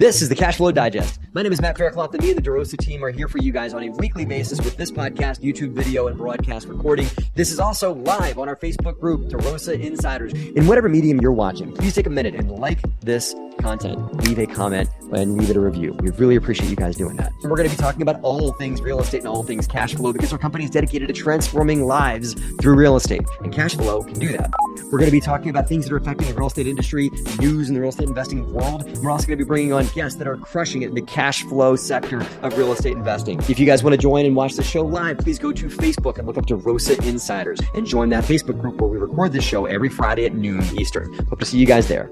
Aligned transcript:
This 0.00 0.22
is 0.22 0.30
the 0.30 0.34
Cash 0.34 0.56
Flow 0.56 0.72
Digest. 0.72 1.20
My 1.34 1.42
name 1.42 1.52
is 1.52 1.60
Matt 1.60 1.76
Faircloth, 1.76 2.14
and 2.14 2.22
me 2.22 2.30
and 2.30 2.38
the 2.38 2.42
DeRosa 2.42 2.78
team 2.78 3.04
are 3.04 3.10
here 3.10 3.28
for 3.28 3.36
you 3.36 3.52
guys 3.52 3.74
on 3.74 3.82
a 3.82 3.90
weekly 3.90 4.24
basis 4.24 4.58
with 4.58 4.78
this 4.78 4.90
podcast, 4.90 5.42
YouTube 5.42 5.72
video, 5.72 6.06
and 6.06 6.16
broadcast 6.16 6.68
recording. 6.68 7.06
This 7.34 7.52
is 7.52 7.60
also 7.60 7.92
live 7.92 8.38
on 8.38 8.48
our 8.48 8.56
Facebook 8.56 8.98
group, 8.98 9.28
DeRosa 9.28 9.78
Insiders. 9.78 10.32
In 10.32 10.66
whatever 10.66 10.88
medium 10.88 11.20
you're 11.20 11.32
watching, 11.32 11.70
please 11.74 11.94
take 11.94 12.06
a 12.06 12.10
minute 12.10 12.34
and 12.34 12.50
like 12.50 12.78
this 13.02 13.34
content, 13.60 14.24
leave 14.24 14.38
a 14.38 14.46
comment, 14.46 14.88
and 15.12 15.36
leave 15.36 15.50
it 15.50 15.56
a 15.56 15.60
review. 15.60 15.92
We 16.00 16.10
really 16.10 16.36
appreciate 16.36 16.70
you 16.70 16.76
guys 16.76 16.96
doing 16.96 17.16
that. 17.16 17.32
We're 17.42 17.56
going 17.56 17.68
to 17.68 17.76
be 17.76 17.80
talking 17.80 18.02
about 18.02 18.20
all 18.22 18.52
things 18.52 18.80
real 18.80 19.00
estate 19.00 19.18
and 19.18 19.28
all 19.28 19.42
things 19.42 19.66
cash 19.66 19.94
flow 19.94 20.12
because 20.12 20.32
our 20.32 20.38
company 20.38 20.64
is 20.64 20.70
dedicated 20.70 21.08
to 21.08 21.14
transforming 21.14 21.84
lives 21.84 22.34
through 22.60 22.74
real 22.74 22.96
estate, 22.96 23.22
and 23.40 23.52
cash 23.52 23.74
flow 23.74 24.02
can 24.02 24.18
do 24.18 24.28
that. 24.36 24.50
We're 24.90 24.98
going 24.98 25.06
to 25.06 25.12
be 25.12 25.20
talking 25.20 25.50
about 25.50 25.68
things 25.68 25.84
that 25.84 25.92
are 25.92 25.98
affecting 25.98 26.28
the 26.28 26.34
real 26.34 26.48
estate 26.48 26.66
industry, 26.66 27.10
news 27.38 27.68
in 27.68 27.74
the 27.74 27.80
real 27.80 27.90
estate 27.90 28.08
investing 28.08 28.52
world. 28.52 28.84
We're 28.98 29.10
also 29.10 29.26
going 29.26 29.38
to 29.38 29.44
be 29.44 29.48
bringing 29.48 29.72
on 29.72 29.86
guests 29.88 30.18
that 30.18 30.26
are 30.26 30.36
crushing 30.36 30.82
it 30.82 30.88
in 30.88 30.94
the 30.94 31.02
cash 31.02 31.42
flow 31.44 31.76
sector 31.76 32.26
of 32.42 32.56
real 32.56 32.72
estate 32.72 32.96
investing. 32.96 33.40
If 33.48 33.58
you 33.58 33.66
guys 33.66 33.84
want 33.84 33.94
to 33.94 33.98
join 33.98 34.26
and 34.26 34.34
watch 34.34 34.54
the 34.54 34.62
show 34.62 34.82
live, 34.82 35.18
please 35.18 35.38
go 35.38 35.52
to 35.52 35.66
Facebook 35.66 36.18
and 36.18 36.26
look 36.26 36.38
up 36.38 36.46
DeRosa 36.46 37.04
Insiders 37.06 37.60
and 37.74 37.86
join 37.86 38.08
that 38.10 38.24
Facebook 38.24 38.60
group 38.60 38.80
where 38.80 38.90
we 38.90 38.98
record 38.98 39.32
this 39.32 39.44
show 39.44 39.66
every 39.66 39.88
Friday 39.88 40.26
at 40.26 40.34
noon 40.34 40.62
Eastern. 40.78 41.12
Hope 41.28 41.38
to 41.38 41.46
see 41.46 41.58
you 41.58 41.66
guys 41.66 41.88
there. 41.88 42.10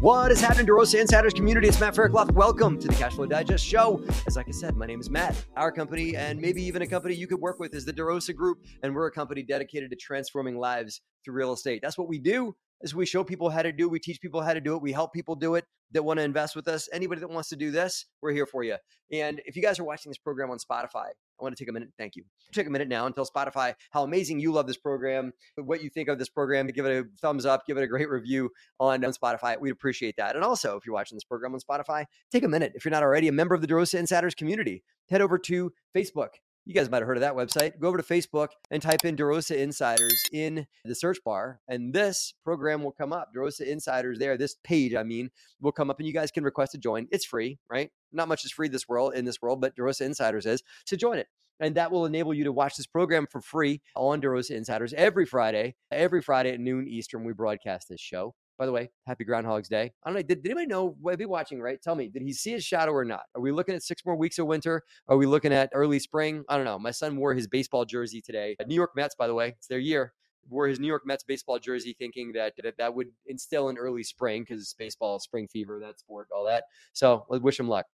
What 0.00 0.32
is 0.32 0.40
happening, 0.40 0.64
to 0.64 0.72
DeRosa 0.72 0.98
Insiders 0.98 1.34
community? 1.34 1.68
It's 1.68 1.78
Matt 1.78 1.94
Faircloth. 1.94 2.32
Welcome 2.32 2.80
to 2.80 2.88
the 2.88 2.94
Cashflow 2.94 3.28
Digest 3.28 3.62
show. 3.62 4.02
As 4.26 4.34
like 4.34 4.48
I 4.48 4.50
said, 4.50 4.74
my 4.74 4.86
name 4.86 4.98
is 4.98 5.10
Matt. 5.10 5.44
Our 5.58 5.70
company, 5.70 6.16
and 6.16 6.40
maybe 6.40 6.62
even 6.62 6.80
a 6.80 6.86
company 6.86 7.14
you 7.14 7.26
could 7.26 7.38
work 7.38 7.60
with, 7.60 7.74
is 7.74 7.84
the 7.84 7.92
DeRosa 7.92 8.34
Group, 8.34 8.64
and 8.82 8.94
we're 8.94 9.08
a 9.08 9.12
company 9.12 9.42
dedicated 9.42 9.90
to 9.90 9.96
transforming 9.96 10.56
lives 10.56 11.02
through 11.22 11.34
real 11.34 11.52
estate. 11.52 11.80
That's 11.82 11.98
what 11.98 12.08
we 12.08 12.18
do. 12.18 12.56
Is 12.80 12.94
we 12.94 13.04
show 13.04 13.22
people 13.22 13.50
how 13.50 13.60
to 13.60 13.72
do. 13.72 13.90
We 13.90 14.00
teach 14.00 14.22
people 14.22 14.40
how 14.40 14.54
to 14.54 14.60
do 14.62 14.74
it. 14.74 14.80
We 14.80 14.90
help 14.90 15.12
people 15.12 15.36
do 15.36 15.56
it 15.56 15.66
that 15.92 16.02
want 16.02 16.18
to 16.18 16.24
invest 16.24 16.56
with 16.56 16.66
us. 16.66 16.88
Anybody 16.94 17.20
that 17.20 17.28
wants 17.28 17.50
to 17.50 17.56
do 17.56 17.70
this, 17.70 18.06
we're 18.22 18.32
here 18.32 18.46
for 18.46 18.62
you. 18.62 18.76
And 19.12 19.42
if 19.44 19.54
you 19.54 19.60
guys 19.60 19.78
are 19.78 19.84
watching 19.84 20.08
this 20.08 20.16
program 20.16 20.50
on 20.50 20.56
Spotify, 20.56 21.08
I 21.40 21.44
want 21.44 21.56
to 21.56 21.62
take 21.62 21.68
a 21.68 21.72
minute. 21.72 21.90
Thank 21.98 22.16
you. 22.16 22.24
Take 22.52 22.66
a 22.66 22.70
minute 22.70 22.88
now 22.88 23.06
and 23.06 23.14
tell 23.14 23.26
Spotify 23.26 23.74
how 23.90 24.02
amazing 24.02 24.40
you 24.40 24.52
love 24.52 24.66
this 24.66 24.76
program, 24.76 25.32
what 25.56 25.82
you 25.82 25.90
think 25.90 26.08
of 26.08 26.18
this 26.18 26.28
program. 26.28 26.66
Give 26.66 26.86
it 26.86 27.04
a 27.04 27.08
thumbs 27.20 27.46
up, 27.46 27.66
give 27.66 27.76
it 27.76 27.82
a 27.82 27.86
great 27.86 28.08
review 28.08 28.50
on, 28.78 29.04
on 29.04 29.12
Spotify. 29.12 29.58
We'd 29.60 29.70
appreciate 29.70 30.16
that. 30.16 30.36
And 30.36 30.44
also, 30.44 30.76
if 30.76 30.86
you're 30.86 30.94
watching 30.94 31.16
this 31.16 31.24
program 31.24 31.54
on 31.54 31.60
Spotify, 31.60 32.04
take 32.30 32.44
a 32.44 32.48
minute. 32.48 32.72
If 32.74 32.84
you're 32.84 32.92
not 32.92 33.02
already 33.02 33.28
a 33.28 33.32
member 33.32 33.54
of 33.54 33.60
the 33.60 33.66
DeRosa 33.66 33.98
Insiders 33.98 34.34
community, 34.34 34.82
head 35.08 35.20
over 35.20 35.38
to 35.38 35.72
Facebook 35.94 36.30
you 36.64 36.74
guys 36.74 36.90
might 36.90 36.98
have 36.98 37.06
heard 37.06 37.16
of 37.16 37.22
that 37.22 37.34
website. 37.34 37.78
Go 37.80 37.88
over 37.88 37.96
to 37.96 38.02
Facebook 38.02 38.48
and 38.70 38.82
type 38.82 39.04
in 39.04 39.16
DeRosa 39.16 39.56
Insiders 39.56 40.22
in 40.32 40.66
the 40.84 40.94
search 40.94 41.18
bar, 41.24 41.60
and 41.68 41.92
this 41.92 42.34
program 42.44 42.82
will 42.82 42.92
come 42.92 43.12
up. 43.12 43.30
DeRosa 43.34 43.62
Insiders 43.66 44.18
there, 44.18 44.36
this 44.36 44.56
page, 44.62 44.94
I 44.94 45.02
mean, 45.02 45.30
will 45.60 45.72
come 45.72 45.90
up, 45.90 45.98
and 45.98 46.06
you 46.06 46.12
guys 46.12 46.30
can 46.30 46.44
request 46.44 46.72
to 46.72 46.78
join. 46.78 47.08
It's 47.10 47.24
free, 47.24 47.58
right? 47.70 47.90
Not 48.12 48.28
much 48.28 48.44
is 48.44 48.52
free 48.52 48.68
this 48.68 48.88
world 48.88 49.14
in 49.14 49.24
this 49.24 49.40
world, 49.40 49.60
but 49.60 49.76
DeRosa 49.76 50.02
Insiders 50.02 50.46
is. 50.46 50.62
So 50.86 50.96
join 50.96 51.18
it. 51.18 51.28
And 51.62 51.74
that 51.74 51.92
will 51.92 52.06
enable 52.06 52.32
you 52.32 52.44
to 52.44 52.52
watch 52.52 52.76
this 52.76 52.86
program 52.86 53.26
for 53.30 53.42
free 53.42 53.82
on 53.94 54.20
DeRosa 54.20 54.52
Insiders 54.52 54.94
every 54.94 55.26
Friday. 55.26 55.74
Every 55.90 56.22
Friday 56.22 56.52
at 56.52 56.60
noon 56.60 56.88
Eastern, 56.88 57.22
we 57.24 57.34
broadcast 57.34 57.88
this 57.88 58.00
show. 58.00 58.34
By 58.60 58.66
the 58.66 58.72
way, 58.72 58.90
happy 59.06 59.24
Groundhog's 59.24 59.70
Day. 59.70 59.90
I 60.04 60.10
don't 60.10 60.16
know. 60.16 60.22
Did, 60.22 60.42
did 60.42 60.50
anybody 60.50 60.66
know? 60.66 60.94
Be 61.16 61.24
watching, 61.24 61.62
right? 61.62 61.80
Tell 61.80 61.94
me, 61.94 62.08
did 62.08 62.20
he 62.20 62.34
see 62.34 62.50
his 62.50 62.62
shadow 62.62 62.92
or 62.92 63.06
not? 63.06 63.22
Are 63.34 63.40
we 63.40 63.52
looking 63.52 63.74
at 63.74 63.82
six 63.82 64.04
more 64.04 64.14
weeks 64.14 64.38
of 64.38 64.46
winter? 64.46 64.82
Are 65.08 65.16
we 65.16 65.24
looking 65.24 65.50
at 65.50 65.70
early 65.72 65.98
spring? 65.98 66.44
I 66.46 66.56
don't 66.56 66.66
know. 66.66 66.78
My 66.78 66.90
son 66.90 67.16
wore 67.16 67.32
his 67.32 67.48
baseball 67.48 67.86
jersey 67.86 68.20
today. 68.20 68.56
New 68.66 68.74
York 68.74 68.90
Mets, 68.94 69.14
by 69.14 69.28
the 69.28 69.32
way, 69.32 69.54
it's 69.56 69.66
their 69.66 69.78
year. 69.78 70.12
Wore 70.50 70.68
his 70.68 70.78
New 70.78 70.88
York 70.88 71.06
Mets 71.06 71.24
baseball 71.24 71.58
jersey, 71.58 71.96
thinking 71.98 72.32
that 72.32 72.52
that, 72.62 72.76
that 72.76 72.94
would 72.94 73.06
instill 73.24 73.70
an 73.70 73.78
early 73.78 74.02
spring 74.02 74.42
because 74.42 74.74
baseball, 74.78 75.18
spring 75.20 75.48
fever, 75.48 75.80
that 75.80 75.98
sport, 75.98 76.28
all 76.30 76.44
that. 76.44 76.64
So 76.92 77.24
let's 77.30 77.42
wish 77.42 77.58
him 77.58 77.66
luck. 77.66 77.86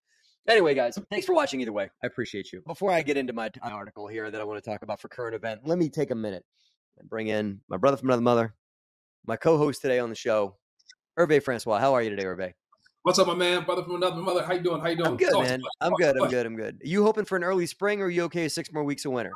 Anyway, 0.49 0.75
guys, 0.75 0.99
thanks 1.11 1.27
for 1.27 1.35
watching 1.37 1.61
either 1.61 1.73
way. 1.73 1.91
I 2.03 2.09
appreciate 2.09 2.53
you. 2.53 2.61
Before 2.67 2.91
I 2.91 3.03
get 3.03 3.17
into 3.17 3.33
my 3.33 3.53
article 3.63 4.09
here 4.09 4.33
that 4.33 4.41
I 4.41 4.43
want 4.43 4.61
to 4.61 4.69
talk 4.69 4.83
about 4.83 4.99
for 4.99 5.07
current 5.07 5.37
event, 5.37 5.61
let 5.63 5.79
me 5.79 5.89
take 5.89 6.11
a 6.11 6.17
minute 6.17 6.45
and 6.99 7.09
bring 7.09 7.29
in 7.29 7.61
my 7.69 7.77
brother 7.77 7.97
from 7.97 8.09
another 8.09 8.23
mother, 8.23 8.55
my 9.27 9.37
co-host 9.37 9.83
today 9.83 9.99
on 9.99 10.09
the 10.09 10.15
show, 10.15 10.57
Hervé 11.19 11.43
Francois, 11.43 11.79
how 11.79 11.95
are 11.95 12.03
you 12.03 12.11
today, 12.11 12.25
Hervé? 12.25 12.53
What's 13.03 13.19
up, 13.19 13.27
my 13.27 13.35
man? 13.35 13.65
Brother 13.65 13.83
from 13.85 13.97
another 13.97 14.17
mother. 14.17 14.45
How 14.45 14.55
you 14.55 14.63
doing? 14.63 14.81
How 14.81 14.89
you 14.89 14.97
doing? 14.97 15.11
I'm 15.11 15.17
good, 15.17 15.33
man. 15.33 15.61
I'm 15.81 15.93
good. 15.93 16.17
I'm 16.21 16.29
good. 16.29 16.47
I'm 16.47 16.57
good. 16.57 16.81
You 16.83 17.05
hoping 17.05 17.25
for 17.25 17.37
an 17.37 17.45
early 17.45 17.67
spring, 17.67 18.01
or 18.01 18.07
are 18.07 18.11
you 18.11 18.25
okay 18.25 18.49
six 18.49 18.73
more 18.73 18.83
weeks 18.83 19.05
of 19.05 19.13
winter? 19.13 19.31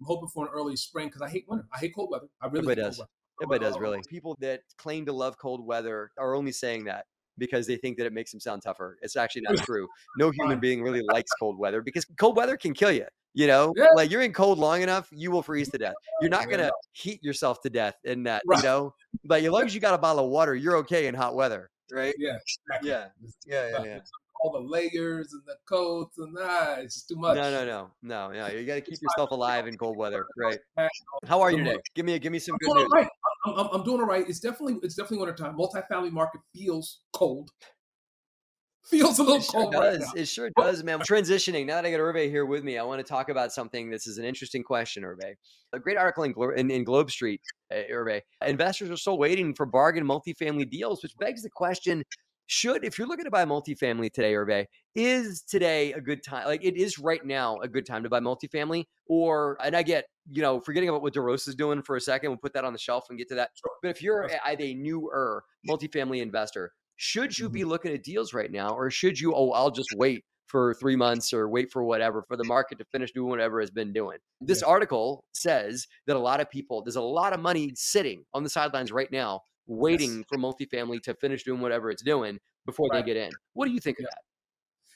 I'm 0.00 0.06
hoping 0.06 0.28
for 0.28 0.44
an 0.46 0.50
early 0.52 0.76
spring 0.76 1.08
because 1.08 1.22
I 1.22 1.30
hate 1.30 1.46
winter. 1.48 1.66
I 1.72 1.78
hate 1.78 1.94
cold 1.94 2.10
weather. 2.10 2.26
I 2.42 2.46
really 2.46 2.58
Everybody 2.58 2.82
does. 2.82 3.02
Everybody 3.42 3.64
does, 3.64 3.78
really. 3.80 4.00
People 4.08 4.36
that 4.40 4.60
claim 4.76 5.06
to 5.06 5.12
love 5.12 5.38
cold 5.38 5.64
weather 5.64 6.10
are 6.18 6.34
only 6.34 6.52
saying 6.52 6.84
that 6.84 7.06
because 7.38 7.66
they 7.66 7.76
think 7.76 7.96
that 7.98 8.06
it 8.06 8.12
makes 8.12 8.30
them 8.30 8.40
sound 8.40 8.62
tougher. 8.62 8.98
It's 9.02 9.16
actually 9.16 9.42
not 9.42 9.56
true. 9.64 9.88
No 10.18 10.30
human 10.30 10.60
being 10.60 10.82
really 10.82 11.02
likes 11.02 11.30
cold 11.38 11.58
weather 11.58 11.82
because 11.82 12.04
cold 12.18 12.36
weather 12.36 12.56
can 12.56 12.74
kill 12.74 12.92
you. 12.92 13.06
You 13.36 13.48
know, 13.48 13.72
yeah. 13.76 13.86
like 13.96 14.12
you're 14.12 14.22
in 14.22 14.32
cold 14.32 14.58
long 14.58 14.82
enough, 14.82 15.08
you 15.10 15.32
will 15.32 15.42
freeze 15.42 15.68
to 15.70 15.78
death. 15.78 15.94
You're 16.20 16.30
not 16.30 16.48
gonna 16.48 16.70
heat 16.92 17.22
yourself 17.24 17.60
to 17.62 17.70
death 17.70 17.96
in 18.04 18.22
that, 18.24 18.42
right. 18.46 18.58
you 18.58 18.62
know. 18.62 18.94
But 19.24 19.42
as 19.42 19.50
long 19.50 19.64
as 19.64 19.74
you 19.74 19.80
got 19.80 19.92
a 19.92 19.98
bottle 19.98 20.24
of 20.24 20.30
water, 20.30 20.54
you're 20.54 20.76
okay 20.76 21.08
in 21.08 21.16
hot 21.16 21.34
weather 21.34 21.70
right? 21.92 22.14
Yeah, 22.18 22.36
exactly. 22.68 22.90
yeah, 22.90 23.06
yeah, 23.46 23.68
yeah, 23.68 23.84
yeah. 23.84 23.98
All 24.40 24.52
the 24.52 24.68
layers 24.68 25.32
and 25.32 25.42
the 25.46 25.56
coats 25.66 26.18
and 26.18 26.36
ah, 26.38 26.76
it's 26.78 26.94
just 26.94 27.08
too 27.08 27.16
much. 27.16 27.36
No, 27.36 27.50
no, 27.50 27.64
no, 27.64 27.90
no, 28.02 28.30
no. 28.30 28.46
You 28.48 28.66
got 28.66 28.74
to 28.74 28.80
keep 28.80 29.00
yourself 29.00 29.30
alive 29.30 29.66
in 29.66 29.78
cold 29.78 29.96
weather, 29.96 30.26
right? 30.36 30.58
How 31.26 31.40
are 31.40 31.50
you 31.50 31.58
today? 31.58 31.78
Give 31.94 32.04
me, 32.04 32.18
give 32.18 32.32
me 32.32 32.38
some 32.38 32.56
good 32.58 32.74
news. 32.74 33.08
I'm, 33.44 33.54
I'm, 33.54 33.68
I'm, 33.72 33.84
doing 33.84 34.00
all 34.00 34.06
right. 34.06 34.28
It's 34.28 34.40
definitely, 34.40 34.78
it's 34.82 34.94
definitely 34.94 35.18
winter 35.18 35.34
time. 35.34 35.56
Multifamily 35.56 36.10
market 36.10 36.40
feels 36.54 37.00
cold. 37.12 37.50
Feels 38.90 39.18
a 39.18 39.22
little 39.22 39.38
it 39.38 39.44
sure 39.44 39.62
cold. 39.62 39.72
Does. 39.72 40.00
Right 40.00 40.08
it 40.14 40.28
sure 40.28 40.50
does, 40.58 40.84
man. 40.84 40.98
Transitioning. 41.00 41.64
Now 41.64 41.76
that 41.76 41.86
I 41.86 41.90
got 41.90 42.00
Hervé 42.00 42.28
here 42.28 42.44
with 42.44 42.64
me, 42.64 42.76
I 42.76 42.82
want 42.82 42.98
to 42.98 43.02
talk 43.02 43.30
about 43.30 43.50
something. 43.50 43.88
This 43.88 44.06
is 44.06 44.18
an 44.18 44.26
interesting 44.26 44.62
question, 44.62 45.02
Hervé. 45.02 45.36
A 45.72 45.78
great 45.78 45.96
article 45.96 46.24
in, 46.24 46.32
Glo- 46.32 46.50
in, 46.50 46.70
in 46.70 46.84
Globe 46.84 47.10
Street, 47.10 47.40
uh, 47.72 47.76
Hervé. 47.90 48.20
Investors 48.46 48.90
are 48.90 48.98
still 48.98 49.16
waiting 49.16 49.54
for 49.54 49.64
bargain 49.64 50.04
multifamily 50.04 50.68
deals, 50.68 51.02
which 51.02 51.16
begs 51.16 51.42
the 51.42 51.48
question: 51.48 52.04
should 52.46 52.84
if 52.84 52.98
you're 52.98 53.08
looking 53.08 53.24
to 53.24 53.30
buy 53.30 53.44
multifamily 53.44 54.12
today, 54.12 54.32
Hervé, 54.32 54.66
is 54.94 55.42
today 55.42 55.92
a 55.92 56.00
good 56.00 56.22
time? 56.22 56.46
Like 56.46 56.64
it 56.64 56.76
is 56.76 56.98
right 56.98 57.24
now 57.24 57.58
a 57.60 57.68
good 57.68 57.86
time 57.86 58.02
to 58.02 58.08
buy 58.08 58.20
multifamily, 58.20 58.84
or 59.06 59.56
and 59.62 59.76
I 59.76 59.82
get 59.82 60.06
you 60.30 60.42
know 60.42 60.60
forgetting 60.60 60.88
about 60.88 61.02
what 61.02 61.14
DeRosa 61.14 61.48
is 61.48 61.54
doing 61.54 61.82
for 61.82 61.96
a 61.96 62.00
second, 62.00 62.30
we'll 62.30 62.38
put 62.38 62.52
that 62.54 62.64
on 62.64 62.72
the 62.72 62.78
shelf 62.78 63.06
and 63.08 63.18
get 63.18 63.28
to 63.28 63.34
that. 63.36 63.50
But 63.82 63.88
if 63.88 64.02
you're 64.02 64.28
a, 64.46 64.56
a 64.60 64.74
newer 64.74 65.44
multifamily 65.68 66.20
investor, 66.20 66.72
should 66.96 67.38
you 67.38 67.48
be 67.48 67.60
mm-hmm. 67.60 67.70
looking 67.70 67.92
at 67.92 68.02
deals 68.02 68.34
right 68.34 68.50
now, 68.50 68.70
or 68.70 68.90
should 68.90 69.18
you? 69.18 69.34
Oh, 69.34 69.50
I'll 69.50 69.70
just 69.70 69.94
wait 69.96 70.24
for 70.46 70.74
three 70.74 70.94
months 70.94 71.32
or 71.32 71.48
wait 71.48 71.72
for 71.72 71.82
whatever 71.82 72.22
for 72.28 72.36
the 72.36 72.44
market 72.44 72.78
to 72.78 72.84
finish 72.92 73.10
doing 73.12 73.28
whatever 73.28 73.60
it's 73.60 73.70
been 73.70 73.92
doing. 73.92 74.18
This 74.40 74.60
yeah. 74.60 74.68
article 74.68 75.24
says 75.32 75.86
that 76.06 76.16
a 76.16 76.18
lot 76.18 76.40
of 76.40 76.50
people, 76.50 76.82
there's 76.82 76.96
a 76.96 77.02
lot 77.02 77.32
of 77.32 77.40
money 77.40 77.72
sitting 77.74 78.24
on 78.34 78.44
the 78.44 78.50
sidelines 78.50 78.92
right 78.92 79.10
now 79.10 79.40
waiting 79.66 80.18
yes. 80.18 80.24
for 80.28 80.38
multifamily 80.38 81.02
to 81.02 81.14
finish 81.14 81.44
doing 81.44 81.60
whatever 81.60 81.90
it's 81.90 82.02
doing 82.02 82.38
before 82.66 82.88
right. 82.90 83.04
they 83.04 83.14
get 83.14 83.16
in. 83.16 83.30
What 83.52 83.66
do 83.66 83.72
you 83.72 83.80
think 83.80 83.98
yeah. 83.98 84.04
of 84.04 84.10
that? 84.10 84.22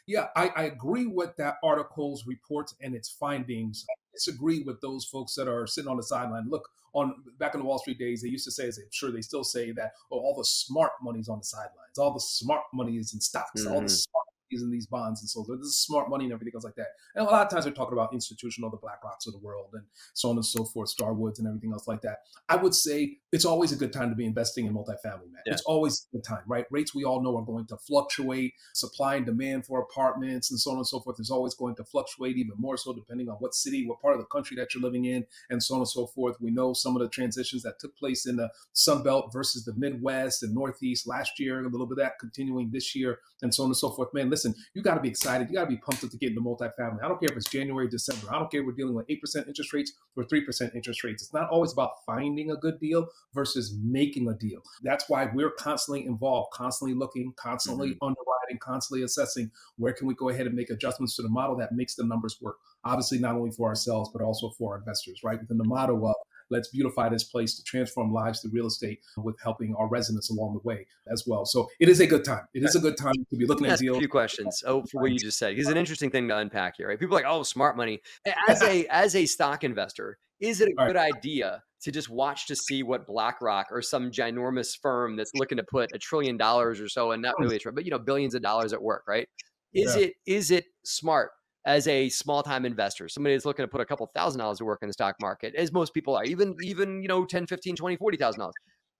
Yeah, 0.06 0.26
I, 0.36 0.48
I, 0.56 0.62
agree 0.64 1.06
with 1.06 1.36
that 1.36 1.56
article's 1.62 2.26
reports 2.26 2.74
and 2.80 2.94
its 2.94 3.10
findings. 3.10 3.84
I 3.90 3.94
disagree 4.14 4.62
with 4.62 4.80
those 4.80 5.04
folks 5.04 5.34
that 5.34 5.48
are 5.48 5.66
sitting 5.66 5.90
on 5.90 5.98
the 5.98 6.02
sideline. 6.02 6.48
Look, 6.48 6.66
on 6.94 7.14
back 7.38 7.54
in 7.54 7.60
the 7.60 7.66
Wall 7.66 7.78
Street 7.78 7.98
days, 7.98 8.22
they 8.22 8.30
used 8.30 8.46
to 8.46 8.50
say, 8.50 8.68
as 8.68 8.78
I'm 8.78 8.84
sure 8.90 9.12
they 9.12 9.20
still 9.20 9.44
say, 9.44 9.70
that 9.72 9.92
oh, 10.10 10.18
all 10.18 10.34
the 10.34 10.46
smart 10.46 10.92
money's 11.02 11.28
on 11.28 11.40
the 11.40 11.44
sidelines, 11.44 11.98
all 11.98 12.14
the 12.14 12.20
smart 12.20 12.62
money 12.72 12.96
is 12.96 13.12
in 13.12 13.20
stocks, 13.20 13.60
mm-hmm. 13.60 13.68
all 13.68 13.80
the 13.80 13.86
mm-hmm. 13.86 14.27
Smart 14.50 14.62
in 14.62 14.70
these 14.70 14.86
bonds 14.86 15.20
and 15.20 15.28
so 15.28 15.44
this 15.48 15.66
is 15.66 15.82
smart 15.82 16.08
money 16.08 16.24
and 16.24 16.32
everything 16.32 16.52
else 16.54 16.64
like 16.64 16.76
that. 16.76 16.88
And 17.14 17.26
a 17.26 17.30
lot 17.30 17.44
of 17.44 17.50
times 17.50 17.64
they're 17.64 17.72
talking 17.72 17.92
about 17.92 18.12
institutional, 18.12 18.70
the 18.70 18.78
BlackRocks 18.78 19.26
of 19.26 19.32
the 19.32 19.38
world 19.38 19.70
and 19.74 19.84
so 20.14 20.30
on 20.30 20.36
and 20.36 20.44
so 20.44 20.64
forth, 20.64 20.90
Starwoods 20.94 21.38
and 21.38 21.46
everything 21.46 21.72
else 21.72 21.86
like 21.86 22.02
that. 22.02 22.18
I 22.48 22.56
would 22.56 22.74
say 22.74 23.18
it's 23.32 23.44
always 23.44 23.72
a 23.72 23.76
good 23.76 23.92
time 23.92 24.10
to 24.10 24.16
be 24.16 24.26
investing 24.26 24.66
in 24.66 24.74
multifamily, 24.74 25.30
man. 25.30 25.42
Yeah. 25.46 25.52
It's 25.52 25.62
always 25.62 26.06
a 26.12 26.16
good 26.16 26.24
time, 26.24 26.42
right? 26.46 26.66
Rates 26.70 26.94
we 26.94 27.04
all 27.04 27.22
know 27.22 27.36
are 27.36 27.44
going 27.44 27.66
to 27.66 27.76
fluctuate, 27.76 28.52
supply 28.74 29.16
and 29.16 29.26
demand 29.26 29.66
for 29.66 29.80
apartments 29.80 30.50
and 30.50 30.58
so 30.58 30.70
on 30.70 30.76
and 30.78 30.86
so 30.86 31.00
forth 31.00 31.20
is 31.20 31.30
always 31.30 31.54
going 31.54 31.76
to 31.76 31.84
fluctuate 31.84 32.36
even 32.36 32.54
more 32.58 32.76
so 32.76 32.92
depending 32.92 33.28
on 33.28 33.36
what 33.36 33.54
city, 33.54 33.86
what 33.86 34.00
part 34.00 34.14
of 34.14 34.20
the 34.20 34.26
country 34.26 34.56
that 34.56 34.74
you're 34.74 34.82
living 34.82 35.04
in, 35.04 35.24
and 35.50 35.62
so 35.62 35.74
on 35.74 35.80
and 35.80 35.88
so 35.88 36.06
forth. 36.06 36.36
We 36.40 36.50
know 36.50 36.72
some 36.72 36.96
of 36.96 37.02
the 37.02 37.08
transitions 37.08 37.62
that 37.62 37.78
took 37.80 37.96
place 37.96 38.26
in 38.26 38.36
the 38.36 38.50
Sun 38.72 39.02
Belt 39.02 39.30
versus 39.32 39.64
the 39.64 39.74
Midwest 39.74 40.42
and 40.42 40.54
Northeast 40.54 41.06
last 41.06 41.38
year, 41.38 41.60
a 41.60 41.68
little 41.68 41.86
bit 41.86 41.98
of 41.98 42.04
that 42.04 42.18
continuing 42.18 42.70
this 42.72 42.94
year, 42.94 43.18
and 43.42 43.54
so 43.54 43.64
on 43.64 43.68
and 43.68 43.76
so 43.76 43.90
forth. 43.90 44.08
Man, 44.14 44.30
listen, 44.38 44.54
you 44.74 44.82
got 44.82 44.94
to 44.94 45.00
be 45.00 45.08
excited. 45.08 45.48
You 45.48 45.54
got 45.54 45.64
to 45.64 45.70
be 45.70 45.76
pumped 45.76 46.04
up 46.04 46.10
to 46.10 46.16
get 46.16 46.30
into 46.30 46.40
multifamily. 46.40 47.02
I 47.02 47.08
don't 47.08 47.18
care 47.20 47.28
if 47.30 47.36
it's 47.36 47.50
January, 47.50 47.88
December. 47.88 48.28
I 48.32 48.38
don't 48.38 48.50
care 48.50 48.60
if 48.60 48.66
we're 48.66 48.72
dealing 48.72 48.94
with 48.94 49.06
8% 49.08 49.48
interest 49.48 49.72
rates 49.72 49.92
or 50.16 50.24
3% 50.24 50.74
interest 50.74 51.04
rates. 51.04 51.22
It's 51.22 51.34
not 51.34 51.50
always 51.50 51.72
about 51.72 51.90
finding 52.06 52.50
a 52.50 52.56
good 52.56 52.78
deal 52.78 53.08
versus 53.34 53.76
making 53.82 54.28
a 54.28 54.34
deal. 54.34 54.60
That's 54.82 55.08
why 55.08 55.28
we're 55.32 55.50
constantly 55.50 56.06
involved, 56.06 56.52
constantly 56.52 56.94
looking, 56.94 57.32
constantly 57.36 57.90
mm-hmm. 57.90 58.04
underwriting, 58.04 58.58
constantly 58.60 59.04
assessing 59.04 59.50
where 59.76 59.92
can 59.92 60.06
we 60.06 60.14
go 60.14 60.28
ahead 60.28 60.46
and 60.46 60.54
make 60.54 60.70
adjustments 60.70 61.16
to 61.16 61.22
the 61.22 61.28
model 61.28 61.56
that 61.56 61.72
makes 61.72 61.96
the 61.96 62.04
numbers 62.04 62.38
work. 62.40 62.56
Obviously, 62.84 63.18
not 63.18 63.34
only 63.34 63.50
for 63.50 63.68
ourselves, 63.68 64.10
but 64.12 64.22
also 64.22 64.50
for 64.56 64.74
our 64.74 64.78
investors, 64.78 65.20
right? 65.24 65.40
Within 65.40 65.58
the 65.58 65.64
motto 65.64 66.06
of 66.06 66.14
let's 66.50 66.68
beautify 66.68 67.08
this 67.08 67.24
place 67.24 67.54
to 67.56 67.62
transform 67.64 68.12
lives 68.12 68.40
through 68.40 68.52
real 68.52 68.66
estate 68.66 69.00
with 69.16 69.36
helping 69.42 69.74
our 69.74 69.88
residents 69.88 70.30
along 70.30 70.54
the 70.54 70.68
way 70.68 70.86
as 71.10 71.24
well. 71.26 71.44
So 71.44 71.68
it 71.80 71.88
is 71.88 72.00
a 72.00 72.06
good 72.06 72.24
time. 72.24 72.46
It 72.54 72.64
is 72.64 72.74
a 72.74 72.80
good 72.80 72.96
time 72.96 73.14
to 73.30 73.36
be 73.36 73.46
looking 73.46 73.66
at 73.66 73.78
deals. 73.78 73.96
A 73.96 74.00
few 74.00 74.08
questions. 74.08 74.62
Oh, 74.66 74.84
for 74.90 75.02
what 75.02 75.12
you 75.12 75.18
just 75.18 75.38
said, 75.38 75.50
because 75.50 75.66
an 75.66 75.72
uh-huh. 75.72 75.80
interesting 75.80 76.10
thing 76.10 76.28
to 76.28 76.36
unpack 76.36 76.74
here, 76.76 76.88
right? 76.88 76.98
People 76.98 77.16
are 77.16 77.20
like, 77.20 77.30
oh, 77.30 77.42
smart 77.42 77.76
money. 77.76 78.00
As 78.48 78.62
a 78.62 78.86
as 78.86 79.14
a 79.14 79.26
stock 79.26 79.64
investor, 79.64 80.18
is 80.40 80.60
it 80.60 80.68
a 80.68 80.86
good 80.86 80.96
idea 80.96 81.62
to 81.82 81.92
just 81.92 82.08
watch 82.08 82.46
to 82.46 82.56
see 82.56 82.82
what 82.82 83.06
BlackRock 83.06 83.66
or 83.70 83.82
some 83.82 84.10
ginormous 84.10 84.76
firm 84.80 85.16
that's 85.16 85.32
looking 85.34 85.58
to 85.58 85.64
put 85.64 85.90
a 85.94 85.98
trillion 85.98 86.36
dollars 86.36 86.80
or 86.80 86.88
so, 86.88 87.12
and 87.12 87.22
not 87.22 87.34
really, 87.38 87.56
a 87.56 87.58
trillion, 87.58 87.74
but 87.74 87.84
you 87.84 87.90
know, 87.90 87.98
billions 87.98 88.34
of 88.34 88.42
dollars 88.42 88.72
at 88.72 88.82
work, 88.82 89.04
right? 89.06 89.28
Is 89.74 89.96
yeah. 89.96 90.02
it 90.02 90.12
is 90.26 90.50
it 90.50 90.64
smart 90.84 91.30
as 91.68 91.86
a 91.86 92.08
small 92.08 92.42
time 92.42 92.64
investor, 92.64 93.08
somebody 93.10 93.34
that's 93.34 93.44
looking 93.44 93.62
to 93.62 93.68
put 93.68 93.82
a 93.82 93.84
couple 93.84 94.10
thousand 94.14 94.38
dollars 94.40 94.56
to 94.58 94.64
work 94.64 94.78
in 94.80 94.88
the 94.88 94.92
stock 94.94 95.14
market, 95.20 95.54
as 95.54 95.70
most 95.70 95.92
people 95.92 96.16
are, 96.16 96.24
even 96.24 96.56
even 96.62 97.02
you 97.02 97.08
know 97.08 97.26
10, 97.26 97.46
15, 97.46 97.76
20, 97.76 97.96
40,000 97.96 98.40
dollars. 98.40 98.54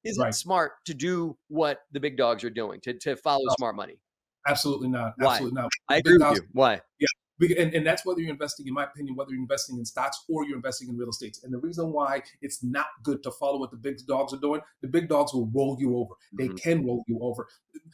Is 0.05 0.19
right. 0.19 0.29
it 0.29 0.35
smart 0.35 0.73
to 0.85 0.95
do 0.95 1.37
what 1.49 1.81
the 1.91 1.99
big 1.99 2.17
dogs 2.17 2.45
are 2.45 2.51
doing 2.51 2.79
to 2.83 2.93
to 2.99 3.17
follow 3.17 3.43
smart 3.57 3.75
money? 3.75 3.99
Absolutely 4.47 4.89
not. 4.89 5.15
Absolutely 5.21 5.57
Why? 5.57 5.63
not. 5.63 5.71
I 5.89 5.97
agree 5.97 6.19
with 6.19 6.37
you. 6.37 6.43
Why? 6.53 6.81
Yeah, 7.01 7.07
and, 7.41 7.75
and 7.75 7.87
that's 7.87 8.05
whether 8.05 8.21
you're 8.21 8.31
investing, 8.31 8.67
in 8.67 8.75
my 8.75 8.85
opinion, 8.85 9.17
whether 9.17 9.31
you're 9.31 9.41
investing 9.41 9.79
in 9.79 9.85
stocks 9.85 10.25
or 10.29 10.45
you're 10.45 10.57
investing 10.57 10.89
in 10.89 10.97
real 10.97 11.11
estate. 11.11 11.39
And 11.45 11.53
the 11.53 11.59
reason 11.59 11.93
why 11.93 12.23
it's 12.43 12.63
not 12.63 12.87
good 13.03 13.23
to 13.23 13.31
follow 13.31 13.59
what 13.59 13.71
the 13.71 13.77
big 13.77 13.99
dogs 14.07 14.33
are 14.33 14.39
doing, 14.39 14.61
the 14.83 14.89
big 14.89 15.09
dogs 15.09 15.33
will 15.33 15.51
roll 15.55 15.77
you 15.79 15.97
over. 15.97 16.15
They 16.33 16.49
mm-hmm. 16.49 16.57
can 16.57 16.87
roll 16.87 17.05
you 17.07 17.19
over. 17.23 17.47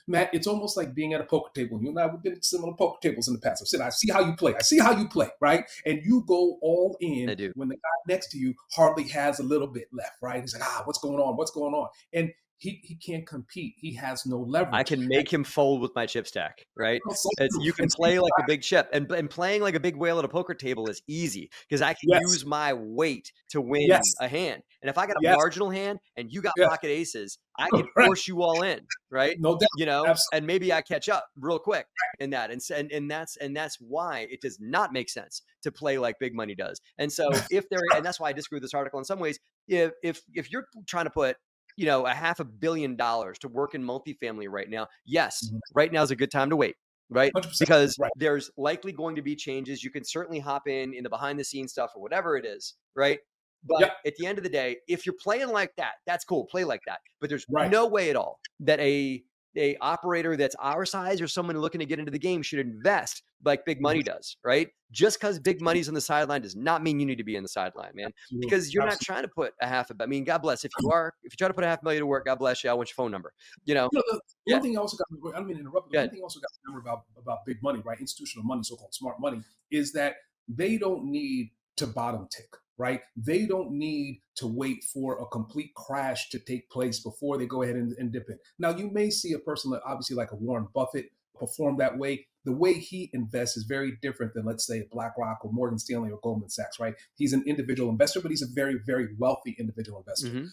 Matt, 0.06 0.30
it's 0.32 0.46
almost 0.46 0.76
like 0.76 0.94
being 0.94 1.14
at 1.14 1.20
a 1.20 1.24
poker 1.24 1.50
table. 1.54 1.80
You 1.82 1.90
and 1.90 1.98
I 1.98 2.02
have 2.02 2.22
been 2.22 2.32
at 2.32 2.44
similar 2.44 2.74
poker 2.74 2.98
tables 3.02 3.28
in 3.28 3.34
the 3.34 3.40
past. 3.40 3.62
I've 3.62 3.68
said, 3.68 3.80
I 3.80 3.90
see 3.90 4.10
how 4.10 4.20
you 4.20 4.34
play. 4.34 4.54
I 4.54 4.62
see 4.62 4.78
how 4.78 4.96
you 4.96 5.08
play, 5.08 5.28
right? 5.40 5.64
And 5.84 6.00
you 6.04 6.24
go 6.26 6.58
all 6.62 6.96
in 7.00 7.26
when 7.54 7.68
the 7.68 7.76
guy 7.76 8.12
next 8.12 8.30
to 8.32 8.38
you 8.38 8.54
hardly 8.72 9.04
has 9.08 9.40
a 9.40 9.42
little 9.42 9.68
bit 9.68 9.88
left, 9.92 10.16
right? 10.22 10.40
He's 10.40 10.54
like, 10.54 10.64
ah, 10.64 10.82
what's 10.84 10.98
going 10.98 11.20
on? 11.20 11.36
What's 11.36 11.50
going 11.50 11.74
on? 11.74 11.88
And 12.12 12.32
he, 12.58 12.80
he 12.82 12.94
can't 12.94 13.26
compete. 13.26 13.74
He 13.76 13.94
has 13.96 14.24
no 14.26 14.38
leverage. 14.38 14.74
I 14.74 14.82
can 14.82 15.06
make 15.06 15.32
him 15.32 15.44
fold 15.44 15.80
with 15.80 15.92
my 15.94 16.06
chip 16.06 16.26
stack, 16.26 16.64
right? 16.76 17.00
It's, 17.38 17.58
you 17.60 17.72
can 17.72 17.88
play 17.88 18.18
like 18.18 18.32
a 18.38 18.44
big 18.46 18.62
chip, 18.62 18.88
and, 18.92 19.10
and 19.10 19.28
playing 19.28 19.62
like 19.62 19.74
a 19.74 19.80
big 19.80 19.96
whale 19.96 20.18
at 20.18 20.24
a 20.24 20.28
poker 20.28 20.54
table 20.54 20.88
is 20.88 21.02
easy 21.06 21.50
because 21.68 21.82
I 21.82 21.94
can 21.94 22.08
yes. 22.10 22.20
use 22.22 22.46
my 22.46 22.72
weight 22.72 23.32
to 23.50 23.60
win 23.60 23.86
yes. 23.88 24.02
a 24.20 24.28
hand. 24.28 24.62
And 24.82 24.90
if 24.90 24.98
I 24.98 25.06
got 25.06 25.16
a 25.16 25.20
yes. 25.22 25.36
marginal 25.36 25.70
hand 25.70 25.98
and 26.16 26.30
you 26.30 26.42
got 26.42 26.54
pocket 26.58 26.88
aces, 26.88 27.38
I 27.58 27.68
can 27.70 27.86
right. 27.96 28.06
force 28.06 28.28
you 28.28 28.42
all 28.42 28.62
in, 28.62 28.80
right? 29.10 29.36
No 29.38 29.56
doubt. 29.56 29.68
You 29.76 29.86
know, 29.86 30.06
Absolutely. 30.06 30.38
and 30.38 30.46
maybe 30.46 30.72
I 30.72 30.82
catch 30.82 31.08
up 31.08 31.26
real 31.38 31.58
quick 31.58 31.86
in 32.18 32.30
that. 32.30 32.50
And, 32.50 32.60
and 32.74 32.90
and 32.92 33.10
that's 33.10 33.36
and 33.36 33.56
that's 33.56 33.76
why 33.80 34.26
it 34.30 34.40
does 34.40 34.58
not 34.60 34.92
make 34.92 35.08
sense 35.08 35.42
to 35.62 35.72
play 35.72 35.98
like 35.98 36.18
big 36.18 36.34
money 36.34 36.54
does. 36.54 36.80
And 36.98 37.12
so 37.12 37.30
if 37.50 37.68
there, 37.68 37.80
and 37.94 38.04
that's 38.04 38.20
why 38.20 38.28
I 38.28 38.32
disagree 38.32 38.56
with 38.56 38.62
this 38.62 38.74
article 38.74 38.98
in 38.98 39.04
some 39.04 39.18
ways. 39.18 39.38
If 39.66 39.92
if 40.02 40.22
if 40.34 40.52
you're 40.52 40.66
trying 40.86 41.04
to 41.04 41.10
put 41.10 41.36
you 41.76 41.86
know, 41.86 42.06
a 42.06 42.12
half 42.12 42.40
a 42.40 42.44
billion 42.44 42.96
dollars 42.96 43.38
to 43.40 43.48
work 43.48 43.74
in 43.74 43.82
multifamily 43.82 44.46
right 44.48 44.68
now, 44.68 44.88
yes, 45.04 45.46
mm-hmm. 45.46 45.58
right 45.74 45.92
now 45.92 46.02
is 46.02 46.10
a 46.10 46.16
good 46.16 46.30
time 46.30 46.50
to 46.50 46.56
wait. 46.56 46.76
Right. 47.10 47.32
Because 47.60 47.96
right. 47.98 48.10
there's 48.16 48.50
likely 48.56 48.90
going 48.90 49.16
to 49.16 49.22
be 49.22 49.36
changes. 49.36 49.84
You 49.84 49.90
can 49.90 50.04
certainly 50.04 50.38
hop 50.38 50.66
in 50.66 50.94
in 50.94 51.04
the 51.04 51.10
behind 51.10 51.38
the 51.38 51.44
scenes 51.44 51.70
stuff 51.70 51.92
or 51.94 52.02
whatever 52.02 52.36
it 52.36 52.46
is. 52.46 52.74
Right. 52.96 53.18
But 53.62 53.80
yep. 53.80 53.96
at 54.06 54.14
the 54.16 54.26
end 54.26 54.38
of 54.38 54.44
the 54.44 54.50
day, 54.50 54.78
if 54.88 55.06
you're 55.06 55.14
playing 55.22 55.48
like 55.48 55.74
that, 55.76 55.94
that's 56.06 56.24
cool. 56.24 56.46
Play 56.46 56.64
like 56.64 56.80
that. 56.86 57.00
But 57.20 57.28
there's 57.30 57.46
right. 57.50 57.70
no 57.70 57.86
way 57.86 58.10
at 58.10 58.16
all 58.16 58.40
that 58.60 58.80
a 58.80 59.22
a 59.56 59.76
operator 59.80 60.36
that's 60.36 60.56
our 60.60 60.84
size 60.84 61.20
or 61.20 61.28
someone 61.28 61.58
looking 61.58 61.78
to 61.78 61.86
get 61.86 61.98
into 61.98 62.10
the 62.10 62.18
game 62.18 62.42
should 62.42 62.58
invest 62.58 63.22
like 63.44 63.64
big 63.64 63.80
money 63.80 64.02
does, 64.02 64.36
right? 64.44 64.68
Just 64.90 65.20
because 65.20 65.38
big 65.38 65.60
money's 65.60 65.88
on 65.88 65.94
the 65.94 66.00
sideline 66.00 66.42
does 66.42 66.56
not 66.56 66.82
mean 66.82 66.98
you 66.98 67.06
need 67.06 67.18
to 67.18 67.24
be 67.24 67.36
in 67.36 67.42
the 67.42 67.48
sideline, 67.48 67.92
man. 67.94 68.10
Because 68.40 68.72
you're 68.72 68.86
not 68.86 69.00
trying 69.00 69.22
to 69.22 69.28
put 69.28 69.52
a 69.60 69.66
half 69.66 69.90
a. 69.90 69.94
I 70.00 70.06
mean, 70.06 70.24
God 70.24 70.38
bless. 70.38 70.64
If 70.64 70.72
you 70.80 70.90
are, 70.92 71.12
if 71.22 71.32
you 71.32 71.36
try 71.36 71.48
to 71.48 71.54
put 71.54 71.64
a 71.64 71.66
half 71.66 71.82
million 71.82 72.00
to 72.00 72.06
work, 72.06 72.24
God 72.26 72.38
bless 72.38 72.64
you. 72.64 72.70
I 72.70 72.74
want 72.74 72.88
your 72.88 72.94
phone 72.94 73.10
number. 73.10 73.32
You 73.64 73.74
know. 73.74 73.88
You 73.92 73.98
know 73.98 74.02
the, 74.10 74.16
uh, 74.16 74.20
yeah. 74.46 74.54
One 74.54 74.62
thing 74.62 74.78
I 74.78 74.80
also 74.80 74.96
got. 74.96 75.34
I 75.34 75.38
don't 75.38 75.46
mean, 75.46 75.56
to 75.56 75.60
interrupt. 75.62 75.90
But 75.92 76.00
One 76.00 76.10
thing 76.10 76.20
I 76.20 76.22
also 76.22 76.40
got 76.40 76.48
to 76.48 76.58
remember 76.66 76.88
about 76.88 77.04
about 77.18 77.38
big 77.46 77.62
money, 77.62 77.82
right? 77.84 77.98
Institutional 78.00 78.44
money, 78.44 78.62
so-called 78.62 78.94
smart 78.94 79.20
money, 79.20 79.40
is 79.70 79.92
that 79.92 80.16
they 80.48 80.78
don't 80.78 81.04
need 81.04 81.50
to 81.76 81.86
bottom 81.86 82.28
tick 82.30 82.48
right? 82.78 83.00
They 83.16 83.46
don't 83.46 83.72
need 83.72 84.20
to 84.36 84.46
wait 84.46 84.84
for 84.84 85.20
a 85.20 85.26
complete 85.26 85.74
crash 85.74 86.28
to 86.30 86.38
take 86.38 86.70
place 86.70 87.00
before 87.00 87.38
they 87.38 87.46
go 87.46 87.62
ahead 87.62 87.76
and, 87.76 87.92
and 87.98 88.12
dip 88.12 88.28
in. 88.28 88.38
Now, 88.58 88.70
you 88.70 88.90
may 88.90 89.10
see 89.10 89.32
a 89.32 89.38
person 89.38 89.70
that 89.70 89.82
obviously 89.86 90.16
like 90.16 90.32
a 90.32 90.36
Warren 90.36 90.68
Buffett 90.74 91.06
perform 91.38 91.78
that 91.78 91.98
way. 91.98 92.26
The 92.44 92.52
way 92.52 92.74
he 92.74 93.10
invests 93.12 93.56
is 93.56 93.64
very 93.64 93.96
different 94.02 94.34
than, 94.34 94.44
let's 94.44 94.66
say, 94.66 94.86
BlackRock 94.92 95.44
or 95.44 95.52
Morgan 95.52 95.78
Stanley 95.78 96.10
or 96.10 96.18
Goldman 96.22 96.50
Sachs, 96.50 96.78
right? 96.78 96.94
He's 97.14 97.32
an 97.32 97.42
individual 97.46 97.90
investor, 97.90 98.20
but 98.20 98.30
he's 98.30 98.42
a 98.42 98.52
very, 98.54 98.78
very 98.84 99.08
wealthy 99.18 99.56
individual 99.58 100.04
investor. 100.06 100.28
Mm-hmm. 100.28 100.46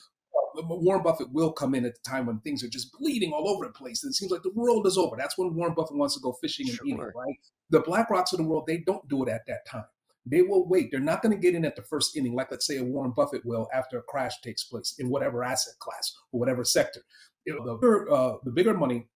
Warren 0.68 1.04
Buffett 1.04 1.32
will 1.32 1.52
come 1.52 1.76
in 1.76 1.86
at 1.86 1.94
the 1.94 2.10
time 2.10 2.26
when 2.26 2.40
things 2.40 2.64
are 2.64 2.70
just 2.70 2.92
bleeding 2.98 3.32
all 3.32 3.48
over 3.50 3.66
the 3.66 3.72
place. 3.72 4.04
And 4.04 4.12
it 4.12 4.16
seems 4.16 4.32
like 4.32 4.44
the 4.44 4.52
world 4.54 4.86
is 4.86 4.98
over. 4.98 5.16
That's 5.18 5.38
when 5.38 5.54
Warren 5.54 5.74
Buffett 5.74 5.96
wants 5.98 6.16
to 6.16 6.22
go 6.22 6.34
fishing 6.42 6.68
and 6.68 6.76
sure. 6.76 6.86
eating, 6.86 7.00
right? 7.00 7.36
The 7.70 7.82
BlackRocks 7.82 8.34
of 8.34 8.38
the 8.38 8.44
world, 8.44 8.66
they 8.68 8.78
don't 8.78 9.08
do 9.08 9.24
it 9.24 9.30
at 9.30 9.42
that 9.48 9.66
time. 9.66 9.86
They 10.26 10.42
will 10.42 10.68
wait. 10.68 10.90
They're 10.92 11.00
not 11.00 11.22
going 11.22 11.36
to 11.36 11.42
get 11.42 11.56
in 11.56 11.66
at 11.66 11.76
the 11.76 11.82
first 11.82 12.16
inning, 12.16 12.36
like 12.36 12.52
let's 12.52 12.68
say 12.68 12.78
a 12.78 12.84
Warren 12.84 13.12
Buffett 13.16 13.46
will 13.46 13.68
after 13.74 13.98
a 13.98 14.04
crash 14.04 14.40
takes 14.42 14.64
place 14.64 14.96
in 15.00 15.10
whatever 15.10 15.44
asset 15.44 15.74
class 15.80 16.16
or 16.32 16.40
whatever 16.40 16.64
sector. 16.64 17.02
The 17.46 17.78
bigger, 17.82 18.12
uh, 18.12 18.34
the 18.44 18.52
bigger 18.52 18.76
money, 18.76 19.08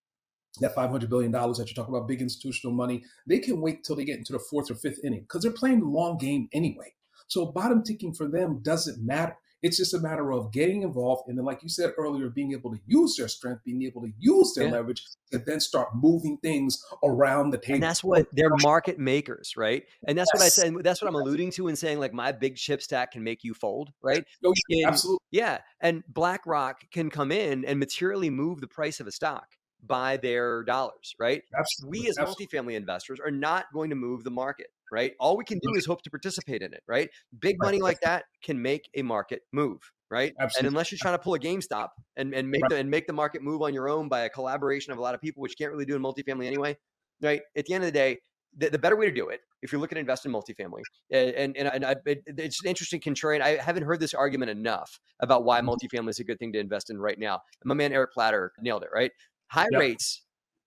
that 0.60 0.74
$500 0.74 1.08
billion 1.08 1.30
that 1.30 1.56
you're 1.58 1.66
talking 1.74 1.94
about, 1.94 2.08
big 2.08 2.22
institutional 2.22 2.74
money, 2.74 3.04
they 3.26 3.38
can 3.38 3.60
wait 3.60 3.84
till 3.84 3.94
they 3.94 4.04
get 4.04 4.18
into 4.18 4.32
the 4.32 4.38
fourth 4.38 4.70
or 4.70 4.74
fifth 4.74 4.98
inning 5.04 5.20
because 5.20 5.42
they're 5.42 5.52
playing 5.52 5.80
the 5.80 5.86
long 5.86 6.18
game 6.18 6.48
anyway. 6.52 6.94
So 7.28 7.46
bottom 7.46 7.82
ticking 7.82 8.14
for 8.14 8.28
them 8.28 8.60
doesn't 8.62 9.04
matter. 9.04 9.36
It's 9.66 9.78
just 9.78 9.94
a 9.94 9.98
matter 9.98 10.30
of 10.30 10.52
getting 10.52 10.82
involved. 10.82 11.28
And 11.28 11.36
then, 11.36 11.44
like 11.44 11.62
you 11.62 11.68
said 11.68 11.92
earlier, 11.98 12.28
being 12.28 12.52
able 12.52 12.70
to 12.70 12.78
use 12.86 13.16
their 13.16 13.26
strength, 13.26 13.62
being 13.64 13.82
able 13.82 14.02
to 14.02 14.12
use 14.16 14.54
their 14.54 14.66
yeah. 14.66 14.74
leverage 14.74 15.02
to 15.32 15.38
then 15.38 15.58
start 15.58 15.88
moving 15.94 16.38
things 16.38 16.84
around 17.02 17.50
the 17.50 17.58
table. 17.58 17.74
And 17.74 17.82
that's 17.82 18.04
what 18.04 18.28
they're 18.32 18.50
market 18.62 18.98
makers, 18.98 19.54
right? 19.56 19.82
And 20.06 20.16
that's 20.16 20.30
yes. 20.34 20.40
what 20.40 20.46
I 20.46 20.48
said. 20.48 20.84
That's 20.84 21.02
what 21.02 21.08
I'm 21.08 21.16
alluding 21.16 21.50
to 21.52 21.66
in 21.66 21.74
saying, 21.74 21.98
like, 21.98 22.12
my 22.12 22.30
big 22.30 22.54
chip 22.56 22.80
stack 22.80 23.10
can 23.12 23.24
make 23.24 23.42
you 23.42 23.54
fold, 23.54 23.90
right? 24.02 24.24
Yeah, 24.68 24.86
absolutely. 24.88 25.24
Yeah. 25.32 25.58
And 25.80 26.04
BlackRock 26.08 26.88
can 26.92 27.10
come 27.10 27.32
in 27.32 27.64
and 27.64 27.80
materially 27.80 28.30
move 28.30 28.60
the 28.60 28.68
price 28.68 29.00
of 29.00 29.08
a 29.08 29.12
stock 29.12 29.48
by 29.82 30.16
their 30.16 30.62
dollars, 30.62 31.14
right? 31.18 31.42
Absolutely. 31.56 32.00
We 32.00 32.08
as 32.08 32.18
Absolutely. 32.18 32.46
multifamily 32.46 32.76
investors 32.76 33.20
are 33.24 33.30
not 33.30 33.66
going 33.72 33.90
to 33.90 33.96
move 33.96 34.24
the 34.24 34.30
market 34.30 34.68
right? 34.90 35.12
All 35.20 35.36
we 35.36 35.44
can 35.44 35.58
do 35.58 35.74
is 35.74 35.86
hope 35.86 36.02
to 36.02 36.10
participate 36.10 36.62
in 36.62 36.72
it, 36.72 36.82
right? 36.86 37.08
Big 37.40 37.56
money 37.60 37.80
like 37.80 38.00
that 38.00 38.24
can 38.42 38.60
make 38.60 38.88
a 38.94 39.02
market 39.02 39.42
move, 39.52 39.80
right? 40.10 40.34
Absolutely. 40.38 40.66
And 40.66 40.74
unless 40.74 40.90
you're 40.90 40.98
trying 41.00 41.14
to 41.14 41.22
pull 41.22 41.34
a 41.34 41.38
GameStop 41.38 41.88
and, 42.16 42.34
and 42.34 42.48
make 42.48 42.62
right. 42.62 42.70
the 42.70 42.76
and 42.76 42.90
make 42.90 43.06
the 43.06 43.12
market 43.12 43.42
move 43.42 43.62
on 43.62 43.74
your 43.74 43.88
own 43.88 44.08
by 44.08 44.20
a 44.20 44.28
collaboration 44.28 44.92
of 44.92 44.98
a 44.98 45.02
lot 45.02 45.14
of 45.14 45.20
people, 45.20 45.42
which 45.42 45.52
you 45.52 45.64
can't 45.64 45.72
really 45.72 45.84
do 45.84 45.96
in 45.96 46.02
multifamily 46.02 46.46
anyway, 46.46 46.76
right? 47.22 47.42
At 47.56 47.66
the 47.66 47.74
end 47.74 47.84
of 47.84 47.88
the 47.88 47.98
day, 47.98 48.18
the, 48.56 48.70
the 48.70 48.78
better 48.78 48.96
way 48.96 49.06
to 49.06 49.12
do 49.12 49.28
it, 49.28 49.40
if 49.62 49.72
you're 49.72 49.80
looking 49.80 49.96
to 49.96 50.00
invest 50.00 50.24
in 50.24 50.32
multifamily, 50.32 50.82
and 51.10 51.56
and, 51.56 51.68
and 51.68 51.84
I, 51.84 51.96
it, 52.06 52.22
it's 52.26 52.62
an 52.62 52.68
interesting 52.68 53.00
contrarian. 53.00 53.40
I 53.40 53.56
haven't 53.56 53.82
heard 53.82 54.00
this 54.00 54.14
argument 54.14 54.50
enough 54.50 54.98
about 55.20 55.44
why 55.44 55.60
mm-hmm. 55.60 55.70
multifamily 55.70 56.10
is 56.10 56.20
a 56.20 56.24
good 56.24 56.38
thing 56.38 56.52
to 56.52 56.58
invest 56.58 56.90
in 56.90 56.98
right 56.98 57.18
now. 57.18 57.40
And 57.62 57.68
my 57.68 57.74
man 57.74 57.92
Eric 57.92 58.12
Platter 58.12 58.52
nailed 58.60 58.82
it, 58.82 58.90
right? 58.94 59.10
High 59.48 59.68
yep. 59.70 59.80
rates 59.80 60.22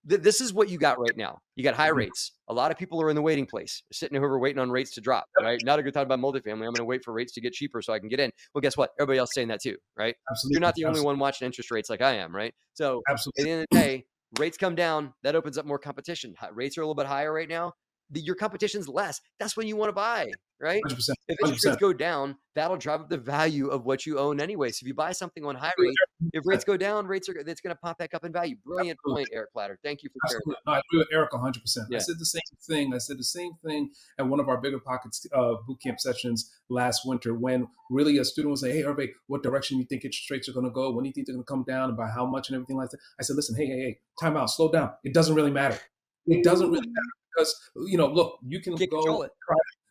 th- 0.09 0.21
this 0.21 0.41
is 0.41 0.53
what 0.53 0.69
you 0.69 0.77
got 0.77 0.99
right 0.99 1.15
now. 1.15 1.39
You 1.55 1.63
got 1.63 1.75
high 1.75 1.89
mm-hmm. 1.89 1.97
rates. 1.97 2.31
A 2.47 2.53
lot 2.53 2.71
of 2.71 2.77
people 2.77 3.01
are 3.01 3.09
in 3.09 3.15
the 3.15 3.21
waiting 3.21 3.45
place, 3.45 3.83
They're 3.89 3.95
sitting 3.97 4.19
here 4.19 4.37
waiting 4.37 4.59
on 4.59 4.71
rates 4.71 4.93
to 4.95 5.01
drop. 5.01 5.25
Right? 5.39 5.61
Not 5.63 5.79
a 5.79 5.83
good 5.83 5.93
time 5.93 6.09
about 6.09 6.19
multifamily. 6.19 6.51
I'm 6.53 6.59
going 6.59 6.75
to 6.75 6.85
wait 6.85 7.03
for 7.03 7.13
rates 7.13 7.33
to 7.33 7.41
get 7.41 7.53
cheaper 7.53 7.81
so 7.81 7.93
I 7.93 7.99
can 7.99 8.09
get 8.09 8.19
in. 8.19 8.31
Well, 8.53 8.61
guess 8.61 8.75
what? 8.75 8.91
Everybody 8.99 9.19
else 9.19 9.31
saying 9.33 9.49
that 9.49 9.61
too, 9.61 9.77
right? 9.97 10.15
Absolutely. 10.29 10.55
You're 10.55 10.61
not 10.61 10.75
the 10.75 10.83
Absolutely. 10.83 10.99
only 10.99 11.05
one 11.05 11.19
watching 11.19 11.45
interest 11.45 11.71
rates 11.71 11.89
like 11.89 12.01
I 12.01 12.15
am, 12.15 12.35
right? 12.35 12.53
So 12.73 13.01
Absolutely. 13.09 13.41
at 13.41 13.45
the 13.45 13.51
end 13.51 13.61
of 13.61 13.67
the 13.71 13.79
day, 13.79 14.05
rates 14.39 14.57
come 14.57 14.75
down. 14.75 15.13
That 15.23 15.35
opens 15.35 15.57
up 15.57 15.65
more 15.65 15.79
competition. 15.79 16.35
Rates 16.53 16.77
are 16.77 16.81
a 16.81 16.85
little 16.85 16.95
bit 16.95 17.05
higher 17.05 17.31
right 17.31 17.49
now 17.49 17.73
the, 18.09 18.19
your 18.19 18.35
competition's 18.35 18.87
less. 18.87 19.21
That's 19.39 19.55
when 19.55 19.67
you 19.67 19.75
want 19.75 19.89
to 19.89 19.93
buy, 19.93 20.31
right? 20.59 20.81
100%, 20.85 20.93
100%. 20.93 21.09
If 21.27 21.37
interest 21.43 21.65
rates 21.65 21.77
go 21.77 21.93
down, 21.93 22.35
that'll 22.55 22.77
drive 22.77 23.01
up 23.01 23.09
the 23.09 23.17
value 23.17 23.67
of 23.67 23.85
what 23.85 24.05
you 24.05 24.19
own 24.19 24.39
anyway. 24.39 24.71
So 24.71 24.83
if 24.83 24.87
you 24.87 24.93
buy 24.93 25.11
something 25.11 25.45
on 25.45 25.55
high 25.55 25.71
rate, 25.77 25.95
if 26.33 26.43
rates 26.45 26.63
go 26.63 26.77
down, 26.77 27.07
rates 27.07 27.29
are 27.29 27.37
it's 27.37 27.61
going 27.61 27.75
to 27.75 27.79
pop 27.79 27.97
back 27.97 28.13
up 28.13 28.25
in 28.25 28.31
value. 28.31 28.55
Brilliant 28.65 28.99
Absolutely. 28.99 29.23
point, 29.23 29.29
Eric 29.33 29.53
Platter. 29.53 29.79
Thank 29.83 30.03
you 30.03 30.09
for 30.09 30.29
sharing. 30.29 30.41
No, 30.47 30.73
I 30.73 30.79
agree 30.79 30.99
with 30.99 31.07
Eric 31.11 31.33
100. 31.33 31.61
percent 31.61 31.87
I 31.93 31.99
said 31.99 32.15
the 32.19 32.25
same 32.25 32.41
thing. 32.67 32.93
I 32.93 32.97
said 32.97 33.17
the 33.17 33.23
same 33.23 33.53
thing 33.65 33.91
at 34.17 34.27
one 34.27 34.39
of 34.39 34.49
our 34.49 34.61
BiggerPockets 34.61 35.25
uh, 35.33 35.55
boot 35.65 35.81
camp 35.81 35.99
sessions 35.99 36.51
last 36.69 37.01
winter 37.05 37.33
when 37.33 37.67
really 37.89 38.17
a 38.17 38.25
student 38.25 38.51
was 38.51 38.61
like, 38.61 38.73
"Hey, 38.73 38.81
everybody, 38.81 39.13
what 39.27 39.43
direction 39.43 39.77
do 39.77 39.81
you 39.81 39.87
think 39.87 40.03
interest 40.03 40.29
rates 40.29 40.49
are 40.49 40.53
going 40.53 40.65
to 40.65 40.71
go? 40.71 40.91
When 40.91 41.03
do 41.03 41.09
you 41.09 41.13
think 41.13 41.27
they're 41.27 41.35
going 41.35 41.45
to 41.45 41.49
come 41.51 41.63
down, 41.63 41.89
and 41.89 41.97
by 41.97 42.07
how 42.07 42.25
much, 42.25 42.49
and 42.49 42.55
everything 42.55 42.77
like 42.77 42.89
that?" 42.89 42.99
I 43.19 43.23
said, 43.23 43.35
"Listen, 43.35 43.55
hey, 43.55 43.67
hey, 43.67 43.79
hey, 43.79 43.99
time 44.19 44.35
out, 44.35 44.49
slow 44.49 44.71
down. 44.71 44.91
It 45.03 45.13
doesn't 45.13 45.35
really 45.35 45.51
matter. 45.51 45.79
It 46.27 46.43
doesn't 46.43 46.69
really 46.69 46.87
matter 46.87 47.13
because 47.33 47.55
you 47.87 47.97
know, 47.97 48.07
look, 48.07 48.39
you 48.45 48.59
can 48.61 48.77
Can't 48.77 48.91
go. 48.91 49.27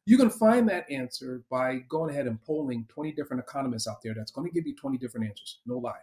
You 0.08 0.16
can 0.16 0.30
find 0.30 0.66
that 0.70 0.90
answer 0.90 1.42
by 1.50 1.80
going 1.86 2.08
ahead 2.08 2.26
and 2.26 2.42
polling 2.42 2.86
20 2.88 3.12
different 3.12 3.42
economists 3.42 3.86
out 3.86 3.98
there. 4.02 4.14
That's 4.14 4.30
going 4.30 4.48
to 4.48 4.54
give 4.54 4.66
you 4.66 4.74
20 4.74 4.96
different 4.96 5.26
answers. 5.26 5.60
No 5.66 5.76
lie. 5.76 5.98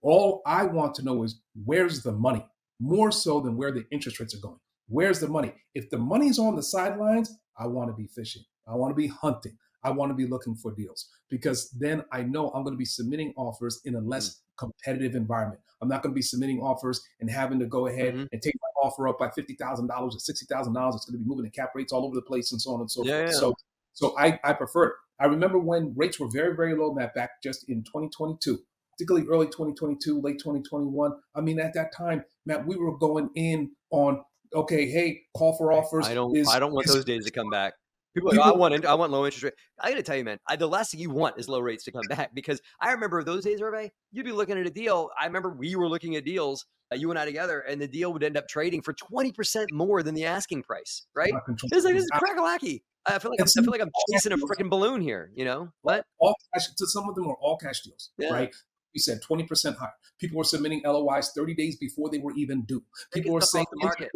All 0.00 0.40
I 0.46 0.64
want 0.64 0.94
to 0.94 1.02
know 1.04 1.24
is 1.24 1.42
where's 1.66 2.02
the 2.02 2.12
money, 2.12 2.42
more 2.80 3.12
so 3.12 3.38
than 3.38 3.58
where 3.58 3.70
the 3.70 3.84
interest 3.90 4.18
rates 4.18 4.34
are 4.34 4.40
going. 4.40 4.60
Where's 4.88 5.20
the 5.20 5.28
money? 5.28 5.52
If 5.74 5.90
the 5.90 5.98
money's 5.98 6.38
on 6.38 6.56
the 6.56 6.62
sidelines, 6.62 7.36
I 7.58 7.66
want 7.66 7.90
to 7.90 7.94
be 7.94 8.06
fishing. 8.06 8.44
I 8.66 8.76
want 8.76 8.92
to 8.92 8.96
be 8.96 9.08
hunting. 9.08 9.58
I 9.84 9.90
want 9.90 10.08
to 10.08 10.14
be 10.14 10.26
looking 10.26 10.54
for 10.54 10.72
deals 10.74 11.10
because 11.28 11.68
then 11.72 12.02
I 12.10 12.22
know 12.22 12.48
I'm 12.52 12.62
going 12.62 12.74
to 12.74 12.78
be 12.78 12.86
submitting 12.86 13.34
offers 13.36 13.82
in 13.84 13.94
a 13.94 14.00
less 14.00 14.30
mm. 14.30 14.36
Competitive 14.60 15.14
environment. 15.14 15.60
I'm 15.82 15.88
not 15.88 16.02
going 16.02 16.12
to 16.12 16.14
be 16.14 16.22
submitting 16.22 16.60
offers 16.60 17.02
and 17.20 17.30
having 17.30 17.58
to 17.58 17.66
go 17.66 17.86
ahead 17.86 18.14
mm-hmm. 18.14 18.26
and 18.30 18.42
take 18.42 18.54
my 18.60 18.86
offer 18.86 19.08
up 19.08 19.18
by 19.18 19.30
fifty 19.30 19.54
thousand 19.54 19.88
dollars 19.88 20.14
or 20.14 20.18
sixty 20.18 20.46
thousand 20.46 20.74
dollars. 20.74 20.94
It's 20.94 21.06
going 21.06 21.18
to 21.18 21.24
be 21.24 21.28
moving 21.28 21.44
the 21.44 21.50
cap 21.50 21.70
rates 21.74 21.92
all 21.92 22.04
over 22.04 22.14
the 22.14 22.22
place 22.22 22.52
and 22.52 22.60
so 22.60 22.74
on 22.74 22.80
and 22.80 22.90
so 22.90 23.02
yeah, 23.04 23.22
forth. 23.22 23.30
Yeah. 23.32 23.38
So, 23.38 23.54
so 23.94 24.18
I 24.18 24.38
I 24.44 24.52
prefer 24.52 24.84
it. 24.84 24.92
I 25.18 25.26
remember 25.26 25.58
when 25.58 25.94
rates 25.96 26.20
were 26.20 26.28
very 26.32 26.54
very 26.54 26.76
low, 26.76 26.92
Matt, 26.92 27.14
back 27.14 27.42
just 27.42 27.68
in 27.68 27.82
2022 27.84 28.58
particularly 29.00 29.26
early 29.28 29.46
2022, 29.46 30.20
late 30.20 30.38
2021. 30.38 31.12
I 31.34 31.40
mean, 31.40 31.58
at 31.58 31.72
that 31.72 31.90
time, 31.96 32.22
Matt, 32.44 32.66
we 32.66 32.76
were 32.76 32.98
going 32.98 33.30
in 33.34 33.70
on 33.90 34.22
okay, 34.54 34.90
hey, 34.90 35.22
call 35.34 35.56
for 35.56 35.72
offers. 35.72 36.06
I 36.06 36.14
don't, 36.14 36.36
is, 36.36 36.48
I 36.48 36.58
don't 36.58 36.72
want 36.72 36.86
is, 36.86 36.94
those 36.94 37.04
days 37.04 37.24
to 37.24 37.30
come 37.30 37.48
back. 37.50 37.74
People, 38.14 38.30
like, 38.30 38.40
oh, 38.40 38.54
I 38.54 38.56
want, 38.56 38.84
I 38.84 38.94
want 38.94 39.12
low 39.12 39.24
interest 39.24 39.44
rate. 39.44 39.54
I 39.78 39.90
got 39.90 39.96
to 39.96 40.02
tell 40.02 40.16
you, 40.16 40.24
man, 40.24 40.38
I, 40.48 40.56
the 40.56 40.66
last 40.66 40.90
thing 40.90 41.00
you 41.00 41.10
want 41.10 41.38
is 41.38 41.48
low 41.48 41.60
rates 41.60 41.84
to 41.84 41.92
come 41.92 42.02
back 42.08 42.34
because 42.34 42.60
I 42.80 42.92
remember 42.92 43.22
those 43.22 43.44
days, 43.44 43.60
Hervé, 43.60 43.90
you'd 44.10 44.26
be 44.26 44.32
looking 44.32 44.58
at 44.58 44.66
a 44.66 44.70
deal. 44.70 45.10
I 45.18 45.26
remember 45.26 45.50
we 45.50 45.76
were 45.76 45.88
looking 45.88 46.16
at 46.16 46.24
deals, 46.24 46.66
uh, 46.92 46.96
you 46.96 47.10
and 47.10 47.18
I 47.18 47.24
together, 47.24 47.60
and 47.60 47.80
the 47.80 47.86
deal 47.86 48.12
would 48.12 48.24
end 48.24 48.36
up 48.36 48.48
trading 48.48 48.82
for 48.82 48.92
twenty 48.92 49.30
percent 49.30 49.72
more 49.72 50.02
than 50.02 50.14
the 50.14 50.24
asking 50.24 50.64
price. 50.64 51.06
Right? 51.14 51.32
It's 51.48 51.84
like 51.84 51.94
this 51.94 52.04
is 52.04 52.10
crackalacky. 52.10 52.82
I 53.06 53.18
feel 53.18 53.30
like 53.30 53.40
I'm, 53.40 53.46
I 53.46 53.62
feel 53.62 53.70
like 53.70 53.80
I'm 53.80 53.90
chasing 54.12 54.32
a 54.32 54.36
freaking 54.36 54.68
balloon 54.68 55.00
here. 55.00 55.30
You 55.34 55.44
know 55.44 55.72
what? 55.82 56.04
All 56.18 56.34
cash. 56.52 56.66
To 56.76 56.86
some 56.86 57.08
of 57.08 57.14
them 57.14 57.28
are 57.28 57.36
all 57.40 57.56
cash 57.56 57.82
deals, 57.82 58.10
yeah. 58.18 58.32
right? 58.32 58.54
We 58.94 58.98
said 58.98 59.20
20% 59.28 59.76
higher. 59.76 59.92
People 60.18 60.38
were 60.38 60.44
submitting 60.44 60.82
LOIs 60.84 61.30
30 61.34 61.54
days 61.54 61.76
before 61.76 62.10
they 62.10 62.18
were 62.18 62.32
even 62.34 62.62
due. 62.62 62.82
People 63.12 63.32
were 63.32 63.40
saying 63.40 63.66
the 63.70 63.84
market. 63.84 64.10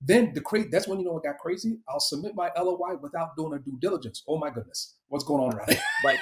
Then 0.00 0.32
the 0.34 0.40
cra- 0.40 0.68
that's 0.70 0.88
when 0.88 0.98
you 0.98 1.04
know 1.04 1.18
it 1.18 1.24
got 1.24 1.38
crazy. 1.38 1.78
I'll 1.88 2.00
submit 2.00 2.34
my 2.34 2.50
LOI 2.56 2.96
without 3.00 3.36
doing 3.36 3.54
a 3.54 3.58
due 3.58 3.78
diligence. 3.80 4.22
Oh 4.26 4.38
my 4.38 4.50
goodness, 4.50 4.96
what's 5.08 5.24
going 5.24 5.44
on 5.44 5.56
right? 5.56 5.80
Right. 6.04 6.18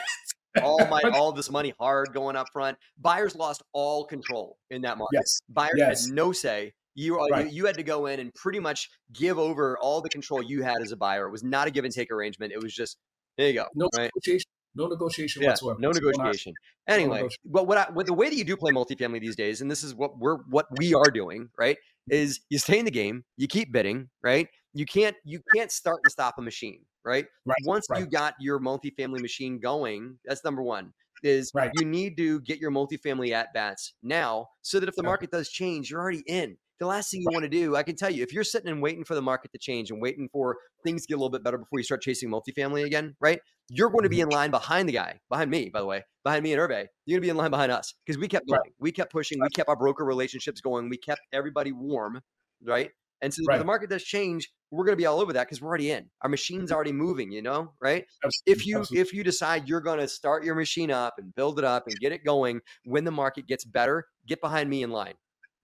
all 0.63 0.85
my 0.87 1.01
all 1.15 1.31
this 1.31 1.51
money 1.51 1.75
hard 1.79 2.13
going 2.13 2.35
up 2.35 2.49
front. 2.53 2.77
Buyers 2.99 3.37
lost 3.37 3.63
all 3.73 4.05
control 4.05 4.59
in 4.71 4.83
that 4.83 4.99
market. 4.99 5.19
Yes. 5.21 5.41
Buyers 5.49 5.75
yes. 5.77 6.07
had 6.07 6.15
no 6.15 6.33
say. 6.33 6.73
You, 6.95 7.17
right. 7.31 7.47
you, 7.47 7.53
you 7.53 7.67
had 7.67 7.77
to 7.77 7.85
go 7.85 8.07
in 8.07 8.19
and 8.19 8.35
pretty 8.35 8.59
much 8.59 8.91
give 9.13 9.39
over 9.39 9.79
all 9.79 10.01
the 10.01 10.09
control 10.09 10.43
you 10.43 10.65
had 10.65 10.83
as 10.83 10.91
a 10.91 10.97
buyer. 10.97 11.29
It 11.29 11.31
was 11.31 11.45
not 11.45 11.69
a 11.69 11.71
give 11.71 11.85
and 11.85 11.95
take 11.95 12.11
arrangement. 12.11 12.53
It 12.53 12.61
was 12.61 12.75
just 12.75 12.97
there 13.37 13.47
you 13.47 13.55
go. 13.55 13.67
No 13.77 13.89
right? 13.97 14.11
negotiation. 14.15 14.51
No 14.79 14.87
negotiation 14.87 15.43
yeah, 15.43 15.49
whatsoever. 15.49 15.81
No 15.81 15.91
negotiation. 15.91 16.55
Anyway, 16.87 17.09
no 17.09 17.15
negotiation. 17.15 17.43
but 17.47 17.67
what 17.67 17.79
I, 17.79 17.87
what 17.93 18.07
the 18.07 18.15
way 18.15 18.29
that 18.29 18.37
you 18.37 18.45
do 18.45 18.57
play 18.57 18.71
multifamily 18.71 19.21
these 19.21 19.35
days, 19.35 19.61
and 19.61 19.69
this 19.69 19.83
is 19.83 19.93
what 19.93 20.19
we're 20.19 20.37
what 20.49 20.67
we 20.79 20.95
are 20.95 21.11
doing, 21.11 21.51
right? 21.59 21.77
Is 22.09 22.41
you 22.49 22.59
stay 22.59 22.79
in 22.79 22.85
the 22.85 22.93
game, 22.93 23.25
you 23.37 23.49
keep 23.49 23.73
bidding, 23.73 24.09
right? 24.23 24.47
You 24.75 24.87
can't 24.87 25.17
you 25.25 25.41
can't 25.53 25.73
start 25.73 25.99
and 26.05 26.13
stop 26.13 26.37
a 26.39 26.43
machine, 26.43 26.83
right? 27.05 27.27
right 27.45 27.59
Once 27.65 27.87
right. 27.91 27.99
you 27.99 28.07
got 28.07 28.35
your 28.39 28.61
multifamily 28.61 29.21
machine 29.21 29.59
going, 29.59 30.17
that's 30.25 30.45
number 30.45 30.63
one. 30.63 30.93
Is 31.25 31.51
right. 31.53 31.73
you 31.75 31.85
need 31.85 32.17
to 32.19 32.41
get 32.43 32.61
your 32.61 32.71
multifamily 32.71 33.33
at 33.33 33.53
bats 33.53 33.95
now, 34.05 34.47
so 34.63 34.79
that 34.79 34.89
if 34.89 34.95
the 34.95 35.03
market 35.03 35.33
does 35.33 35.49
change, 35.49 35.91
you're 35.91 36.01
already 36.01 36.23
in 36.29 36.57
the 36.79 36.87
last 36.87 37.11
thing 37.11 37.23
you 37.23 37.29
want 37.33 37.43
to 37.43 37.49
do, 37.49 37.77
I 37.77 37.83
can 37.83 37.97
tell 37.97 38.11
you, 38.11 38.23
if 38.23 38.33
you're 38.33 38.45
sitting 38.45 38.71
and 38.71 38.81
waiting 38.81 39.05
for 39.05 39.15
the 39.15 39.23
market 39.23 39.53
to 39.53 39.59
change 39.59 39.91
and 39.91 40.01
waiting 40.01 40.29
for 40.31 40.57
things 40.85 41.03
to 41.03 41.09
get 41.09 41.15
a 41.15 41.19
little 41.19 41.31
bit 41.31 41.43
better 41.43 41.59
before 41.59 41.81
you 41.81 41.83
start 41.83 42.03
chasing 42.03 42.31
multifamily 42.31 42.85
again, 42.85 43.17
right? 43.21 43.41
You're 43.71 43.91
going 43.91 44.05
to 44.05 44.09
be 44.09 44.21
in 44.21 44.29
line 44.29 44.51
behind 44.51 44.89
the 44.89 44.93
guy, 44.93 45.21
behind 45.29 45.51
me, 45.51 45.69
by 45.69 45.81
the 45.81 45.87
way, 45.87 46.05
behind 46.25 46.43
me 46.43 46.53
and 46.53 46.61
Hervé. 46.61 46.87
You're 47.07 47.19
going 47.19 47.23
to 47.23 47.27
be 47.27 47.29
in 47.29 47.37
line 47.37 47.51
behind 47.51 47.71
us 47.71 47.95
because 48.05 48.19
we 48.19 48.29
kept 48.29 48.49
going. 48.49 48.61
Right. 48.61 48.73
We 48.79 48.93
kept 48.93 49.13
pushing. 49.13 49.39
We 49.41 49.49
kept 49.51 49.69
our 49.69 49.77
broker 49.77 50.05
relationships 50.05 50.61
going. 50.61 50.89
We 50.89 50.97
kept 50.97 51.21
everybody 51.33 51.73
warm, 51.73 52.21
right? 52.65 52.91
And 53.21 53.35
so 53.35 53.43
right. 53.49 53.59
the 53.59 53.65
market 53.65 53.91
does 53.91 54.05
change, 54.05 54.49
we're 54.71 54.85
going 54.85 54.97
to 54.97 55.01
be 55.01 55.07
all 55.07 55.21
over 55.21 55.33
that 55.33 55.45
because 55.45 55.61
we're 55.61 55.69
already 55.69 55.91
in. 55.91 56.09
Our 56.23 56.29
machine's 56.29 56.67
mm-hmm. 56.67 56.75
already 56.75 56.93
moving, 56.93 57.33
you 57.33 57.43
know, 57.43 57.73
right? 57.81 58.05
Absolutely. 58.25 58.53
If 58.53 58.67
you 58.67 58.79
Absolutely. 58.79 59.01
if 59.01 59.13
you 59.13 59.25
decide 59.25 59.69
you're 59.69 59.81
going 59.81 59.99
to 59.99 60.09
start 60.09 60.45
your 60.45 60.55
machine 60.55 60.91
up 60.91 61.15
and 61.19 61.35
build 61.35 61.59
it 61.59 61.65
up 61.65 61.85
and 61.87 61.99
get 61.99 62.13
it 62.13 62.25
going 62.25 62.61
when 62.85 63.05
the 63.05 63.11
market 63.11 63.47
gets 63.47 63.65
better, 63.65 64.07
get 64.27 64.41
behind 64.41 64.71
me 64.71 64.83
in 64.83 64.91
line. 64.91 65.15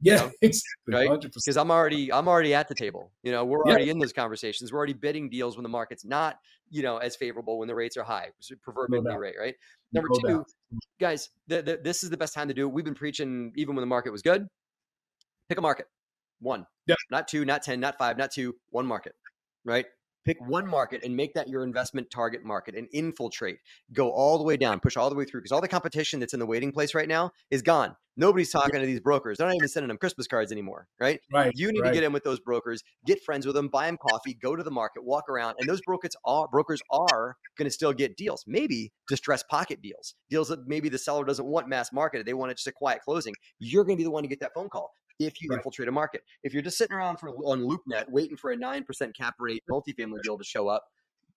Yeah, 0.01 0.31
exactly. 0.43 0.63
Right? 0.89 1.21
Because 1.21 1.57
I'm 1.57 1.71
already 1.71 2.13
I'm 2.13 2.29
already 2.29 2.55
at 2.55 2.69
the 2.69 2.75
table. 2.75 3.11
You 3.23 3.33
know, 3.33 3.45
we're 3.45 3.65
already 3.65 3.87
yeah. 3.87 3.93
in 3.93 3.99
those 3.99 4.13
conversations. 4.13 4.73
We're 4.73 4.79
already 4.79 4.93
bidding 4.93 5.31
deals 5.31 5.57
when 5.57 5.63
the 5.63 5.69
market's 5.69 6.05
not, 6.05 6.39
you 6.71 6.83
know, 6.83 6.99
as 6.99 7.17
favorable 7.17 7.59
when 7.59 7.69
the 7.69 7.75
rates 7.75 7.97
are 7.97 8.05
high. 8.05 8.29
Proverbial 8.63 9.03
no 9.03 9.17
rate, 9.17 9.37
right? 9.39 9.55
Number 9.93 10.09
no 10.11 10.19
two, 10.19 10.37
doubt. 10.39 10.47
guys, 11.01 11.31
the, 11.47 11.63
the, 11.63 11.81
this 11.83 12.03
is 12.03 12.11
the 12.11 12.17
best 12.17 12.35
time 12.35 12.49
to 12.49 12.55
do 12.55 12.67
it. 12.69 12.73
We've 12.73 12.85
been 12.85 12.95
preaching 12.95 13.53
even 13.57 13.75
when 13.75 13.83
the 13.83 13.87
market 13.87 14.11
was 14.11 14.23
good. 14.23 14.47
Pick 15.49 15.59
a 15.59 15.63
market. 15.63 15.87
One. 16.41 16.67
Yeah. 16.87 16.97
Not 17.11 17.29
two, 17.29 17.45
not 17.45 17.63
10, 17.63 17.81
not 17.81 17.97
five, 17.97 18.19
not 18.19 18.31
two, 18.33 18.57
one 18.71 18.87
market. 18.87 19.15
Right? 19.65 19.87
Pick 20.25 20.37
one 20.47 20.66
market 20.66 21.02
and 21.04 21.16
make 21.16 21.35
that 21.35 21.49
your 21.49 21.62
investment 21.62 22.11
target 22.11 22.45
market 22.45 22.75
and 22.75 22.88
infiltrate 22.93 23.59
go 23.93 24.11
all 24.11 24.38
the 24.38 24.45
way 24.45 24.57
down 24.57 24.81
push 24.81 24.97
all 24.97 25.11
the 25.11 25.16
way 25.16 25.25
through 25.25 25.40
because 25.40 25.52
all 25.52 25.61
the 25.61 25.69
competition 25.69 26.21
that's 26.21 26.35
in 26.35 26.40
the 26.40 26.47
waiting 26.47 26.73
place 26.73 26.95
right 26.95 27.09
now 27.09 27.31
is 27.50 27.62
gone. 27.62 27.97
Nobody's 28.16 28.52
talking 28.52 28.78
to 28.78 28.87
these 28.87 29.00
brokers. 29.00 29.38
They're 29.38 29.49
not 29.49 29.57
even 29.57 29.69
sending 29.69 29.88
them 29.88 29.99
christmas 29.99 30.26
cards 30.26 30.52
anymore 30.52 30.87
right? 31.00 31.21
Right 31.33 31.52
you 31.54 31.73
need 31.73 31.81
right. 31.81 31.88
to 31.88 31.95
get 31.95 32.04
in 32.04 32.12
with 32.12 32.25
those 32.25 32.40
brokers 32.40 32.83
get 33.07 33.23
friends 33.23 33.47
with 33.47 33.54
them 33.54 33.69
buy 33.69 33.87
them 33.87 33.97
coffee 33.97 34.35
go 34.35 34.57
to 34.57 34.62
the 34.62 34.71
market 34.71 35.04
walk 35.04 35.28
around 35.28 35.57
and 35.59 35.69
those 35.69 35.81
brokers 35.81 36.12
are 36.25 36.49
brokers 36.49 36.81
are 36.90 37.37
going 37.57 37.66
to 37.66 37.71
still 37.71 37.93
get 37.93 38.16
deals 38.16 38.45
maybe 38.47 38.93
distressed 39.09 39.49
pocket 39.49 39.81
deals 39.83 40.14
deals 40.31 40.49
that 40.49 40.66
maybe 40.66 40.88
the 40.88 40.99
seller 40.99 41.25
doesn't 41.25 41.47
want 41.47 41.69
mass 41.69 41.93
market 41.93 42.25
they 42.25 42.35
want 42.35 42.50
it 42.50 42.57
just 42.57 42.66
a 42.66 42.73
quiet 42.73 43.00
closing. 43.02 43.35
You're 43.59 43.85
going 43.85 43.97
to 43.97 44.00
be 44.00 44.04
the 44.04 44.11
one 44.11 44.23
to 44.23 44.28
get 44.28 44.40
that 44.40 44.54
phone 44.54 44.69
call 44.69 44.95
if 45.18 45.40
you 45.40 45.49
right. 45.50 45.56
infiltrate 45.56 45.88
a 45.88 45.92
market. 45.92 46.23
If 46.42 46.52
you're 46.52 46.62
just 46.62 46.78
sitting 46.78 46.97
around 46.97 47.18
for 47.18 47.30
on 47.30 47.61
LoopNet 47.61 48.09
waiting 48.09 48.37
for 48.37 48.50
a 48.50 48.56
nine 48.56 48.85
percent 48.85 49.16
cap 49.16 49.35
rate 49.38 49.62
multifamily 49.71 50.23
deal 50.23 50.38
to 50.38 50.44
show 50.44 50.68
up, 50.68 50.85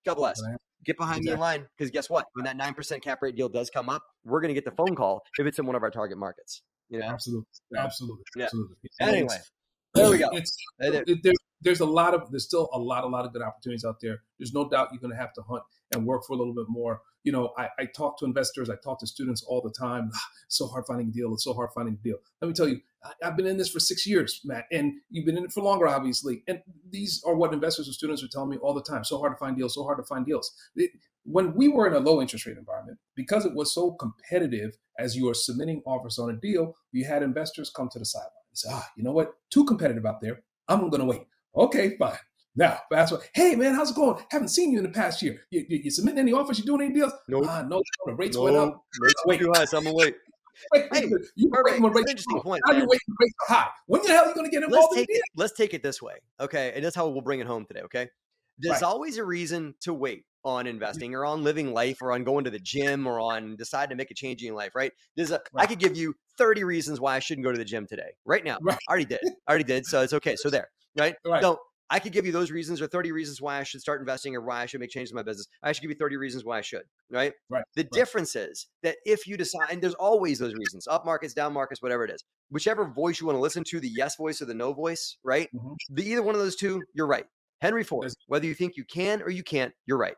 God 0.05 0.15
bless. 0.15 0.41
Get 0.85 0.97
behind 0.97 1.17
exactly. 1.17 1.29
me 1.29 1.33
in 1.33 1.39
line 1.39 1.67
because 1.77 1.91
guess 1.91 2.09
what? 2.09 2.25
When 2.33 2.45
that 2.45 2.55
nine 2.55 2.73
percent 2.73 3.03
cap 3.03 3.19
rate 3.21 3.35
deal 3.35 3.49
does 3.49 3.69
come 3.69 3.89
up, 3.89 4.03
we're 4.23 4.41
going 4.41 4.49
to 4.49 4.53
get 4.53 4.65
the 4.65 4.71
phone 4.71 4.95
call 4.95 5.23
if 5.37 5.45
it's 5.45 5.59
in 5.59 5.65
one 5.65 5.75
of 5.75 5.83
our 5.83 5.91
target 5.91 6.17
markets. 6.17 6.61
You 6.89 6.99
know, 6.99 7.05
absolutely, 7.05 7.45
absolutely, 7.77 8.23
yeah. 8.35 8.45
absolutely. 8.45 8.75
Anyway, 9.01 9.37
there 9.93 10.09
we 10.09 10.17
go. 10.17 10.29
It, 10.31 11.23
there's, 11.23 11.37
there's 11.61 11.79
a 11.81 11.85
lot 11.85 12.13
of 12.13 12.31
there's 12.31 12.45
still 12.45 12.69
a 12.73 12.79
lot 12.79 13.03
a 13.03 13.07
lot 13.07 13.25
of 13.25 13.33
good 13.33 13.41
opportunities 13.41 13.83
out 13.83 13.97
there. 14.01 14.19
There's 14.39 14.53
no 14.53 14.69
doubt 14.69 14.89
you're 14.91 15.01
going 15.01 15.11
to 15.11 15.19
have 15.19 15.33
to 15.33 15.41
hunt 15.41 15.63
and 15.93 16.05
work 16.05 16.23
for 16.25 16.33
a 16.33 16.37
little 16.37 16.53
bit 16.53 16.65
more 16.69 17.01
you 17.27 17.33
know, 17.33 17.51
I, 17.57 17.67
I 17.77 17.85
talk 17.93 18.17
to 18.19 18.25
investors, 18.25 18.69
I 18.69 18.75
talk 18.81 19.01
to 19.01 19.05
students 19.05 19.43
all 19.43 19.59
the 19.61 19.69
time. 19.77 20.11
Ah, 20.15 20.27
so 20.47 20.65
hard 20.65 20.85
finding 20.87 21.09
a 21.09 21.11
deal. 21.11 21.33
It's 21.33 21.43
so 21.43 21.53
hard 21.53 21.71
finding 21.75 21.95
a 21.95 21.97
deal. 21.97 22.15
Let 22.41 22.47
me 22.47 22.53
tell 22.53 22.69
you, 22.69 22.79
I, 23.03 23.11
I've 23.21 23.35
been 23.35 23.45
in 23.45 23.57
this 23.57 23.67
for 23.67 23.81
six 23.81 24.07
years, 24.07 24.39
Matt, 24.45 24.63
and 24.71 24.93
you've 25.09 25.25
been 25.25 25.37
in 25.37 25.43
it 25.43 25.51
for 25.51 25.61
longer, 25.61 25.89
obviously. 25.89 26.41
And 26.47 26.61
these 26.89 27.21
are 27.27 27.35
what 27.35 27.51
investors 27.51 27.87
and 27.87 27.93
students 27.93 28.23
are 28.23 28.29
telling 28.29 28.49
me 28.49 28.55
all 28.61 28.73
the 28.73 28.81
time. 28.81 29.03
So 29.03 29.19
hard 29.19 29.33
to 29.33 29.37
find 29.37 29.57
deals, 29.57 29.75
so 29.75 29.83
hard 29.83 29.97
to 29.97 30.05
find 30.05 30.25
deals. 30.25 30.53
It, 30.77 30.91
when 31.23 31.53
we 31.53 31.67
were 31.67 31.85
in 31.85 31.93
a 31.93 31.99
low 31.99 32.21
interest 32.21 32.45
rate 32.45 32.57
environment, 32.57 32.97
because 33.13 33.45
it 33.45 33.53
was 33.53 33.73
so 33.73 33.91
competitive 33.91 34.77
as 34.97 35.17
you 35.17 35.29
are 35.29 35.33
submitting 35.33 35.81
offers 35.85 36.17
on 36.17 36.29
a 36.29 36.33
deal, 36.33 36.77
you 36.93 37.03
had 37.03 37.23
investors 37.23 37.69
come 37.69 37.89
to 37.89 37.99
the 37.99 38.05
sideline 38.05 38.31
and 38.49 38.57
say, 38.57 38.69
ah, 38.71 38.87
you 38.95 39.03
know 39.03 39.11
what? 39.11 39.33
Too 39.49 39.65
competitive 39.65 40.05
out 40.05 40.21
there. 40.21 40.43
I'm 40.69 40.89
going 40.89 41.01
to 41.01 41.05
wait. 41.05 41.27
Okay, 41.53 41.97
fine. 41.97 42.17
Now, 42.57 42.79
that's 42.89 43.11
what. 43.11 43.21
Hey, 43.35 43.55
man, 43.55 43.75
how's 43.75 43.91
it 43.91 43.95
going? 43.95 44.21
Haven't 44.31 44.47
seen 44.47 44.71
you 44.71 44.79
in 44.79 44.83
the 44.83 44.89
past 44.89 45.21
year. 45.21 45.41
You, 45.51 45.63
you, 45.69 45.79
you 45.83 45.91
submitting 45.91 46.19
any 46.19 46.33
offers? 46.33 46.57
You 46.57 46.65
doing 46.65 46.81
any 46.81 46.93
deals? 46.93 47.13
Nope. 47.29 47.45
Ah, 47.47 47.61
no, 47.61 47.81
the 48.05 48.15
rates 48.15 48.35
nope. 48.35 48.45
went 48.45 48.57
up. 48.57 48.83
Rates 48.99 49.23
wait. 49.25 49.39
too 49.39 49.51
high, 49.55 49.65
so 49.65 49.77
I'm 49.77 49.83
gonna 49.83 49.95
wait. 49.95 50.15
Wait, 50.73 50.85
hey, 50.91 51.07
you 51.35 51.51
waiting 51.63 51.83
when 51.83 51.93
rates 51.93 52.09
interesting 52.09 52.41
point. 52.41 52.63
Now 52.65 52.73
you're 52.73 52.87
waiting 52.87 53.15
rates 53.19 53.35
are 53.47 53.55
high. 53.55 53.69
When 53.85 54.01
the 54.01 54.07
hell 54.07 54.25
are 54.25 54.29
you 54.29 54.33
going 54.33 54.47
to 54.47 54.51
get 54.51 54.63
involved 54.63 54.87
let's 54.89 54.95
take 54.95 55.09
in 55.09 55.15
it, 55.17 55.21
Let's 55.35 55.53
take 55.53 55.73
it 55.75 55.83
this 55.83 56.01
way, 56.01 56.15
okay? 56.39 56.73
And 56.75 56.83
that's 56.83 56.95
how 56.95 57.07
we'll 57.07 57.21
bring 57.21 57.39
it 57.39 57.45
home 57.45 57.65
today, 57.67 57.81
okay? 57.81 58.09
There's 58.57 58.81
right. 58.81 58.83
always 58.83 59.17
a 59.17 59.23
reason 59.23 59.75
to 59.81 59.93
wait 59.93 60.23
on 60.43 60.65
investing 60.65 61.13
or 61.13 61.25
on 61.25 61.43
living 61.43 61.73
life 61.73 61.97
or 62.01 62.11
on 62.11 62.23
going 62.23 62.45
to 62.45 62.49
the 62.49 62.59
gym 62.59 63.05
or 63.05 63.19
on 63.19 63.55
deciding 63.55 63.89
to 63.89 63.95
make 63.95 64.09
a 64.09 64.15
change 64.15 64.41
in 64.43 64.55
life, 64.55 64.71
right? 64.73 64.91
There's 65.15 65.29
a 65.29 65.41
right. 65.53 65.63
I 65.63 65.65
could 65.67 65.77
give 65.77 65.95
you 65.95 66.15
30 66.39 66.63
reasons 66.63 66.99
why 66.99 67.15
I 67.15 67.19
shouldn't 67.19 67.45
go 67.45 67.51
to 67.51 67.57
the 67.57 67.65
gym 67.65 67.85
today, 67.85 68.09
right 68.25 68.43
now. 68.43 68.57
Right. 68.59 68.79
I 68.87 68.91
already 68.91 69.05
did. 69.05 69.19
I 69.47 69.51
already 69.51 69.63
did. 69.63 69.85
So 69.85 70.01
it's 70.01 70.13
okay. 70.13 70.35
So 70.35 70.49
there, 70.49 70.69
right? 70.97 71.15
right. 71.23 71.43
So 71.43 71.59
I 71.89 71.99
could 71.99 72.11
give 72.11 72.25
you 72.25 72.31
those 72.31 72.51
reasons 72.51 72.81
or 72.81 72.87
30 72.87 73.11
reasons 73.11 73.41
why 73.41 73.59
I 73.59 73.63
should 73.63 73.81
start 73.81 74.01
investing 74.01 74.35
or 74.35 74.41
why 74.41 74.61
I 74.61 74.65
should 74.65 74.79
make 74.79 74.89
changes 74.89 75.11
in 75.11 75.15
my 75.15 75.23
business. 75.23 75.47
I 75.63 75.71
should 75.71 75.81
give 75.81 75.91
you 75.91 75.97
30 75.97 76.17
reasons 76.17 76.43
why 76.43 76.57
I 76.57 76.61
should, 76.61 76.83
right? 77.09 77.33
Right. 77.49 77.63
The 77.75 77.83
right. 77.83 77.91
difference 77.91 78.35
is 78.35 78.67
that 78.83 78.97
if 79.05 79.27
you 79.27 79.37
decide, 79.37 79.69
and 79.71 79.81
there's 79.81 79.93
always 79.93 80.39
those 80.39 80.53
reasons, 80.53 80.87
up 80.87 81.05
markets, 81.05 81.33
down 81.33 81.53
markets, 81.53 81.81
whatever 81.81 82.03
it 82.03 82.11
is, 82.11 82.23
whichever 82.49 82.85
voice 82.85 83.21
you 83.21 83.27
want 83.27 83.37
to 83.37 83.41
listen 83.41 83.63
to, 83.67 83.79
the 83.79 83.89
yes 83.89 84.15
voice 84.17 84.41
or 84.41 84.45
the 84.45 84.53
no 84.53 84.73
voice, 84.73 85.17
right? 85.23 85.49
Mm-hmm. 85.55 85.95
The 85.95 86.09
either 86.09 86.23
one 86.23 86.35
of 86.35 86.41
those 86.41 86.55
two, 86.55 86.81
you're 86.93 87.07
right. 87.07 87.25
Henry 87.61 87.83
Ford, 87.83 88.11
whether 88.27 88.45
you 88.45 88.53
think 88.53 88.77
you 88.77 88.83
can 88.83 89.21
or 89.21 89.29
you 89.29 89.43
can't, 89.43 89.73
you're 89.85 89.97
right. 89.97 90.15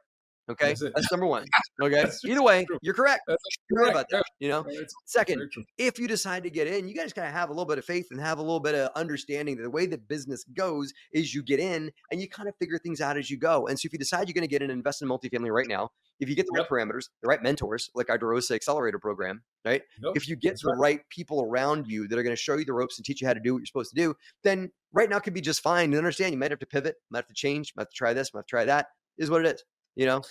Okay, 0.50 0.70
that's, 0.70 0.82
that's 0.82 1.12
number 1.12 1.28
one. 1.28 1.46
Okay, 1.82 2.04
either 2.26 2.44
way, 2.44 2.66
true. 2.66 2.78
you're 2.82 2.94
correct. 2.94 3.22
That's 3.26 3.42
you're 3.70 3.82
right 3.82 3.92
about 3.92 4.08
that. 4.12 4.24
You 4.40 4.50
know. 4.50 4.66
Second, 5.06 5.50
if 5.78 5.98
you 5.98 6.10
decide 6.10 6.44
to 6.44 6.50
get 6.50 6.68
in, 6.68 6.90
you 6.90 6.94
guys 6.94 7.14
gotta 7.14 7.30
have 7.30 7.50
a 7.50 7.54
little 7.54 7.66
bit 7.66 7.78
of 7.78 7.86
faith 7.86 8.08
and 8.12 8.20
have 8.20 8.38
a 8.38 8.42
little 8.42 8.60
bit 8.60 8.76
of 8.76 8.90
understanding 8.96 9.56
that 9.56 9.64
the 9.64 9.70
way 9.70 9.86
that 9.86 10.08
business 10.10 10.44
goes 10.56 10.92
is 11.14 11.34
you 11.34 11.42
get 11.42 11.62
in 11.62 11.90
and 12.12 12.20
you 12.20 12.28
kind 12.28 12.50
of 12.50 12.56
figure 12.58 12.78
things 12.78 13.00
out 13.00 13.18
as 13.18 13.32
you 13.32 13.38
go. 13.38 13.68
And 13.68 13.80
so 13.80 13.86
if 13.86 13.94
you 13.94 14.00
decide 14.00 14.28
you're 14.28 14.34
going 14.34 14.42
to 14.42 14.50
get 14.50 14.62
in 14.62 14.70
and 14.70 14.78
invest 14.78 15.02
in 15.02 15.08
multifamily 15.08 15.54
right 15.54 15.68
now, 15.68 15.92
if 16.20 16.28
you 16.28 16.36
get 16.36 16.48
the 16.48 16.52
yep. 16.56 16.70
right 16.70 16.86
parameters, 16.86 17.06
the 17.22 17.30
right 17.30 17.42
mentors, 17.42 17.90
like 17.96 18.10
our 18.10 18.20
DeRosa 18.20 18.56
Accelerator 18.56 19.00
program, 19.00 19.42
right? 19.64 19.82
If 20.16 20.28
you 20.28 20.36
get 20.36 20.50
That's 20.50 20.64
the 20.64 20.72
right. 20.72 20.80
right 20.80 21.00
people 21.10 21.42
around 21.44 21.88
you 21.88 22.10
that 22.10 22.20
are 22.20 22.24
going 22.24 22.36
to 22.36 22.42
show 22.42 22.58
you 22.58 22.66
the 22.66 22.74
ropes 22.74 22.98
and 22.98 23.06
teach 23.06 23.22
you 23.22 23.28
how 23.28 23.34
to 23.34 23.40
do 23.40 23.54
what 23.54 23.60
you're 23.60 23.68
supposed 23.68 23.92
to 23.92 24.02
do, 24.02 24.14
then 24.44 24.70
right 24.92 25.10
now 25.10 25.20
could 25.20 25.34
be 25.34 25.42
just 25.42 25.62
fine. 25.62 25.92
You 25.94 25.98
understand 25.98 26.34
you 26.34 26.38
might 26.38 26.52
have 26.52 26.60
to 26.60 26.66
pivot, 26.66 26.98
might 27.10 27.20
have 27.20 27.28
to 27.28 27.34
change, 27.34 27.74
might 27.76 27.84
have 27.84 27.90
to 27.90 27.96
try 27.96 28.14
this, 28.14 28.34
might 28.34 28.40
have 28.40 28.46
to 28.48 28.50
try 28.50 28.66
that. 28.66 28.88
Is 29.18 29.30
what 29.30 29.46
it 29.46 29.56
is 29.56 29.64
You 30.00 30.06
know, 30.06 30.22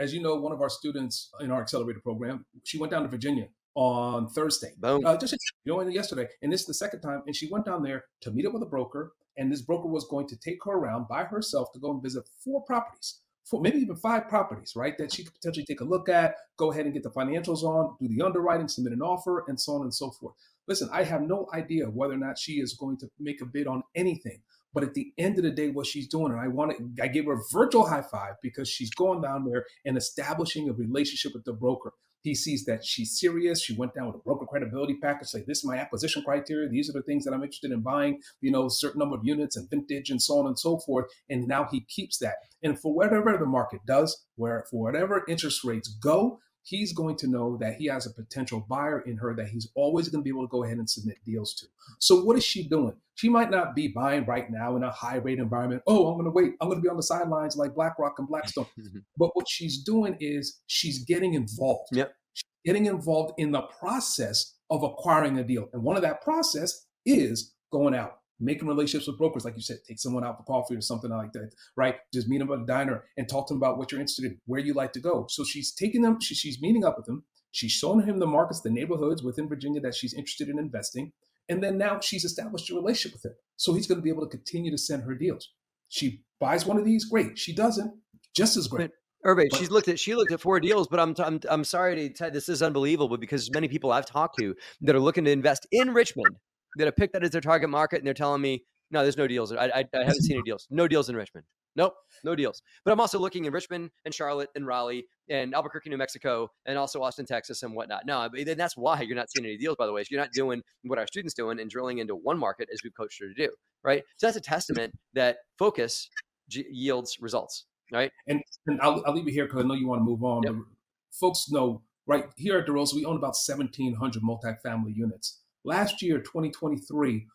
as 0.00 0.12
you 0.12 0.20
know, 0.20 0.34
one 0.34 0.50
of 0.50 0.60
our 0.60 0.68
students 0.68 1.30
in 1.38 1.52
our 1.52 1.60
accelerator 1.60 2.00
program, 2.00 2.44
she 2.64 2.76
went 2.76 2.90
down 2.90 3.02
to 3.02 3.08
Virginia 3.08 3.46
on 3.76 4.28
Thursday. 4.28 4.72
Boom. 4.78 5.06
Uh, 5.06 5.16
just 5.16 5.36
you 5.64 5.72
know, 5.72 5.80
yesterday, 5.86 6.26
and 6.42 6.52
this 6.52 6.62
is 6.62 6.66
the 6.66 6.74
second 6.74 7.02
time, 7.02 7.22
and 7.24 7.36
she 7.36 7.48
went 7.48 7.64
down 7.64 7.84
there 7.84 8.06
to 8.22 8.32
meet 8.32 8.46
up 8.46 8.52
with 8.52 8.64
a 8.64 8.66
broker, 8.66 9.12
and 9.36 9.52
this 9.52 9.62
broker 9.62 9.86
was 9.86 10.08
going 10.08 10.26
to 10.26 10.36
take 10.36 10.58
her 10.64 10.72
around 10.72 11.06
by 11.06 11.22
herself 11.22 11.68
to 11.72 11.78
go 11.78 11.92
and 11.92 12.02
visit 12.02 12.28
four 12.44 12.64
properties, 12.64 13.20
four, 13.44 13.60
maybe 13.60 13.78
even 13.78 13.94
five 13.94 14.28
properties, 14.28 14.72
right? 14.74 14.98
That 14.98 15.12
she 15.12 15.22
could 15.22 15.34
potentially 15.34 15.66
take 15.66 15.82
a 15.82 15.84
look 15.84 16.08
at, 16.08 16.34
go 16.56 16.72
ahead 16.72 16.86
and 16.86 16.92
get 16.92 17.04
the 17.04 17.10
financials 17.12 17.62
on, 17.62 17.94
do 18.00 18.08
the 18.08 18.24
underwriting, 18.24 18.66
submit 18.66 18.92
an 18.92 19.02
offer, 19.02 19.44
and 19.46 19.60
so 19.60 19.74
on 19.74 19.82
and 19.82 19.94
so 19.94 20.10
forth. 20.10 20.34
Listen, 20.66 20.88
I 20.92 21.04
have 21.04 21.22
no 21.22 21.48
idea 21.54 21.86
whether 21.86 22.14
or 22.14 22.18
not 22.18 22.40
she 22.40 22.54
is 22.54 22.74
going 22.74 22.96
to 22.96 23.08
make 23.20 23.40
a 23.40 23.46
bid 23.46 23.68
on 23.68 23.84
anything. 23.94 24.42
But 24.76 24.84
at 24.84 24.92
the 24.92 25.14
end 25.16 25.38
of 25.38 25.44
the 25.44 25.50
day, 25.50 25.70
what 25.70 25.86
she's 25.86 26.06
doing, 26.06 26.32
and 26.32 26.38
I 26.38 26.48
want 26.48 26.72
to, 26.76 27.02
I 27.02 27.08
gave 27.08 27.24
her 27.24 27.32
a 27.32 27.40
virtual 27.50 27.86
high 27.86 28.02
five 28.02 28.34
because 28.42 28.68
she's 28.68 28.90
going 28.90 29.22
down 29.22 29.46
there 29.46 29.64
and 29.86 29.96
establishing 29.96 30.68
a 30.68 30.74
relationship 30.74 31.32
with 31.32 31.44
the 31.44 31.54
broker. 31.54 31.94
He 32.22 32.34
sees 32.34 32.66
that 32.66 32.84
she's 32.84 33.18
serious. 33.18 33.62
She 33.62 33.74
went 33.74 33.94
down 33.94 34.08
with 34.08 34.16
a 34.16 34.18
broker 34.18 34.44
credibility 34.44 34.98
package, 35.00 35.28
say, 35.28 35.44
this 35.46 35.60
is 35.60 35.64
my 35.64 35.78
acquisition 35.78 36.22
criteria. 36.22 36.68
These 36.68 36.90
are 36.90 36.92
the 36.92 37.04
things 37.04 37.24
that 37.24 37.32
I'm 37.32 37.42
interested 37.42 37.70
in 37.72 37.80
buying, 37.80 38.20
you 38.42 38.50
know, 38.50 38.68
certain 38.68 38.98
number 38.98 39.16
of 39.16 39.24
units 39.24 39.56
and 39.56 39.66
vintage 39.70 40.10
and 40.10 40.20
so 40.20 40.40
on 40.40 40.46
and 40.46 40.58
so 40.58 40.78
forth. 40.80 41.06
And 41.30 41.48
now 41.48 41.66
he 41.70 41.86
keeps 41.88 42.18
that. 42.18 42.34
And 42.62 42.78
for 42.78 42.92
whatever 42.92 43.34
the 43.38 43.46
market 43.46 43.80
does, 43.86 44.26
where 44.34 44.66
for 44.70 44.82
whatever 44.82 45.24
interest 45.26 45.64
rates 45.64 45.88
go, 45.88 46.40
he's 46.66 46.92
going 46.92 47.16
to 47.16 47.28
know 47.28 47.56
that 47.58 47.76
he 47.76 47.86
has 47.86 48.06
a 48.06 48.10
potential 48.12 48.66
buyer 48.68 49.00
in 49.02 49.16
her 49.16 49.34
that 49.36 49.48
he's 49.48 49.68
always 49.76 50.08
going 50.08 50.20
to 50.20 50.24
be 50.24 50.30
able 50.30 50.42
to 50.42 50.50
go 50.50 50.64
ahead 50.64 50.78
and 50.78 50.90
submit 50.90 51.16
deals 51.24 51.54
to. 51.54 51.66
So 52.00 52.22
what 52.24 52.36
is 52.36 52.44
she 52.44 52.68
doing? 52.68 52.94
She 53.14 53.28
might 53.28 53.50
not 53.50 53.76
be 53.76 53.86
buying 53.86 54.26
right 54.26 54.50
now 54.50 54.74
in 54.74 54.82
a 54.82 54.90
high 54.90 55.16
rate 55.16 55.38
environment. 55.38 55.82
Oh, 55.86 56.08
I'm 56.08 56.14
going 56.14 56.24
to 56.24 56.32
wait. 56.32 56.54
I'm 56.60 56.68
going 56.68 56.78
to 56.78 56.82
be 56.82 56.88
on 56.88 56.96
the 56.96 57.04
sidelines 57.04 57.56
like 57.56 57.74
BlackRock 57.74 58.18
and 58.18 58.28
Blackstone. 58.28 58.66
Mm-hmm. 58.76 58.98
but 59.16 59.30
what 59.34 59.48
she's 59.48 59.82
doing 59.84 60.16
is 60.20 60.60
she's 60.66 61.04
getting 61.04 61.34
involved. 61.34 61.88
Yep. 61.92 62.12
She's 62.34 62.44
getting 62.64 62.86
involved 62.86 63.34
in 63.38 63.52
the 63.52 63.62
process 63.62 64.54
of 64.70 64.82
acquiring 64.82 65.38
a 65.38 65.44
deal. 65.44 65.68
And 65.72 65.82
one 65.82 65.96
of 65.96 66.02
that 66.02 66.22
process 66.22 66.86
is 67.06 67.54
going 67.72 67.94
out, 67.94 68.18
making 68.38 68.68
relationships 68.68 69.06
with 69.06 69.18
brokers, 69.18 69.44
like 69.44 69.56
you 69.56 69.62
said, 69.62 69.78
take 69.86 69.98
someone 69.98 70.24
out 70.24 70.36
for 70.36 70.44
coffee 70.44 70.76
or 70.76 70.80
something 70.80 71.10
like 71.10 71.32
that, 71.32 71.52
right? 71.76 71.96
Just 72.12 72.28
meet 72.28 72.38
them 72.38 72.50
at 72.50 72.60
a 72.60 72.66
diner 72.66 73.04
and 73.16 73.28
talk 73.28 73.48
to 73.48 73.54
them 73.54 73.62
about 73.62 73.78
what 73.78 73.90
you're 73.90 74.00
interested 74.00 74.26
in, 74.26 74.38
where 74.46 74.60
you 74.60 74.74
like 74.74 74.92
to 74.94 75.00
go. 75.00 75.26
So 75.28 75.44
she's 75.44 75.72
taking 75.72 76.02
them, 76.02 76.20
she, 76.20 76.34
she's 76.34 76.60
meeting 76.60 76.84
up 76.84 76.96
with 76.96 77.06
them. 77.06 77.24
She's 77.52 77.72
showing 77.72 78.04
him 78.04 78.18
the 78.18 78.26
markets, 78.26 78.60
the 78.60 78.70
neighborhoods 78.70 79.22
within 79.22 79.48
Virginia 79.48 79.80
that 79.80 79.94
she's 79.94 80.12
interested 80.12 80.48
in 80.48 80.58
investing. 80.58 81.12
And 81.48 81.62
then 81.62 81.78
now 81.78 82.00
she's 82.00 82.24
established 82.24 82.70
a 82.70 82.74
relationship 82.74 83.14
with 83.14 83.24
him. 83.24 83.36
So 83.56 83.72
he's 83.72 83.86
going 83.86 83.98
to 83.98 84.02
be 84.02 84.10
able 84.10 84.26
to 84.26 84.36
continue 84.36 84.70
to 84.70 84.78
send 84.78 85.04
her 85.04 85.14
deals. 85.14 85.52
She 85.88 86.22
buys 86.38 86.66
one 86.66 86.76
of 86.76 86.84
these, 86.84 87.06
great. 87.06 87.38
She 87.38 87.54
doesn't, 87.54 87.94
just 88.34 88.56
as 88.56 88.66
great. 88.66 88.90
Urban, 89.24 89.48
she's 89.56 89.70
looked 89.70 89.88
at 89.88 89.98
she 89.98 90.14
looked 90.14 90.30
at 90.30 90.40
four 90.40 90.60
deals, 90.60 90.86
but 90.86 91.00
I'm 91.00 91.14
I'm 91.18 91.40
I'm 91.50 91.64
sorry 91.64 91.96
to 91.96 92.10
tell 92.10 92.30
this 92.30 92.48
is 92.48 92.62
unbelievable 92.62 93.16
because 93.16 93.50
many 93.50 93.66
people 93.66 93.90
I've 93.90 94.06
talked 94.06 94.38
to 94.38 94.54
that 94.82 94.94
are 94.94 95.00
looking 95.00 95.24
to 95.24 95.32
invest 95.32 95.66
in 95.72 95.92
Richmond 95.92 96.36
that 96.76 96.86
have 96.86 96.96
picked 96.96 97.12
that 97.14 97.24
as 97.24 97.30
their 97.30 97.40
target 97.40 97.68
market, 97.70 97.98
and 97.98 98.06
they're 98.06 98.14
telling 98.14 98.40
me, 98.40 98.64
no, 98.90 99.02
there's 99.02 99.16
no 99.16 99.26
deals. 99.26 99.52
I 99.52 99.66
I, 99.66 99.84
I 99.94 100.04
haven't 100.04 100.22
seen 100.22 100.36
any 100.36 100.42
deals. 100.46 100.66
No 100.70 100.86
deals 100.88 101.08
in 101.08 101.16
Richmond. 101.16 101.46
Nope, 101.76 101.94
no 102.24 102.34
deals. 102.34 102.62
But 102.84 102.92
I'm 102.92 103.00
also 103.00 103.18
looking 103.18 103.44
in 103.44 103.52
Richmond 103.52 103.90
and 104.06 104.14
Charlotte 104.14 104.48
and 104.56 104.66
Raleigh 104.66 105.06
and 105.28 105.54
Albuquerque, 105.54 105.90
New 105.90 105.98
Mexico, 105.98 106.50
and 106.64 106.78
also 106.78 107.02
Austin, 107.02 107.26
Texas, 107.26 107.62
and 107.62 107.74
whatnot. 107.74 108.06
No, 108.06 108.30
then 108.32 108.56
that's 108.56 108.78
why 108.78 109.02
you're 109.02 109.14
not 109.14 109.30
seeing 109.30 109.44
any 109.44 109.58
deals, 109.58 109.76
by 109.76 109.84
the 109.84 109.92
way. 109.92 110.02
So 110.02 110.08
you're 110.10 110.20
not 110.20 110.32
doing 110.32 110.62
what 110.84 110.98
our 110.98 111.06
students 111.06 111.34
doing 111.34 111.60
and 111.60 111.68
drilling 111.68 111.98
into 111.98 112.16
one 112.16 112.38
market 112.38 112.70
as 112.72 112.80
we've 112.82 112.96
coached 112.96 113.20
her 113.20 113.28
to 113.28 113.34
do, 113.34 113.50
right? 113.84 114.02
So 114.16 114.26
that's 114.26 114.38
a 114.38 114.40
testament 114.40 114.94
that 115.12 115.36
focus 115.58 116.08
g- 116.48 116.64
yields 116.70 117.18
results, 117.20 117.66
right? 117.92 118.10
And, 118.26 118.40
and 118.66 118.80
I'll, 118.80 119.02
I'll 119.06 119.14
leave 119.14 119.28
it 119.28 119.32
here 119.32 119.44
because 119.44 119.62
I 119.62 119.68
know 119.68 119.74
you 119.74 119.86
want 119.86 120.00
to 120.00 120.04
move 120.04 120.24
on. 120.24 120.44
Yep. 120.44 120.54
But 120.54 120.64
folks 121.12 121.50
know, 121.50 121.82
right 122.06 122.24
here 122.36 122.58
at 122.58 122.66
DeRosa, 122.66 122.94
we 122.94 123.04
own 123.04 123.16
about 123.16 123.36
1,700 123.46 124.22
multifamily 124.22 124.96
units. 124.96 125.40
Last 125.66 126.00
year, 126.00 126.20
2023, 126.20 127.26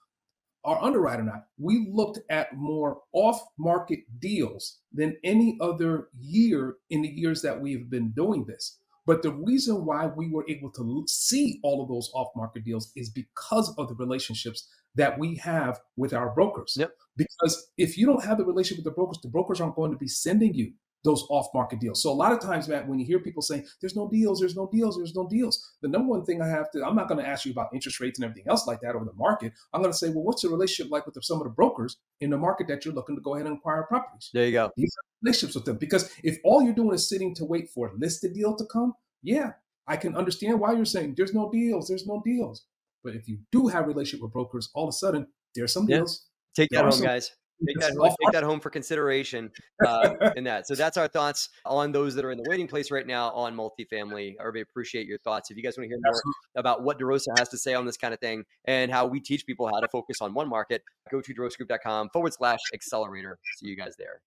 our 0.64 0.82
underwriter 0.82 1.20
and 1.22 1.30
I, 1.30 1.42
we 1.60 1.90
looked 1.92 2.20
at 2.30 2.56
more 2.56 3.02
off 3.12 3.42
market 3.58 4.00
deals 4.20 4.80
than 4.94 5.18
any 5.22 5.58
other 5.60 6.08
year 6.18 6.78
in 6.90 7.02
the 7.02 7.10
years 7.10 7.42
that 7.42 7.60
we've 7.60 7.90
been 7.90 8.12
doing 8.12 8.46
this. 8.46 8.78
But 9.06 9.22
the 9.22 9.34
reason 9.34 9.84
why 9.84 10.06
we 10.06 10.30
were 10.30 10.46
able 10.48 10.72
to 10.72 11.04
see 11.10 11.60
all 11.62 11.82
of 11.84 11.90
those 11.90 12.10
off 12.14 12.30
market 12.34 12.64
deals 12.64 12.94
is 12.96 13.10
because 13.10 13.76
of 13.78 13.90
the 13.90 13.96
relationships 13.96 14.66
that 14.96 15.20
we 15.20 15.36
have 15.36 15.82
with 15.98 16.14
our 16.14 16.30
brokers. 16.30 16.78
Yep. 16.80 16.96
Because 17.18 17.68
if 17.78 17.98
you 17.98 18.06
don't 18.06 18.24
have 18.24 18.38
the 18.38 18.46
relationship 18.46 18.86
with 18.86 18.94
the 18.94 18.96
brokers, 18.96 19.20
the 19.22 19.28
brokers 19.28 19.60
aren't 19.60 19.76
going 19.76 19.92
to 19.92 19.98
be 19.98 20.08
sending 20.08 20.54
you 20.54 20.72
those 21.04 21.26
off 21.30 21.48
market 21.54 21.80
deals. 21.80 22.02
So 22.02 22.12
a 22.12 22.14
lot 22.14 22.32
of 22.32 22.40
times, 22.40 22.68
Matt, 22.68 22.88
when 22.88 23.00
you 23.00 23.06
hear 23.06 23.20
people 23.20 23.42
saying 23.42 23.66
there's 23.80 23.96
no 23.96 24.08
deals, 24.10 24.40
there's 24.40 24.56
no 24.56 24.70
deals, 24.72 24.98
there's 24.98 25.16
no 25.16 25.28
deals, 25.28 25.74
the 25.82 25.88
number 25.88 26.08
one 26.10 26.26
thing 26.26 26.42
I 26.42 26.48
have 26.48 26.70
to, 26.72 26.86
I'm 26.86 26.96
not 26.96 27.08
going 27.08 27.24
to 27.24 27.28
ask 27.28 27.46
you 27.46 27.52
about 27.52 27.74
interest 27.74 28.00
rates 28.00 28.20
and 28.20 28.26
everything 28.26 28.50
else 28.50 28.68
like 28.68 28.82
that 28.82 28.96
over 28.96 29.06
the 29.06 29.14
market. 29.14 29.54
I'm 29.74 29.82
going 29.82 29.92
to 29.92 29.98
say, 29.98 30.10
well, 30.10 30.24
what's 30.24 30.44
your 30.44 30.52
relationship 30.52 30.92
like 30.92 31.06
with 31.06 31.18
some 31.24 31.38
of 31.38 31.44
the 31.44 31.50
brokers 31.50 31.98
in 32.20 32.30
the 32.30 32.38
market 32.38 32.68
that 32.68 32.86
you're 32.86 32.94
looking 32.94 33.16
to 33.16 33.22
go 33.22 33.36
ahead 33.36 33.48
and 33.48 33.58
acquire 33.58 33.84
properties? 33.84 34.30
There 34.34 34.46
you 34.46 34.52
go. 34.52 34.72
These 34.78 34.92
are 34.96 35.06
relationships 35.24 35.56
with 35.56 35.66
them. 35.66 35.78
Because 35.78 36.12
if 36.24 36.38
all 36.44 36.62
you're 36.62 36.74
doing 36.74 36.94
is 36.94 37.08
sitting 37.08 37.34
to 37.36 37.46
wait 37.46 37.70
for 37.70 37.88
a 37.88 37.94
listed 37.96 38.34
deal 38.34 38.56
to 38.56 38.66
come, 38.66 38.94
yeah, 39.24 39.54
I 39.88 39.98
can 39.98 40.16
understand 40.16 40.60
why 40.60 40.74
you're 40.74 40.86
saying 40.86 41.16
there's 41.18 41.34
no 41.34 41.50
deals, 41.52 41.88
there's 41.88 42.08
no 42.08 42.22
deals. 42.24 42.66
But 43.04 43.16
if 43.16 43.28
you 43.28 43.40
do 43.52 43.68
have 43.68 43.86
a 43.86 43.88
relationship 43.88 44.24
with 44.24 44.34
brokers, 44.34 44.70
all 44.74 44.84
of 44.84 44.90
a 44.90 44.94
sudden 44.94 45.28
there's 45.56 45.74
some 45.74 45.88
Yeah. 45.90 45.98
deals. 45.98 46.28
Take 46.56 46.70
that 46.72 46.86
home, 46.86 47.02
guys. 47.02 47.32
Take 47.68 47.80
that, 47.80 47.94
home, 47.94 48.16
take 48.24 48.32
that 48.34 48.44
home 48.44 48.60
for 48.60 48.70
consideration 48.70 49.52
uh, 49.86 50.14
in 50.36 50.44
that. 50.46 50.68
So 50.68 50.76
that's 50.76 50.98
our 50.98 51.08
thoughts 51.08 51.50
on 51.66 51.92
those 51.92 52.16
that 52.16 52.26
are 52.26 52.32
in 52.32 52.38
the 52.38 52.46
waiting 52.48 52.68
place 52.68 52.92
right 52.92 53.06
now 53.06 53.32
on 53.32 53.56
multifamily. 53.56 54.36
I 54.40 54.44
really 54.44 54.62
appreciate 54.62 55.08
your 55.08 55.20
thoughts. 55.20 55.52
If 55.52 55.58
you 55.58 55.64
guys 55.64 55.78
want 55.78 55.86
to 55.86 55.90
hear 55.90 56.00
more 56.04 56.12
Absolutely. 56.12 56.34
about 56.56 56.84
what 56.84 57.00
DeRosa 57.00 57.38
has 57.38 57.50
to 57.50 57.58
say 57.58 57.74
on 57.74 57.86
this 57.86 57.98
kind 57.98 58.14
of 58.14 58.20
thing 58.20 58.44
and 58.66 58.92
how 58.92 59.06
we 59.06 59.20
teach 59.20 59.46
people 59.46 59.68
how 59.68 59.80
to 59.80 59.88
focus 59.90 60.22
on 60.22 60.34
one 60.34 60.50
market, 60.50 60.84
go 61.12 61.22
to 61.22 61.34
derosagroup.com 61.34 62.10
forward 62.12 62.34
slash 62.34 62.60
accelerator. 62.74 63.38
See 63.58 63.68
you 63.68 63.76
guys 63.76 63.96
there. 63.98 64.22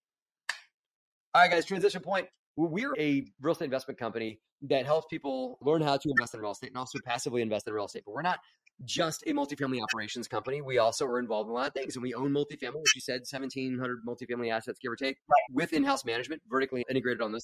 All 1.33 1.41
right, 1.41 1.51
guys, 1.51 1.65
transition 1.65 2.01
point. 2.01 2.27
We're 2.55 2.93
a 2.97 3.25
real 3.41 3.51
estate 3.51 3.65
investment 3.65 3.99
company 3.99 4.39
that 4.69 4.85
helps 4.85 5.07
people 5.09 5.57
learn 5.61 5.81
how 5.81 5.97
to 5.97 6.09
invest 6.09 6.33
in 6.33 6.39
real 6.39 6.51
estate 6.51 6.69
and 6.69 6.77
also 6.77 6.99
passively 7.05 7.41
invest 7.41 7.67
in 7.67 7.73
real 7.73 7.85
estate. 7.85 8.03
But 8.05 8.13
we're 8.13 8.21
not 8.21 8.39
just 8.83 9.23
a 9.25 9.31
multifamily 9.31 9.81
operations 9.81 10.27
company. 10.27 10.61
We 10.61 10.77
also 10.79 11.05
are 11.05 11.19
involved 11.19 11.47
in 11.47 11.51
a 11.51 11.53
lot 11.53 11.67
of 11.67 11.73
things. 11.73 11.95
And 11.95 12.03
we 12.03 12.13
own 12.13 12.31
multifamily, 12.31 12.75
which 12.75 12.95
you 12.95 13.01
said, 13.01 13.21
1,700 13.21 13.99
multifamily 14.05 14.51
assets, 14.51 14.79
give 14.79 14.91
or 14.91 14.95
take, 14.95 15.17
with 15.53 15.73
in 15.73 15.83
house 15.83 16.03
management, 16.03 16.41
vertically 16.49 16.83
integrated 16.89 17.21
on 17.21 17.31
this. 17.31 17.43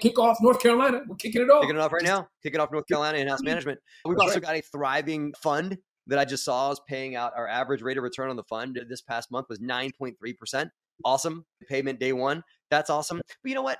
Kick 0.00 0.18
off 0.18 0.38
North 0.40 0.60
Carolina. 0.60 1.02
We're 1.06 1.16
kicking 1.16 1.42
it 1.42 1.50
off. 1.50 1.62
Kicking 1.62 1.76
it 1.76 1.80
off 1.80 1.92
right 1.92 2.04
now. 2.04 2.28
Kicking 2.42 2.60
off 2.60 2.70
North 2.70 2.86
Carolina 2.86 3.18
in-house 3.18 3.40
mm-hmm. 3.40 3.46
management. 3.46 3.80
We've 4.04 4.16
That's 4.16 4.22
also 4.22 4.34
right. 4.36 4.42
got 4.42 4.56
a 4.56 4.60
thriving 4.60 5.32
fund 5.34 5.78
that 6.06 6.18
I 6.18 6.24
just 6.24 6.44
saw 6.44 6.70
is 6.70 6.80
paying 6.86 7.16
out. 7.16 7.32
Our 7.36 7.48
average 7.48 7.82
rate 7.82 7.96
of 7.96 8.04
return 8.04 8.30
on 8.30 8.36
the 8.36 8.44
fund 8.44 8.80
this 8.88 9.00
past 9.00 9.30
month 9.30 9.46
was 9.48 9.58
9.3%. 9.58 10.70
Awesome. 11.04 11.44
Payment 11.68 11.98
day 11.98 12.12
one. 12.12 12.42
That's 12.70 12.90
awesome. 12.90 13.18
But 13.18 13.48
you 13.48 13.54
know 13.54 13.62
what? 13.62 13.78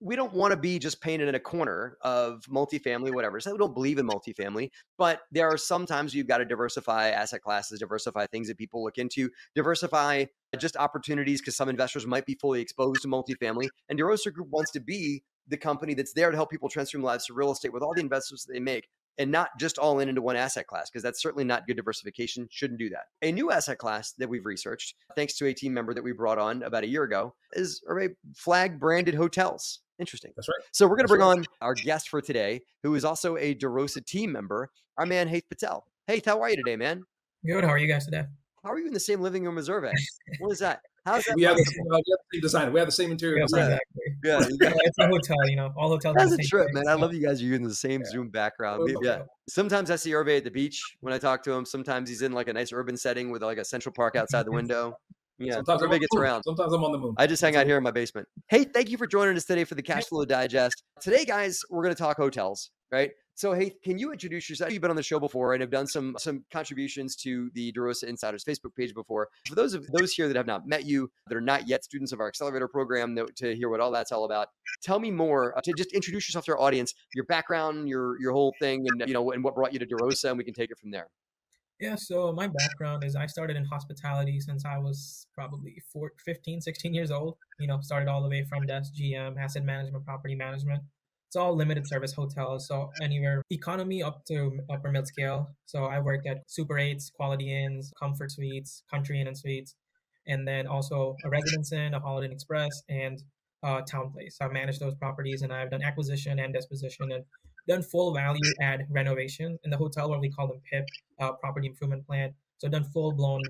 We 0.00 0.14
don't 0.14 0.32
want 0.32 0.52
to 0.52 0.56
be 0.58 0.78
just 0.78 1.00
painted 1.00 1.28
in 1.28 1.34
a 1.34 1.40
corner 1.40 1.96
of 2.02 2.44
multifamily, 2.50 3.14
whatever. 3.14 3.40
So 3.40 3.52
we 3.52 3.58
don't 3.58 3.74
believe 3.74 3.98
in 3.98 4.06
multifamily, 4.06 4.70
but 4.98 5.20
there 5.32 5.48
are 5.48 5.56
sometimes 5.56 6.14
you've 6.14 6.26
got 6.26 6.38
to 6.38 6.44
diversify 6.44 7.08
asset 7.10 7.42
classes, 7.42 7.80
diversify 7.80 8.26
things 8.26 8.48
that 8.48 8.58
people 8.58 8.84
look 8.84 8.98
into, 8.98 9.30
diversify 9.54 10.26
just 10.58 10.76
opportunities 10.76 11.40
because 11.40 11.56
some 11.56 11.68
investors 11.68 12.06
might 12.06 12.26
be 12.26 12.34
fully 12.34 12.60
exposed 12.60 13.02
to 13.02 13.08
multifamily. 13.08 13.68
And 13.88 13.98
DeRosa 13.98 14.32
Group 14.32 14.48
wants 14.50 14.70
to 14.72 14.80
be 14.80 15.22
the 15.48 15.56
company 15.56 15.94
that's 15.94 16.12
there 16.12 16.30
to 16.30 16.36
help 16.36 16.50
people 16.50 16.68
transform 16.68 17.02
lives 17.02 17.26
to 17.26 17.34
real 17.34 17.52
estate 17.52 17.72
with 17.72 17.82
all 17.82 17.94
the 17.94 18.00
investments 18.00 18.44
that 18.44 18.52
they 18.52 18.60
make 18.60 18.88
and 19.18 19.30
not 19.30 19.50
just 19.58 19.78
all 19.78 19.98
in 20.00 20.08
into 20.08 20.20
one 20.20 20.36
asset 20.36 20.66
class 20.66 20.90
because 20.90 21.02
that's 21.02 21.22
certainly 21.22 21.44
not 21.44 21.66
good 21.66 21.76
diversification 21.76 22.48
shouldn't 22.50 22.78
do 22.78 22.88
that 22.88 23.04
a 23.22 23.32
new 23.32 23.50
asset 23.50 23.78
class 23.78 24.12
that 24.12 24.28
we've 24.28 24.44
researched 24.44 24.94
thanks 25.14 25.34
to 25.36 25.46
a 25.46 25.54
team 25.54 25.72
member 25.72 25.94
that 25.94 26.04
we 26.04 26.12
brought 26.12 26.38
on 26.38 26.62
about 26.62 26.84
a 26.84 26.88
year 26.88 27.04
ago 27.04 27.34
is 27.52 27.82
array 27.88 28.08
flag 28.34 28.78
branded 28.80 29.14
hotels 29.14 29.80
interesting 29.98 30.32
That's 30.36 30.48
right. 30.48 30.66
so 30.72 30.86
we're 30.86 30.96
going 30.96 31.06
to 31.06 31.08
bring 31.08 31.20
right. 31.22 31.38
on 31.38 31.44
our 31.60 31.74
guest 31.74 32.08
for 32.08 32.20
today 32.20 32.60
who 32.82 32.94
is 32.94 33.04
also 33.04 33.36
a 33.36 33.54
derosa 33.54 34.04
team 34.04 34.32
member 34.32 34.70
our 34.98 35.06
man 35.06 35.28
Hait 35.28 35.48
Patel 35.48 35.84
Hait, 36.06 36.24
how 36.24 36.40
are 36.42 36.50
you 36.50 36.56
today 36.56 36.76
man 36.76 37.02
Good. 37.46 37.62
How 37.64 37.70
are 37.70 37.78
you 37.78 37.86
guys 37.86 38.04
today? 38.04 38.24
how 38.64 38.72
are 38.72 38.78
you 38.80 38.86
in 38.88 38.92
the 38.92 39.00
same 39.00 39.20
living 39.20 39.44
room 39.44 39.58
as 39.58 39.68
Hervé? 39.68 39.92
what 40.40 40.50
is 40.52 40.58
that 40.58 40.80
how's 41.04 41.22
that 41.24 41.34
We 41.36 41.44
have, 41.44 41.56
the, 41.56 41.62
possible? 41.64 41.94
uh, 41.94 41.98
we 41.98 42.10
have 42.10 42.18
the 42.18 42.34
same 42.34 42.40
designer. 42.42 42.70
We 42.72 42.78
have 42.80 42.88
the 42.88 42.92
same 42.92 43.10
interior 43.12 43.38
Yes, 43.38 43.52
designer. 43.52 43.78
exactly. 44.24 44.60
yeah, 44.60 44.68
Yeah, 44.70 44.78
it's 44.84 44.98
a 44.98 45.06
hotel, 45.06 45.48
you 45.48 45.54
know. 45.56 45.72
All 45.76 45.88
hotels. 45.88 46.16
that's 46.16 46.30
have 46.30 46.36
the 46.38 46.42
a 46.42 46.44
same 46.44 46.48
trip 46.48 46.66
thing, 46.66 46.74
man 46.74 46.88
i 46.88 46.94
love 46.94 47.14
you 47.14 47.22
guys 47.24 47.40
You're 47.42 47.54
in 47.54 47.62
the 47.62 47.72
same 47.74 48.00
Yeah. 48.00 48.10
zoom 48.10 48.28
background 48.30 48.80
Love 48.82 49.04
yeah 49.04 49.16
that. 49.18 49.26
Sometimes 49.48 49.90
I 49.92 49.96
see 49.96 50.10
Hervé 50.10 50.38
at 50.38 50.44
the 50.44 50.50
beach 50.50 50.82
when 51.00 51.14
I 51.14 51.18
talk 51.18 51.44
to 51.44 51.52
him. 51.52 51.64
Sometimes 51.64 52.08
he's 52.08 52.22
in 52.22 52.32
like 52.32 52.48
a 52.48 52.52
nice 52.52 52.72
urban 52.72 52.96
setting 52.96 53.30
with 53.30 53.42
like 53.44 53.58
a 53.58 53.64
central 53.64 53.92
park 53.92 54.16
outside 54.16 54.44
the 54.44 54.50
window. 54.60 54.98
Yeah, 55.38 55.54
Sometimes 55.54 55.82
on 55.82 55.90
gets 55.90 56.16
around. 56.16 56.42
Sometimes 56.44 56.72
I'm 56.72 56.82
on 56.84 56.92
the 56.92 56.98
moon. 56.98 57.14
I 57.18 57.26
just 57.26 57.42
hang 57.42 57.56
out 57.56 57.66
here 57.66 57.76
in 57.76 57.82
my 57.82 57.90
basement. 57.90 58.26
Hey, 58.48 58.64
thank 58.64 58.88
you 58.90 58.96
for 58.96 59.06
joining 59.06 59.36
us 59.36 59.44
today 59.44 59.64
for 59.64 59.74
the 59.74 59.82
Cash 59.82 60.04
Flow 60.06 60.24
Digest. 60.24 60.82
Today, 61.00 61.24
guys, 61.24 61.60
we're 61.70 61.82
going 61.82 61.94
to 61.94 61.98
talk 61.98 62.16
hotels. 62.16 62.70
right? 62.90 63.10
So, 63.34 63.52
hey, 63.52 63.74
can 63.84 63.98
you 63.98 64.12
introduce 64.12 64.48
yourself? 64.48 64.72
You've 64.72 64.80
been 64.80 64.88
on 64.88 64.96
the 64.96 65.02
show 65.02 65.20
before 65.20 65.52
and 65.52 65.60
have 65.60 65.70
done 65.70 65.86
some 65.86 66.16
some 66.18 66.46
contributions 66.50 67.14
to 67.16 67.50
the 67.52 67.70
DeRosa 67.72 68.04
Insiders 68.04 68.44
Facebook 68.44 68.74
page 68.74 68.94
before. 68.94 69.28
For 69.46 69.54
those 69.54 69.74
of 69.74 69.86
those 69.92 70.12
here 70.12 70.26
that 70.26 70.36
have 70.36 70.46
not 70.46 70.66
met 70.66 70.86
you, 70.86 71.10
that 71.28 71.36
are 71.36 71.42
not 71.42 71.68
yet 71.68 71.84
students 71.84 72.12
of 72.12 72.20
our 72.20 72.28
accelerator 72.28 72.66
program, 72.66 73.14
to 73.36 73.54
hear 73.54 73.68
what 73.68 73.80
all 73.80 73.90
that's 73.90 74.10
all 74.10 74.24
about, 74.24 74.48
tell 74.82 74.98
me 74.98 75.10
more. 75.10 75.56
Uh, 75.56 75.60
to 75.64 75.74
just 75.76 75.92
introduce 75.92 76.26
yourself 76.26 76.46
to 76.46 76.52
our 76.52 76.60
audience, 76.60 76.94
your 77.14 77.24
background, 77.26 77.90
your 77.90 78.18
your 78.22 78.32
whole 78.32 78.54
thing, 78.58 78.86
and 78.88 79.06
you 79.06 79.12
know, 79.12 79.30
and 79.32 79.44
what 79.44 79.54
brought 79.54 79.74
you 79.74 79.78
to 79.80 79.86
DeRosa, 79.86 80.30
and 80.30 80.38
we 80.38 80.44
can 80.44 80.54
take 80.54 80.70
it 80.70 80.78
from 80.78 80.90
there. 80.90 81.08
Yeah, 81.78 81.96
so 81.96 82.32
my 82.32 82.46
background 82.46 83.04
is 83.04 83.16
I 83.16 83.26
started 83.26 83.56
in 83.56 83.64
hospitality 83.64 84.40
since 84.40 84.64
I 84.64 84.78
was 84.78 85.26
probably 85.34 85.82
4, 85.92 86.10
15, 86.24 86.60
16 86.62 86.94
years 86.94 87.10
old. 87.10 87.36
You 87.58 87.66
know, 87.66 87.80
started 87.82 88.08
all 88.08 88.22
the 88.22 88.28
way 88.28 88.46
from 88.48 88.66
desk, 88.66 88.92
GM, 88.98 89.36
asset 89.38 89.64
management, 89.64 90.04
property 90.06 90.34
management 90.34 90.82
it's 91.28 91.36
all 91.36 91.54
limited 91.56 91.86
service 91.86 92.12
hotels, 92.12 92.68
so 92.68 92.90
anywhere 93.02 93.42
economy 93.50 94.02
up 94.02 94.24
to 94.26 94.58
upper 94.70 94.90
mid 94.90 95.06
scale. 95.06 95.48
So 95.66 95.84
I 95.84 95.98
worked 95.98 96.26
at 96.26 96.38
Super 96.46 96.74
8s, 96.74 97.12
Quality 97.12 97.52
Inns, 97.52 97.92
Comfort 98.00 98.30
Suites, 98.30 98.82
Country 98.90 99.20
Inn 99.20 99.26
and 99.26 99.36
Suites, 99.36 99.74
and 100.26 100.46
then 100.46 100.66
also 100.66 101.16
a 101.24 101.28
Residence 101.28 101.72
Inn, 101.72 101.94
a 101.94 102.00
Holiday 102.00 102.26
Inn 102.26 102.32
Express, 102.32 102.70
and 102.88 103.22
uh, 103.62 103.82
TownePlace. 103.82 104.34
So 104.34 104.44
I've 104.44 104.52
managed 104.52 104.80
those 104.80 104.94
properties 104.94 105.42
and 105.42 105.52
I've 105.52 105.70
done 105.70 105.82
acquisition 105.82 106.38
and 106.38 106.54
disposition 106.54 107.10
and 107.10 107.24
done 107.68 107.82
full 107.82 108.14
value 108.14 108.52
add 108.60 108.86
renovation. 108.90 109.58
In 109.64 109.70
the 109.70 109.76
hotel, 109.76 110.10
where 110.10 110.20
we 110.20 110.30
call 110.30 110.46
them 110.46 110.60
PIP, 110.70 110.86
uh, 111.20 111.32
property 111.32 111.66
improvement 111.66 112.06
plan. 112.06 112.34
So 112.58 112.68
done 112.68 112.84
full 112.84 113.12
blown 113.12 113.42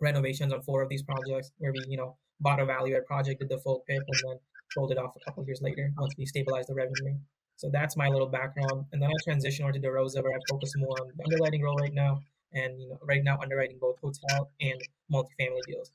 renovations 0.00 0.52
on 0.52 0.62
four 0.62 0.82
of 0.82 0.88
these 0.88 1.02
projects 1.02 1.52
where 1.58 1.72
we, 1.72 1.84
you 1.88 1.96
know, 1.96 2.16
bought 2.40 2.60
a 2.60 2.66
value 2.66 2.96
add 2.96 3.06
project, 3.06 3.40
did 3.40 3.48
the 3.48 3.58
full 3.58 3.84
PIP, 3.86 4.02
and 4.06 4.20
then 4.24 4.38
sold 4.72 4.90
it 4.90 4.98
off 4.98 5.14
a 5.16 5.20
couple 5.20 5.44
years 5.44 5.60
later 5.62 5.92
once 5.98 6.14
we 6.18 6.26
stabilized 6.26 6.68
the 6.68 6.74
revenue. 6.74 7.16
So 7.56 7.70
that's 7.70 7.96
my 7.96 8.08
little 8.08 8.26
background. 8.26 8.86
And 8.92 9.00
then 9.00 9.10
I 9.10 9.30
transitioned 9.30 9.62
over 9.62 9.72
to 9.72 9.80
DeRosa 9.80 10.22
where 10.22 10.32
I 10.32 10.40
focus 10.50 10.74
more 10.76 10.96
on 11.00 11.12
the 11.16 11.24
underwriting 11.24 11.62
role 11.62 11.76
right 11.76 11.94
now. 11.94 12.20
And 12.54 12.80
you 12.80 12.88
know, 12.88 12.98
right 13.02 13.22
now 13.22 13.38
underwriting 13.40 13.78
both 13.80 13.98
hotel 14.00 14.50
and 14.60 14.80
multifamily 15.12 15.62
deals. 15.66 15.90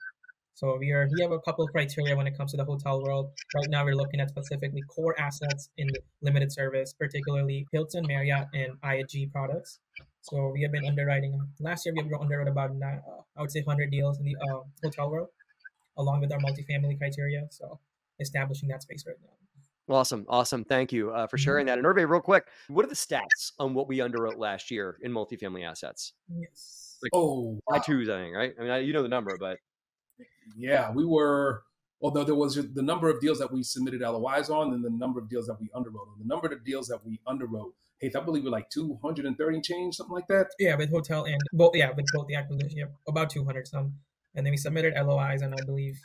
So 0.58 0.76
we 0.76 0.90
are 0.90 1.08
we 1.14 1.22
have 1.22 1.32
a 1.32 1.40
couple 1.42 1.64
of 1.64 1.72
criteria 1.72 2.16
when 2.18 2.26
it 2.26 2.36
comes 2.36 2.50
to 2.50 2.58
the 2.58 2.66
hotel 2.66 3.00
world. 3.04 3.30
Right 3.54 3.70
now 3.70 3.86
we're 3.86 3.96
looking 3.96 4.20
at 4.20 4.30
specifically 4.30 4.82
core 4.90 5.14
assets 5.22 5.70
in 5.78 5.88
limited 6.24 6.52
service, 6.52 6.94
particularly 6.94 7.68
Hilton, 7.72 8.08
Marriott, 8.08 8.48
and 8.56 8.74
IHG 8.82 9.32
products. 9.32 9.78
So 10.22 10.50
we 10.52 10.64
have 10.64 10.72
been 10.72 10.88
underwriting. 10.88 11.40
Last 11.60 11.86
year 11.86 11.94
we 11.96 12.02
have 12.02 12.10
underwrote 12.20 12.50
about 12.50 12.72
uh, 12.72 13.22
I 13.38 13.42
would 13.42 13.52
say 13.52 13.62
100 13.62 13.92
deals 13.92 14.18
in 14.18 14.26
the 14.26 14.36
uh, 14.36 14.62
hotel 14.84 15.12
world, 15.12 15.28
along 15.96 16.22
with 16.22 16.32
our 16.34 16.40
multifamily 16.40 16.98
criteria. 16.98 17.46
So 17.52 17.80
establishing 18.20 18.68
that 18.70 18.82
space 18.82 19.04
right 19.06 19.16
now. 19.22 19.96
Awesome. 19.96 20.26
Awesome. 20.28 20.64
Thank 20.64 20.92
you 20.92 21.12
uh, 21.12 21.28
for 21.28 21.38
sharing 21.38 21.68
that. 21.68 21.78
And 21.78 21.86
Hervé, 21.86 22.10
real 22.10 22.20
quick, 22.20 22.48
what 22.68 22.84
are 22.84 22.90
the 22.90 22.96
stats 22.96 23.52
on 23.60 23.76
what 23.76 23.88
we 23.88 24.00
underwrote 24.00 24.40
last 24.40 24.72
year 24.72 24.98
in 25.04 25.12
multifamily 25.12 25.70
assets? 25.70 26.14
Yes. 26.28 26.98
Like 27.04 27.12
oh, 27.14 27.60
wow. 27.68 27.78
twos, 27.78 28.10
I 28.10 28.24
think, 28.24 28.36
right? 28.36 28.54
I 28.58 28.62
mean, 28.64 28.72
I, 28.72 28.80
you 28.80 28.92
know 28.92 29.04
the 29.04 29.08
number, 29.08 29.38
but 29.40 29.60
yeah, 30.58 30.92
we 30.92 31.06
were. 31.06 31.64
Although 32.00 32.24
there 32.24 32.36
was 32.36 32.56
the 32.56 32.84
number 32.84 33.10
of 33.10 33.20
deals 33.20 33.40
that 33.40 33.52
we 33.52 33.64
submitted 33.64 34.02
LOIs 34.02 34.50
on, 34.50 34.72
and 34.74 34.84
the 34.84 34.90
number 34.90 35.20
of 35.20 35.30
deals 35.30 35.48
that 35.48 35.60
we 35.60 35.68
underwrote. 35.70 36.14
and 36.16 36.24
The 36.24 36.28
number 36.28 36.48
of 36.48 36.64
deals 36.64 36.88
that 36.90 37.04
we 37.04 37.20
underwrote, 37.28 37.72
hey, 38.00 38.12
I 38.16 38.20
believe 38.20 38.44
we're 38.44 38.52
like 38.52 38.70
230 38.70 39.62
change, 39.62 39.96
something 39.96 40.14
like 40.14 40.28
that. 40.28 40.48
Yeah, 40.60 40.76
with 40.76 40.92
hotel 40.92 41.26
and 41.26 41.42
both. 41.54 41.76
Yeah, 41.76 41.92
with 41.96 42.06
both 42.14 42.28
the 42.28 42.36
acquisition, 42.36 42.78
yeah, 42.78 42.86
about 43.08 43.32
200 43.32 43.68
some, 43.68 43.96
and 44.36 44.46
then 44.46 44.52
we 44.52 44.58
submitted 44.58 44.94
LOIs, 44.96 45.42
and 45.42 45.56
I 45.56 45.66
believe 45.66 45.98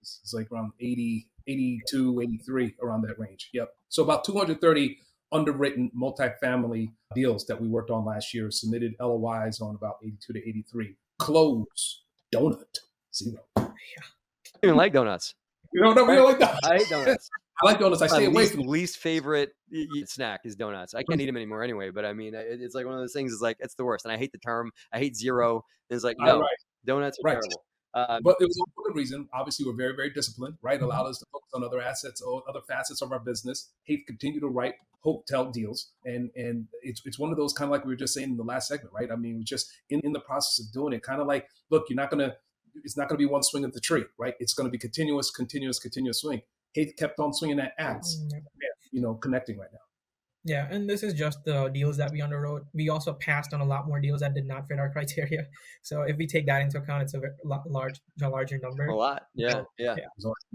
it's 0.00 0.32
like 0.34 0.50
around 0.52 0.72
80, 0.80 1.28
82, 1.46 2.20
83, 2.20 2.74
around 2.82 3.02
that 3.02 3.18
range. 3.18 3.50
Yep. 3.52 3.70
So 3.88 4.02
about 4.02 4.24
230 4.24 4.98
underwritten 5.32 5.90
multifamily 5.98 6.92
deals 7.14 7.46
that 7.46 7.60
we 7.60 7.68
worked 7.68 7.90
on 7.90 8.04
last 8.04 8.34
year, 8.34 8.50
submitted 8.50 8.94
LOIs 9.00 9.60
on 9.60 9.74
about 9.74 9.96
82 10.02 10.32
to 10.32 10.38
83. 10.38 10.96
Close 11.18 12.04
donut, 12.34 12.78
zero. 13.14 13.40
Yeah. 13.56 13.64
I 13.64 14.66
even 14.66 14.76
like 14.76 14.92
donuts. 14.92 15.34
You 15.72 15.82
don't 15.82 15.94
know, 15.94 16.04
we 16.04 16.14
don't 16.14 16.24
like 16.24 16.38
donuts. 16.38 16.66
I 16.66 16.78
hate 16.78 16.88
donuts. 16.88 17.30
I 17.62 17.66
like 17.66 17.80
donuts. 17.80 18.02
I 18.02 18.06
stay 18.06 18.26
away 18.26 18.42
least, 18.42 18.54
from 18.54 18.66
least 18.66 18.98
favorite 18.98 19.50
snack 20.06 20.40
is 20.44 20.54
donuts. 20.54 20.94
I 20.94 21.02
can't 21.02 21.20
eat 21.20 21.26
them 21.26 21.36
anymore 21.36 21.62
anyway. 21.62 21.90
But 21.90 22.04
I 22.04 22.12
mean, 22.12 22.34
it's 22.34 22.74
like 22.74 22.86
one 22.86 22.94
of 22.94 23.00
those 23.00 23.12
things. 23.12 23.32
Is 23.32 23.40
like 23.40 23.56
it's 23.58 23.74
the 23.74 23.84
worst, 23.84 24.04
and 24.04 24.12
I 24.12 24.16
hate 24.16 24.30
the 24.32 24.38
term. 24.38 24.70
I 24.92 24.98
hate 24.98 25.16
zero. 25.16 25.64
It's 25.90 26.04
like 26.04 26.16
no, 26.20 26.40
right. 26.40 26.48
donuts 26.84 27.18
are 27.18 27.26
right. 27.26 27.32
terrible. 27.32 27.64
Um, 27.94 28.20
but 28.22 28.36
it 28.40 28.44
was 28.44 28.62
for 28.74 28.84
good 28.84 28.96
reason. 28.96 29.28
Obviously, 29.32 29.66
we're 29.66 29.76
very, 29.76 29.96
very 29.96 30.10
disciplined, 30.10 30.56
right? 30.62 30.76
Mm-hmm. 30.76 30.84
Allowed 30.84 31.06
us 31.06 31.18
to 31.18 31.26
focus 31.32 31.50
on 31.54 31.64
other 31.64 31.80
assets 31.80 32.20
or 32.20 32.42
other 32.48 32.60
facets 32.68 33.02
of 33.02 33.12
our 33.12 33.18
business. 33.18 33.70
Hey, 33.84 34.04
continue 34.06 34.40
to 34.40 34.48
write 34.48 34.74
hotel 35.00 35.50
deals. 35.50 35.88
And 36.04 36.30
and 36.36 36.66
it's 36.82 37.02
it's 37.04 37.18
one 37.18 37.30
of 37.30 37.36
those 37.36 37.52
kind 37.52 37.68
of 37.68 37.72
like 37.72 37.84
we 37.84 37.92
were 37.92 37.96
just 37.96 38.14
saying 38.14 38.30
in 38.30 38.36
the 38.36 38.44
last 38.44 38.68
segment, 38.68 38.92
right? 38.92 39.10
I 39.10 39.16
mean, 39.16 39.42
just 39.44 39.70
in, 39.90 40.00
in 40.00 40.12
the 40.12 40.20
process 40.20 40.64
of 40.64 40.72
doing 40.72 40.92
it, 40.92 41.02
kind 41.02 41.20
of 41.20 41.26
like, 41.26 41.48
look, 41.70 41.86
you're 41.88 41.96
not 41.96 42.10
gonna 42.10 42.36
it's 42.84 42.96
not 42.96 43.08
gonna 43.08 43.18
be 43.18 43.26
one 43.26 43.42
swing 43.42 43.64
of 43.64 43.72
the 43.72 43.80
tree, 43.80 44.04
right? 44.18 44.34
It's 44.40 44.54
gonna 44.54 44.70
be 44.70 44.78
continuous, 44.78 45.30
continuous, 45.30 45.78
continuous 45.78 46.20
swing. 46.20 46.42
He 46.72 46.92
kept 46.92 47.18
on 47.18 47.32
swinging 47.32 47.60
at 47.60 47.72
ads, 47.78 48.20
mm-hmm. 48.20 48.38
you 48.92 49.00
know, 49.00 49.14
connecting 49.14 49.58
right 49.58 49.70
now. 49.72 49.80
Yeah, 50.44 50.66
and 50.70 50.88
this 50.88 51.02
is 51.02 51.14
just 51.14 51.44
the 51.44 51.68
deals 51.68 51.96
that 51.96 52.12
we 52.12 52.20
underwrote. 52.20 52.62
We 52.72 52.88
also 52.88 53.12
passed 53.12 53.52
on 53.52 53.60
a 53.60 53.64
lot 53.64 53.86
more 53.86 54.00
deals 54.00 54.20
that 54.20 54.34
did 54.34 54.46
not 54.46 54.66
fit 54.68 54.78
our 54.78 54.90
criteria. 54.92 55.46
So 55.82 56.02
if 56.02 56.16
we 56.16 56.26
take 56.26 56.46
that 56.46 56.62
into 56.62 56.78
account, 56.78 57.02
it's 57.02 57.14
a 57.14 57.20
large, 57.44 58.00
a 58.22 58.28
larger 58.28 58.58
number. 58.58 58.86
A 58.86 58.96
lot, 58.96 59.26
yeah, 59.34 59.52
so, 59.52 59.66
yeah. 59.78 59.94
yeah. 59.98 60.04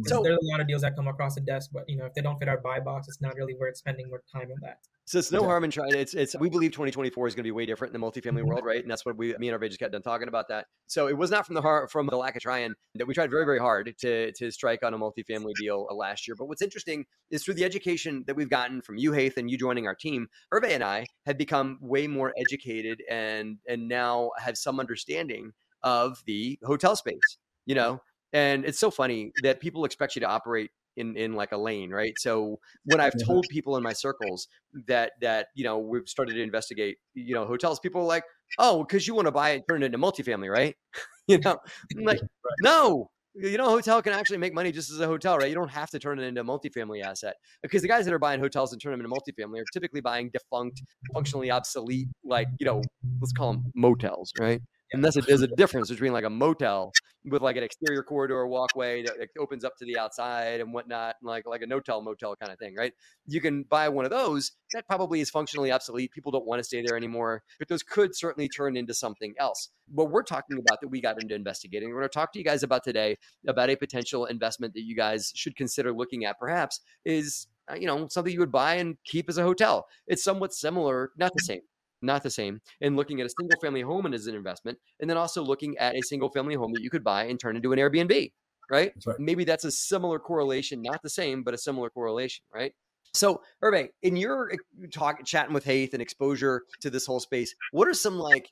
So 0.05 0.23
there's 0.23 0.37
a 0.37 0.51
lot 0.51 0.61
of 0.61 0.67
deals 0.67 0.81
that 0.81 0.95
come 0.95 1.07
across 1.07 1.35
the 1.35 1.41
desk, 1.41 1.69
but 1.73 1.83
you 1.87 1.97
know, 1.97 2.05
if 2.05 2.13
they 2.13 2.21
don't 2.21 2.39
fit 2.39 2.47
our 2.47 2.59
buy 2.59 2.79
box, 2.79 3.07
it's 3.07 3.21
not 3.21 3.35
really 3.35 3.55
worth 3.55 3.77
spending 3.77 4.07
more 4.09 4.23
time 4.33 4.49
on 4.49 4.57
that. 4.61 4.77
So 5.05 5.19
it's 5.19 5.31
no 5.31 5.43
harm 5.43 5.65
in 5.65 5.71
trying. 5.71 5.93
It's 5.93 6.13
it's. 6.13 6.35
We 6.39 6.49
believe 6.49 6.71
2024 6.71 7.27
is 7.27 7.35
going 7.35 7.43
to 7.43 7.47
be 7.47 7.51
way 7.51 7.65
different 7.65 7.93
in 7.93 7.99
the 7.99 8.05
multifamily 8.05 8.37
mm-hmm. 8.37 8.47
world, 8.47 8.63
right? 8.63 8.81
And 8.81 8.89
that's 8.89 9.05
what 9.05 9.17
we, 9.17 9.35
me 9.37 9.49
and 9.49 9.59
Hervé 9.59 9.67
just 9.67 9.79
got 9.79 9.91
done 9.91 10.01
talking 10.01 10.29
about 10.29 10.47
that. 10.47 10.67
So 10.87 11.07
it 11.07 11.17
was 11.17 11.29
not 11.29 11.45
from 11.45 11.55
the 11.55 11.61
heart, 11.61 11.91
from 11.91 12.07
the 12.07 12.15
lack 12.15 12.37
of 12.37 12.41
trying 12.41 12.73
that 12.95 13.05
we 13.05 13.13
tried 13.13 13.29
very, 13.29 13.43
very 13.43 13.59
hard 13.59 13.93
to 13.99 14.31
to 14.31 14.51
strike 14.51 14.81
on 14.83 14.93
a 14.93 14.97
multifamily 14.97 15.53
deal 15.59 15.87
last 15.91 16.25
year. 16.27 16.35
But 16.37 16.47
what's 16.47 16.61
interesting 16.61 17.05
is 17.31 17.43
through 17.43 17.55
the 17.55 17.65
education 17.65 18.23
that 18.27 18.35
we've 18.35 18.49
gotten 18.49 18.81
from 18.81 18.97
you, 18.97 19.11
Hait, 19.11 19.35
and 19.35 19.51
you 19.51 19.57
joining 19.57 19.87
our 19.87 19.95
team, 19.95 20.27
Hervé 20.53 20.69
and 20.69 20.83
I 20.83 21.05
have 21.25 21.37
become 21.37 21.79
way 21.81 22.07
more 22.07 22.33
educated 22.37 23.03
and 23.09 23.57
and 23.67 23.89
now 23.89 24.31
have 24.37 24.57
some 24.57 24.79
understanding 24.79 25.51
of 25.81 26.21
the 26.25 26.57
hotel 26.63 26.95
space. 26.95 27.37
You 27.65 27.75
know, 27.75 27.99
and 28.31 28.63
it's 28.63 28.79
so 28.79 28.89
funny 28.89 29.31
that 29.43 29.59
people 29.59 29.83
expect 29.83 30.15
you 30.15 30.21
to 30.21 30.27
operate 30.27 30.71
in 30.97 31.15
in 31.17 31.33
like 31.33 31.51
a 31.51 31.57
lane, 31.57 31.91
right? 31.91 32.13
So 32.17 32.59
when 32.85 32.99
I've 32.99 33.13
told 33.25 33.45
people 33.49 33.77
in 33.77 33.83
my 33.83 33.93
circles 33.93 34.47
that 34.87 35.13
that 35.21 35.47
you 35.55 35.63
know 35.63 35.79
we've 35.79 36.07
started 36.07 36.33
to 36.33 36.41
investigate, 36.41 36.97
you 37.13 37.33
know, 37.33 37.45
hotels, 37.45 37.79
people 37.79 38.01
are 38.01 38.07
like, 38.07 38.23
oh, 38.59 38.83
because 38.83 39.07
you 39.07 39.15
want 39.15 39.27
to 39.27 39.31
buy 39.31 39.51
it, 39.51 39.63
turn 39.69 39.83
it 39.83 39.87
into 39.87 39.97
multifamily, 39.97 40.49
right? 40.49 40.75
you 41.27 41.39
know, 41.39 41.57
I'm 41.97 42.03
like, 42.03 42.19
right. 42.21 42.53
no, 42.61 43.09
you 43.35 43.57
know, 43.57 43.65
a 43.65 43.69
hotel 43.69 44.01
can 44.01 44.13
actually 44.13 44.37
make 44.37 44.53
money 44.53 44.71
just 44.71 44.91
as 44.91 44.99
a 44.99 45.07
hotel, 45.07 45.37
right? 45.37 45.49
You 45.49 45.55
don't 45.55 45.71
have 45.71 45.89
to 45.91 45.99
turn 45.99 46.19
it 46.19 46.23
into 46.23 46.41
a 46.41 46.43
multifamily 46.43 47.03
asset 47.03 47.35
because 47.61 47.81
the 47.81 47.87
guys 47.87 48.05
that 48.05 48.13
are 48.13 48.19
buying 48.19 48.39
hotels 48.39 48.71
and 48.73 48.81
turn 48.81 48.91
them 48.91 49.01
into 49.01 49.13
multifamily 49.13 49.59
are 49.59 49.65
typically 49.73 50.01
buying 50.01 50.29
defunct, 50.31 50.81
functionally 51.13 51.49
obsolete, 51.49 52.07
like 52.23 52.47
you 52.59 52.65
know, 52.65 52.81
let's 53.19 53.33
call 53.33 53.53
them 53.53 53.63
motels, 53.75 54.31
right? 54.39 54.61
And 54.93 55.03
there's 55.03 55.41
a 55.41 55.47
difference 55.47 55.89
between 55.89 56.13
like 56.13 56.23
a 56.23 56.29
motel 56.29 56.91
with 57.25 57.41
like 57.41 57.55
an 57.55 57.63
exterior 57.63 58.03
corridor 58.03 58.45
walkway 58.45 59.01
that 59.03 59.15
opens 59.39 59.63
up 59.63 59.75
to 59.77 59.85
the 59.85 59.97
outside 59.97 60.59
and 60.59 60.71
whatnot, 60.71 61.15
and 61.19 61.27
like 61.27 61.47
like 61.47 61.63
a 61.63 61.67
no-tell 61.67 62.01
motel 62.01 62.35
kind 62.35 62.51
of 62.51 62.59
thing, 62.59 62.75
right? 62.75 62.93
You 63.25 63.41
can 63.41 63.63
buy 63.63 63.89
one 63.89 64.05
of 64.05 64.11
those 64.11 64.51
that 64.73 64.85
probably 64.87 65.19
is 65.19 65.31
functionally 65.31 65.71
obsolete. 65.71 66.11
People 66.11 66.31
don't 66.31 66.45
want 66.45 66.59
to 66.59 66.63
stay 66.63 66.83
there 66.85 66.95
anymore, 66.95 67.41
but 67.57 67.69
those 67.69 67.81
could 67.81 68.15
certainly 68.15 68.47
turn 68.49 68.77
into 68.77 68.93
something 68.93 69.33
else. 69.39 69.69
What 69.87 70.11
we're 70.11 70.23
talking 70.23 70.57
about 70.59 70.79
that 70.81 70.89
we 70.89 71.01
got 71.01 71.21
into 71.21 71.33
investigating, 71.33 71.89
we're 71.89 71.99
going 71.99 72.09
to 72.09 72.13
talk 72.13 72.31
to 72.33 72.39
you 72.39 72.45
guys 72.45 72.61
about 72.61 72.83
today 72.83 73.17
about 73.47 73.69
a 73.69 73.75
potential 73.75 74.25
investment 74.25 74.73
that 74.75 74.83
you 74.83 74.95
guys 74.95 75.31
should 75.35 75.55
consider 75.55 75.91
looking 75.91 76.25
at, 76.25 76.37
perhaps, 76.39 76.81
is 77.03 77.47
uh, 77.71 77.75
you 77.75 77.87
know 77.87 78.07
something 78.09 78.31
you 78.31 78.39
would 78.39 78.51
buy 78.51 78.75
and 78.75 78.97
keep 79.05 79.27
as 79.27 79.39
a 79.39 79.43
hotel. 79.43 79.87
It's 80.05 80.23
somewhat 80.23 80.53
similar, 80.53 81.11
not 81.17 81.31
the 81.33 81.43
same 81.43 81.61
not 82.03 82.23
the 82.23 82.29
same, 82.29 82.61
and 82.81 82.95
looking 82.95 83.19
at 83.19 83.27
a 83.27 83.29
single 83.29 83.59
family 83.61 83.81
home 83.81 84.11
as 84.13 84.27
an 84.27 84.35
investment, 84.35 84.77
and 84.99 85.09
then 85.09 85.17
also 85.17 85.41
looking 85.43 85.77
at 85.77 85.95
a 85.95 86.01
single 86.01 86.29
family 86.29 86.55
home 86.55 86.71
that 86.73 86.81
you 86.81 86.89
could 86.89 87.03
buy 87.03 87.25
and 87.25 87.39
turn 87.39 87.55
into 87.55 87.71
an 87.73 87.79
Airbnb, 87.79 88.31
right? 88.69 88.93
right? 89.05 89.19
Maybe 89.19 89.43
that's 89.43 89.65
a 89.65 89.71
similar 89.71 90.19
correlation, 90.19 90.81
not 90.81 91.01
the 91.01 91.09
same, 91.09 91.43
but 91.43 91.53
a 91.53 91.57
similar 91.57 91.89
correlation, 91.89 92.43
right? 92.53 92.73
So, 93.13 93.41
Hervé, 93.63 93.89
in 94.01 94.15
your 94.15 94.51
eh, 94.51 94.87
talk, 94.91 95.23
chatting 95.23 95.53
with 95.53 95.63
Hait 95.63 95.93
and 95.93 96.01
exposure 96.01 96.63
to 96.81 96.89
this 96.89 97.05
whole 97.05 97.19
space, 97.19 97.53
what 97.71 97.87
are 97.87 97.93
some 97.93 98.17
like 98.17 98.49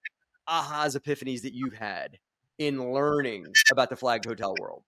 ahas, 0.48 0.96
epiphanies 0.96 1.42
that 1.42 1.54
you've 1.54 1.74
had 1.74 2.20
in 2.60 2.94
learning 2.94 3.46
about 3.72 3.90
the 3.90 3.96
flagged 3.96 4.26
hotel 4.26 4.56
world? 4.60 4.84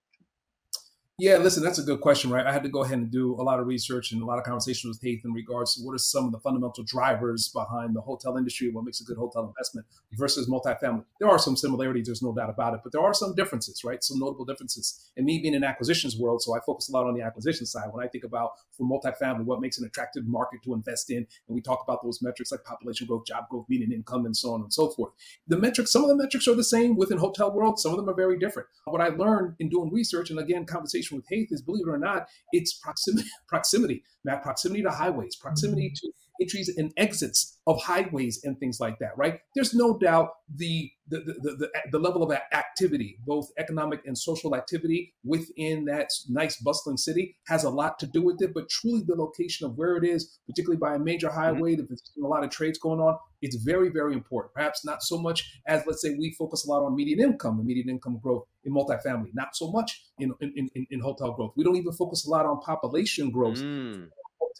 Yeah, 1.16 1.36
listen, 1.36 1.62
that's 1.62 1.78
a 1.78 1.84
good 1.84 2.00
question, 2.00 2.28
right? 2.28 2.44
I 2.44 2.52
had 2.52 2.64
to 2.64 2.68
go 2.68 2.82
ahead 2.82 2.98
and 2.98 3.08
do 3.08 3.40
a 3.40 3.44
lot 3.44 3.60
of 3.60 3.68
research 3.68 4.10
and 4.10 4.20
a 4.20 4.24
lot 4.24 4.36
of 4.36 4.42
conversations 4.42 4.96
with 4.96 5.00
Hait 5.00 5.20
in 5.24 5.32
regards 5.32 5.76
to 5.76 5.82
what 5.82 5.94
are 5.94 5.98
some 5.98 6.24
of 6.24 6.32
the 6.32 6.40
fundamental 6.40 6.82
drivers 6.82 7.46
behind 7.50 7.94
the 7.94 8.00
hotel 8.00 8.36
industry, 8.36 8.68
what 8.72 8.84
makes 8.84 9.00
a 9.00 9.04
good 9.04 9.16
hotel 9.16 9.46
investment 9.46 9.86
versus 10.14 10.48
multifamily. 10.48 11.04
There 11.20 11.28
are 11.28 11.38
some 11.38 11.56
similarities, 11.56 12.06
there's 12.06 12.20
no 12.20 12.34
doubt 12.34 12.50
about 12.50 12.74
it, 12.74 12.80
but 12.82 12.90
there 12.90 13.00
are 13.00 13.14
some 13.14 13.32
differences, 13.36 13.84
right? 13.84 14.02
Some 14.02 14.18
notable 14.18 14.44
differences. 14.44 15.12
And 15.16 15.24
me 15.24 15.38
being 15.38 15.54
in 15.54 15.62
acquisitions 15.62 16.18
world, 16.18 16.42
so 16.42 16.56
I 16.56 16.58
focus 16.66 16.88
a 16.88 16.92
lot 16.92 17.06
on 17.06 17.14
the 17.14 17.22
acquisition 17.22 17.64
side. 17.64 17.90
When 17.92 18.04
I 18.04 18.08
think 18.08 18.24
about 18.24 18.50
for 18.76 18.84
multifamily, 18.84 19.44
what 19.44 19.60
makes 19.60 19.78
an 19.78 19.86
attractive 19.86 20.26
market 20.26 20.64
to 20.64 20.74
invest 20.74 21.10
in, 21.10 21.18
and 21.18 21.54
we 21.54 21.60
talk 21.60 21.84
about 21.84 22.02
those 22.02 22.22
metrics 22.22 22.50
like 22.50 22.64
population 22.64 23.06
growth, 23.06 23.24
job 23.24 23.48
growth, 23.48 23.66
median 23.68 23.92
income, 23.92 24.26
and 24.26 24.36
so 24.36 24.52
on 24.52 24.62
and 24.62 24.72
so 24.72 24.88
forth. 24.88 25.12
The 25.46 25.58
metrics, 25.58 25.92
some 25.92 26.02
of 26.02 26.08
the 26.08 26.16
metrics 26.16 26.48
are 26.48 26.56
the 26.56 26.64
same 26.64 26.96
within 26.96 27.18
hotel 27.18 27.52
world, 27.52 27.78
some 27.78 27.92
of 27.92 27.98
them 27.98 28.08
are 28.08 28.14
very 28.14 28.36
different. 28.36 28.66
What 28.86 29.00
I 29.00 29.10
learned 29.10 29.54
in 29.60 29.68
doing 29.68 29.92
research, 29.92 30.30
and 30.30 30.40
again, 30.40 30.66
conversation 30.66 31.03
conversation 31.04 31.16
with 31.16 31.26
Hait 31.28 31.48
is, 31.50 31.62
believe 31.62 31.86
it 31.86 31.90
or 31.90 31.98
not, 31.98 32.26
it's 32.52 32.74
proximity, 32.74 33.28
proximity, 33.48 34.02
Matt, 34.24 34.42
proximity 34.42 34.82
to 34.82 34.90
highways, 34.90 35.36
proximity 35.36 35.92
to 35.94 36.10
entries 36.40 36.68
and 36.76 36.92
exits 36.96 37.58
of 37.66 37.80
highways 37.82 38.40
and 38.44 38.58
things 38.58 38.78
like 38.80 38.98
that, 38.98 39.16
right? 39.16 39.40
There's 39.54 39.74
no 39.74 39.98
doubt 39.98 40.30
the 40.54 40.90
the, 41.06 41.18
the, 41.18 41.56
the, 41.56 41.70
the 41.92 41.98
level 41.98 42.22
of 42.22 42.34
activity, 42.52 43.18
both 43.26 43.48
economic 43.58 44.00
and 44.06 44.16
social 44.16 44.56
activity 44.56 45.14
within 45.22 45.84
that 45.84 46.08
nice 46.30 46.56
bustling 46.56 46.96
city 46.96 47.36
has 47.46 47.64
a 47.64 47.70
lot 47.70 47.98
to 47.98 48.06
do 48.06 48.22
with 48.22 48.40
it, 48.40 48.52
but 48.54 48.70
truly 48.70 49.02
the 49.06 49.14
location 49.14 49.66
of 49.66 49.76
where 49.76 49.96
it 49.96 50.04
is, 50.04 50.38
particularly 50.46 50.78
by 50.78 50.94
a 50.94 50.98
major 50.98 51.28
mm-hmm. 51.28 51.38
highway, 51.38 51.74
mm-hmm. 51.74 51.84
there's 51.88 52.10
a 52.22 52.26
lot 52.26 52.42
of 52.42 52.50
trades 52.50 52.78
going 52.78 53.00
on, 53.00 53.18
it's 53.42 53.56
very, 53.56 53.90
very 53.90 54.14
important. 54.14 54.54
Perhaps 54.54 54.84
not 54.86 55.02
so 55.02 55.18
much 55.18 55.60
as, 55.66 55.82
let's 55.86 56.00
say, 56.00 56.16
we 56.18 56.34
focus 56.38 56.66
a 56.66 56.70
lot 56.70 56.82
on 56.82 56.96
median 56.96 57.20
income 57.20 57.58
and 57.58 57.66
median 57.66 57.90
income 57.90 58.18
growth 58.22 58.44
in 58.64 58.72
multifamily, 58.72 59.28
not 59.34 59.54
so 59.54 59.70
much 59.70 60.04
in, 60.18 60.32
in, 60.40 60.70
in, 60.74 60.86
in 60.90 61.00
hotel 61.00 61.32
growth. 61.32 61.52
We 61.54 61.64
don't 61.64 61.76
even 61.76 61.92
focus 61.92 62.26
a 62.26 62.30
lot 62.30 62.46
on 62.46 62.60
population 62.60 63.30
growth. 63.30 63.58
Mm 63.58 64.08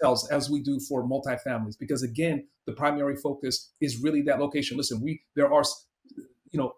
hotels 0.01 0.29
as 0.31 0.51
we 0.51 0.63
do 0.63 0.81
for 0.81 1.07
multifamilies 1.07 1.79
because 1.79 2.03
again 2.03 2.47
the 2.67 2.73
primary 2.73 3.17
focus 3.17 3.73
is 3.81 4.03
really 4.03 4.23
that 4.23 4.41
location. 4.41 4.77
Listen 4.77 5.01
we 5.03 5.23
there 5.37 5.53
are 5.53 5.63
you 6.51 6.59
know 6.59 6.73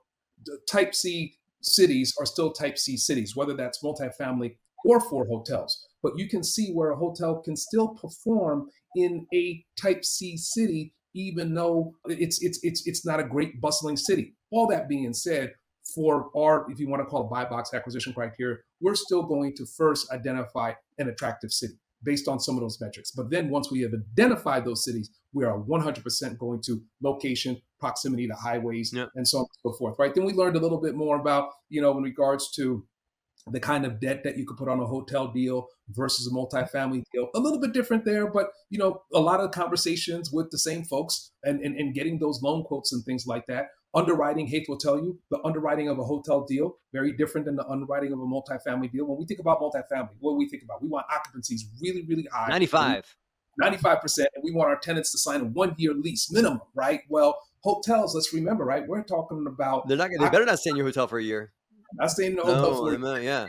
type 0.70 0.94
c 0.94 1.37
cities 1.62 2.14
are 2.18 2.26
still 2.26 2.52
type 2.52 2.79
c 2.79 2.96
cities 2.96 3.35
whether 3.35 3.55
that's 3.55 3.83
multifamily 3.83 4.57
or 4.85 5.00
for 5.00 5.26
hotels. 5.26 5.87
But 6.02 6.12
you 6.16 6.29
can 6.29 6.44
see 6.44 6.72
where 6.72 6.90
a 6.90 6.96
hotel 6.96 7.42
can 7.42 7.57
still 7.57 7.88
perform 7.88 8.68
in 8.94 9.26
a 9.35 9.64
type 9.81 10.05
c 10.05 10.37
city 10.37 10.94
even 11.14 11.55
though 11.55 11.94
it's 12.07 12.42
it's 12.42 12.61
it's 12.62 12.87
it's 12.87 13.07
not 13.07 13.20
a 13.20 13.24
great 13.24 13.61
bustling 13.61 13.96
city. 13.96 14.35
All 14.50 14.66
that 14.68 14.88
being 14.88 15.12
said 15.12 15.55
for 15.94 16.31
our, 16.37 16.70
if 16.70 16.81
you 16.81 16.88
want 16.88 17.00
to 17.00 17.07
call 17.07 17.24
it 17.24 17.31
buy 17.31 17.44
box 17.44 17.72
acquisition 17.72 18.12
criteria, 18.12 18.57
we're 18.81 18.96
still 18.96 19.22
going 19.22 19.55
to 19.57 19.64
first 19.64 20.11
identify 20.11 20.72
an 20.98 21.09
attractive 21.09 21.52
city 21.52 21.74
based 22.07 22.29
on 22.29 22.40
some 22.40 22.55
of 22.55 22.62
those 22.62 22.81
metrics. 22.81 23.11
But 23.11 23.31
then 23.31 23.51
once 23.51 23.71
we 23.71 23.83
have 23.83 23.92
identified 23.92 24.64
those 24.64 24.85
cities, 24.85 25.11
we 25.35 25.45
are 25.45 25.59
100% 25.59 26.38
going 26.38 26.62
to 26.62 26.81
location, 27.03 27.61
proximity 27.79 28.27
to 28.29 28.35
highways, 28.35 28.92
yep. 28.95 29.09
and 29.16 29.29
so 29.29 29.38
on 29.38 29.47
and 29.64 29.73
so 29.73 29.79
forth, 29.79 29.97
right? 29.99 30.14
Then 30.14 30.25
we 30.25 30.33
learned 30.33 30.57
a 30.57 30.61
little 30.61 30.81
bit 30.81 30.95
more 30.95 31.21
about, 31.21 31.51
you 31.69 31.83
know, 31.83 31.97
in 31.99 32.03
regards 32.03 32.51
to 32.53 32.87
the 33.49 33.61
kind 33.61 33.85
of 33.85 34.01
debt 34.01 34.23
that 34.25 34.37
you 34.37 34.45
could 34.47 34.57
put 34.57 34.69
on 34.69 34.81
a 34.81 34.87
hotel 34.87 35.29
deal 35.29 35.69
versus 35.90 36.27
a 36.27 36.31
multifamily 36.31 37.03
deal. 37.12 37.29
A 37.35 37.38
little 37.38 37.61
bit 37.61 37.73
different 37.73 38.05
there, 38.05 38.27
but 38.27 38.49
you 38.71 38.79
know, 38.79 39.03
a 39.14 39.21
lot 39.21 39.40
of 39.40 39.53
conversations 39.53 40.33
with 40.33 40.51
the 40.51 40.59
same 40.59 40.85
folks 40.85 41.31
and, 41.45 41.61
and, 41.61 41.77
and 41.77 41.95
getting 41.95 42.19
those 42.19 42.40
loan 42.42 42.64
quotes 42.64 42.92
and 42.92 43.05
things 43.05 43.27
like 43.27 43.47
that. 43.47 43.66
Underwriting, 43.94 44.46
Hait 44.46 44.66
will 44.68 44.77
tell 44.77 44.99
you, 44.99 45.18
the 45.31 45.38
underwriting 45.44 45.88
of 45.88 45.99
a 45.99 46.05
hotel 46.05 46.44
deal, 46.44 46.77
very 46.92 47.12
different 47.12 47.46
than 47.46 47.57
the 47.57 47.66
underwriting 47.66 48.12
of 48.12 48.18
a 48.18 48.22
multifamily 48.22 48.92
deal. 48.92 49.07
When 49.07 49.18
we 49.18 49.25
think 49.25 49.40
about 49.40 49.61
multifamily, 49.61 50.11
what 50.18 50.33
do 50.33 50.37
we 50.37 50.49
think 50.49 50.62
about? 50.64 50.83
We 50.83 50.88
want 50.88 51.07
occupancies 51.11 51.62
really, 51.81 52.05
really 52.07 52.27
high. 52.31 52.49
95. 52.49 53.16
95%. 53.62 54.18
And 54.18 54.29
we 54.42 54.53
want 54.53 54.68
our 54.68 54.79
tenants 54.79 55.12
to 55.12 55.18
sign 55.18 55.40
a 55.40 55.44
one 55.44 55.75
year 55.79 55.94
lease 55.94 56.31
minimum, 56.31 56.61
right? 56.75 57.01
Well, 57.09 57.38
hotels, 57.64 58.14
let's 58.14 58.33
remember, 58.35 58.64
right? 58.64 58.87
We're 58.87 59.03
talking 59.03 59.46
about. 59.49 59.88
They're 59.88 59.96
not, 59.96 60.11
they 60.11 60.29
better 60.29 60.44
not 60.44 60.59
stay 60.59 60.70
in 60.70 60.77
your 60.77 60.87
hotel 60.87 61.07
for 61.07 61.18
a 61.18 61.25
year. 61.25 61.53
Not 61.94 62.11
staying 62.11 62.33
in 62.33 62.37
the 62.37 62.44
hotel 62.44 62.72
no, 62.72 62.77
for 62.77 62.94
a 62.94 62.99
year. 62.99 63.22
Yeah 63.22 63.49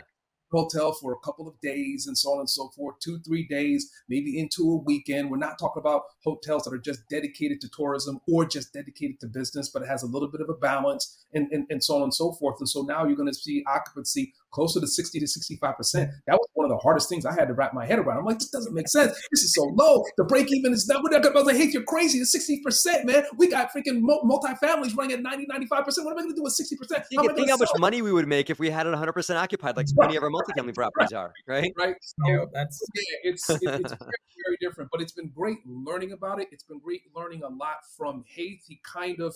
hotel 0.50 0.92
for 0.92 1.12
a 1.12 1.18
couple 1.24 1.48
of 1.48 1.60
days 1.60 2.06
and 2.06 2.16
so 2.16 2.32
on 2.32 2.40
and 2.40 2.50
so 2.50 2.68
forth, 2.76 2.96
two, 3.00 3.18
three 3.20 3.46
days, 3.46 3.90
maybe 4.08 4.38
into 4.38 4.62
a 4.72 4.76
weekend. 4.76 5.30
We're 5.30 5.36
not 5.38 5.58
talking 5.58 5.80
about 5.80 6.02
hotels 6.24 6.64
that 6.64 6.72
are 6.72 6.78
just 6.78 7.00
dedicated 7.10 7.60
to 7.62 7.68
tourism 7.68 8.20
or 8.28 8.44
just 8.44 8.72
dedicated 8.72 9.20
to 9.20 9.26
business, 9.26 9.68
but 9.68 9.82
it 9.82 9.88
has 9.88 10.02
a 10.02 10.06
little 10.06 10.28
bit 10.28 10.40
of 10.40 10.48
a 10.48 10.54
balance 10.54 11.24
and, 11.32 11.48
and, 11.52 11.66
and 11.70 11.82
so 11.82 11.96
on 11.96 12.02
and 12.02 12.14
so 12.14 12.32
forth. 12.32 12.56
And 12.60 12.68
so 12.68 12.82
now 12.82 13.04
you're 13.04 13.16
going 13.16 13.32
to 13.32 13.34
see 13.34 13.62
occupancy 13.66 14.32
closer 14.50 14.80
to 14.80 14.86
60 14.86 15.20
to 15.20 15.26
65%. 15.26 15.92
That 16.26 16.34
was 16.34 16.48
one 16.54 16.64
of 16.64 16.70
the 16.70 16.78
hardest 16.78 17.08
things 17.08 17.26
I 17.26 17.34
had 17.34 17.48
to 17.48 17.54
wrap 17.54 17.74
my 17.74 17.86
head 17.86 17.98
around. 17.98 18.18
I'm 18.18 18.24
like, 18.24 18.38
this 18.38 18.50
doesn't 18.50 18.74
make 18.74 18.88
sense. 18.88 19.12
This 19.30 19.42
is 19.42 19.54
so 19.54 19.64
low. 19.64 20.04
The 20.16 20.24
break 20.24 20.52
even 20.52 20.72
is 20.72 20.88
not, 20.88 21.02
we're 21.02 21.10
not 21.10 21.22
going 21.22 21.46
to, 21.46 21.54
hey, 21.54 21.70
you're 21.70 21.82
crazy. 21.82 22.18
It's 22.18 22.34
60%, 22.34 23.04
man. 23.04 23.24
We 23.36 23.48
got 23.48 23.70
freaking 23.72 24.00
multi-families 24.00 24.94
running 24.94 25.16
at 25.16 25.22
90, 25.22 25.46
95%. 25.46 25.70
What 25.70 25.88
am 25.88 26.06
I 26.06 26.12
going 26.14 26.28
to 26.30 26.34
do 26.34 26.42
with 26.42 26.56
60%? 26.56 27.04
You 27.10 27.20
can 27.20 27.34
think 27.34 27.50
how 27.50 27.56
much 27.56 27.70
money 27.78 28.02
we 28.02 28.12
would 28.12 28.28
make 28.28 28.50
if 28.50 28.58
we 28.58 28.70
had 28.70 28.86
it 28.86 28.94
100% 28.94 29.36
occupied, 29.36 29.76
like 29.76 29.88
so 29.88 29.94
many 29.98 30.16
of 30.16 30.22
our 30.22 30.30
multifamily 30.30 30.74
properties 30.74 31.12
are, 31.12 31.32
right? 31.46 31.72
Right. 31.76 31.96
So, 32.00 32.48
that's, 32.52 32.80
yeah, 32.94 33.30
it's, 33.30 33.50
it's 33.50 33.64
very, 33.64 33.82
very 33.82 34.56
different, 34.60 34.90
but 34.90 35.00
it's 35.00 35.12
been 35.12 35.30
great 35.34 35.58
learning 35.66 36.12
about 36.12 36.40
it. 36.40 36.48
It's 36.52 36.64
been 36.64 36.78
great 36.78 37.02
learning 37.14 37.42
a 37.42 37.48
lot 37.48 37.76
from 37.96 38.24
Hait. 38.26 38.62
He 38.66 38.80
kind 38.82 39.20
of, 39.20 39.34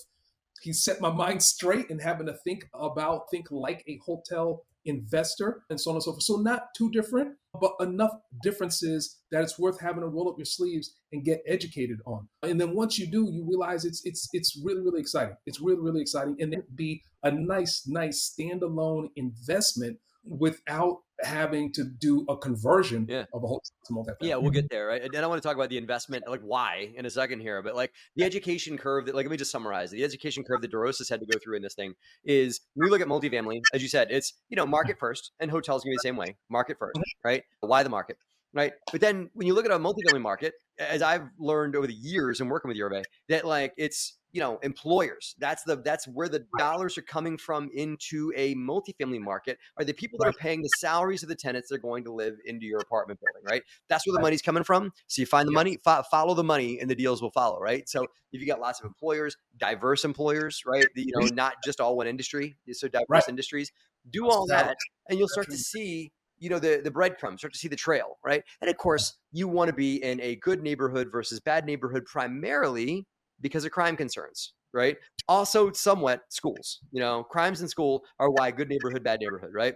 he 0.60 0.72
set 0.72 1.00
my 1.00 1.10
mind 1.10 1.42
straight 1.42 1.90
and 1.90 2.00
having 2.00 2.26
to 2.26 2.34
think 2.44 2.68
about, 2.72 3.30
think 3.30 3.50
like 3.50 3.82
a 3.86 3.98
hotel 4.04 4.64
investor 4.84 5.62
and 5.70 5.80
so 5.80 5.90
on 5.90 5.96
and 5.96 6.02
so 6.02 6.12
forth. 6.12 6.22
So 6.22 6.36
not 6.36 6.74
too 6.76 6.90
different, 6.90 7.36
but 7.60 7.72
enough 7.80 8.12
differences 8.42 9.18
that 9.30 9.42
it's 9.42 9.58
worth 9.58 9.80
having 9.80 10.02
to 10.02 10.08
roll 10.08 10.28
up 10.28 10.38
your 10.38 10.44
sleeves 10.44 10.96
and 11.12 11.24
get 11.24 11.42
educated 11.46 11.98
on. 12.06 12.28
And 12.42 12.60
then 12.60 12.74
once 12.74 12.98
you 12.98 13.06
do, 13.06 13.28
you 13.30 13.46
realize 13.48 13.84
it's 13.84 14.02
it's 14.04 14.28
it's 14.32 14.60
really 14.64 14.80
really 14.80 15.00
exciting. 15.00 15.36
It's 15.46 15.60
really 15.60 15.80
really 15.80 16.00
exciting, 16.00 16.36
and 16.40 16.52
it'd 16.52 16.76
be 16.76 17.02
a 17.22 17.30
nice 17.30 17.84
nice 17.86 18.34
standalone 18.38 19.08
investment 19.16 19.98
without 20.24 20.98
having 21.22 21.72
to 21.72 21.84
do 21.84 22.24
a 22.28 22.36
conversion 22.36 23.06
yeah. 23.08 23.24
of 23.32 23.44
a 23.44 23.46
whole 23.46 23.62
to 23.86 23.92
multifamily. 23.92 24.16
Yeah, 24.22 24.36
we'll 24.36 24.50
get 24.50 24.68
there. 24.70 24.86
Right? 24.86 25.02
And 25.02 25.16
I 25.16 25.26
want 25.26 25.42
to 25.42 25.46
talk 25.46 25.56
about 25.56 25.70
the 25.70 25.78
investment, 25.78 26.24
like 26.28 26.40
why, 26.40 26.92
in 26.96 27.06
a 27.06 27.10
second 27.10 27.40
here. 27.40 27.62
But 27.62 27.76
like 27.76 27.92
the 28.16 28.24
education 28.24 28.76
curve 28.76 29.06
that, 29.06 29.14
like, 29.14 29.24
let 29.24 29.30
me 29.30 29.36
just 29.36 29.50
summarize 29.50 29.90
the 29.90 30.04
education 30.04 30.44
curve 30.44 30.62
that 30.62 30.72
DeRosa's 30.72 31.08
had 31.08 31.20
to 31.20 31.26
go 31.26 31.38
through 31.42 31.56
in 31.56 31.62
this 31.62 31.74
thing 31.74 31.94
is 32.24 32.60
when 32.74 32.86
we 32.86 32.90
look 32.90 33.00
at 33.00 33.08
multifamily, 33.08 33.60
as 33.72 33.82
you 33.82 33.88
said, 33.88 34.08
it's 34.10 34.34
you 34.48 34.56
know 34.56 34.66
market 34.66 34.98
first, 34.98 35.32
and 35.40 35.50
hotels 35.50 35.84
gonna 35.84 35.92
be 35.92 35.96
the 35.96 36.08
same 36.08 36.16
way, 36.16 36.36
market 36.50 36.78
first, 36.78 36.96
mm-hmm. 36.96 37.28
right? 37.28 37.42
Why 37.60 37.82
the 37.82 37.90
market? 37.90 38.16
Right. 38.54 38.72
But 38.90 39.00
then 39.00 39.30
when 39.32 39.46
you 39.46 39.54
look 39.54 39.64
at 39.64 39.70
a 39.70 39.78
multifamily 39.78 40.20
market, 40.20 40.54
as 40.78 41.00
I've 41.00 41.28
learned 41.38 41.74
over 41.74 41.86
the 41.86 41.94
years 41.94 42.40
and 42.40 42.50
working 42.50 42.68
with 42.68 42.76
Yorba, 42.76 43.02
that 43.28 43.46
like 43.46 43.72
it's 43.78 44.18
you 44.32 44.40
know 44.40 44.58
employers 44.62 45.34
that's 45.38 45.62
the 45.64 45.76
that's 45.76 46.08
where 46.08 46.28
the 46.28 46.44
dollars 46.58 46.96
are 46.96 47.02
coming 47.02 47.36
from 47.36 47.70
into 47.74 48.32
a 48.34 48.54
multifamily 48.54 49.20
market 49.20 49.58
are 49.76 49.84
the 49.84 49.92
people 49.92 50.18
that 50.18 50.28
are 50.28 50.32
paying 50.32 50.62
the 50.62 50.70
salaries 50.78 51.22
of 51.22 51.28
the 51.28 51.34
tenants 51.34 51.68
that 51.68 51.76
are 51.76 51.78
going 51.78 52.02
to 52.04 52.12
live 52.12 52.34
into 52.46 52.66
your 52.66 52.80
apartment 52.80 53.20
building 53.20 53.42
right? 53.48 53.62
That's 53.88 54.06
where 54.06 54.14
the 54.14 54.20
money's 54.20 54.42
coming 54.42 54.64
from 54.64 54.90
so 55.06 55.20
you 55.20 55.26
find 55.26 55.46
the 55.46 55.52
money 55.52 55.78
fo- 55.84 56.02
follow 56.10 56.34
the 56.34 56.44
money 56.44 56.80
and 56.80 56.90
the 56.90 56.94
deals 56.94 57.20
will 57.20 57.30
follow 57.30 57.60
right? 57.60 57.88
So 57.88 58.06
if 58.32 58.40
you 58.40 58.46
got 58.46 58.60
lots 58.60 58.80
of 58.80 58.86
employers 58.86 59.36
diverse 59.58 60.04
employers 60.04 60.62
right 60.66 60.86
you 60.94 61.12
know 61.14 61.26
mm-hmm. 61.26 61.34
not 61.34 61.56
just 61.64 61.80
all 61.80 61.96
one 61.96 62.06
industry 62.06 62.56
so 62.72 62.88
diverse 62.88 63.06
right. 63.08 63.28
industries 63.28 63.70
do 64.10 64.28
all 64.28 64.46
that 64.46 64.76
and 65.08 65.18
you'll 65.18 65.28
start 65.28 65.48
to 65.50 65.58
see 65.58 66.10
you 66.42 66.50
know 66.50 66.58
the 66.58 66.80
the 66.82 66.90
breadcrumbs 66.90 67.40
start 67.40 67.52
to 67.52 67.58
see 67.58 67.68
the 67.68 67.76
trail 67.76 68.18
right 68.24 68.42
and 68.60 68.68
of 68.68 68.76
course 68.76 69.14
you 69.32 69.48
want 69.48 69.68
to 69.68 69.74
be 69.74 70.02
in 70.02 70.20
a 70.20 70.36
good 70.36 70.62
neighborhood 70.62 71.08
versus 71.10 71.40
bad 71.40 71.64
neighborhood 71.64 72.04
primarily 72.04 73.06
because 73.42 73.64
of 73.64 73.72
crime 73.72 73.96
concerns, 73.96 74.54
right? 74.72 74.96
Also, 75.28 75.72
somewhat 75.72 76.22
schools. 76.30 76.78
You 76.92 77.00
know, 77.00 77.24
crimes 77.24 77.60
in 77.60 77.68
school 77.68 78.04
are 78.18 78.30
why 78.30 78.50
good 78.50 78.68
neighborhood, 78.68 79.02
bad 79.02 79.20
neighborhood, 79.20 79.50
right? 79.52 79.74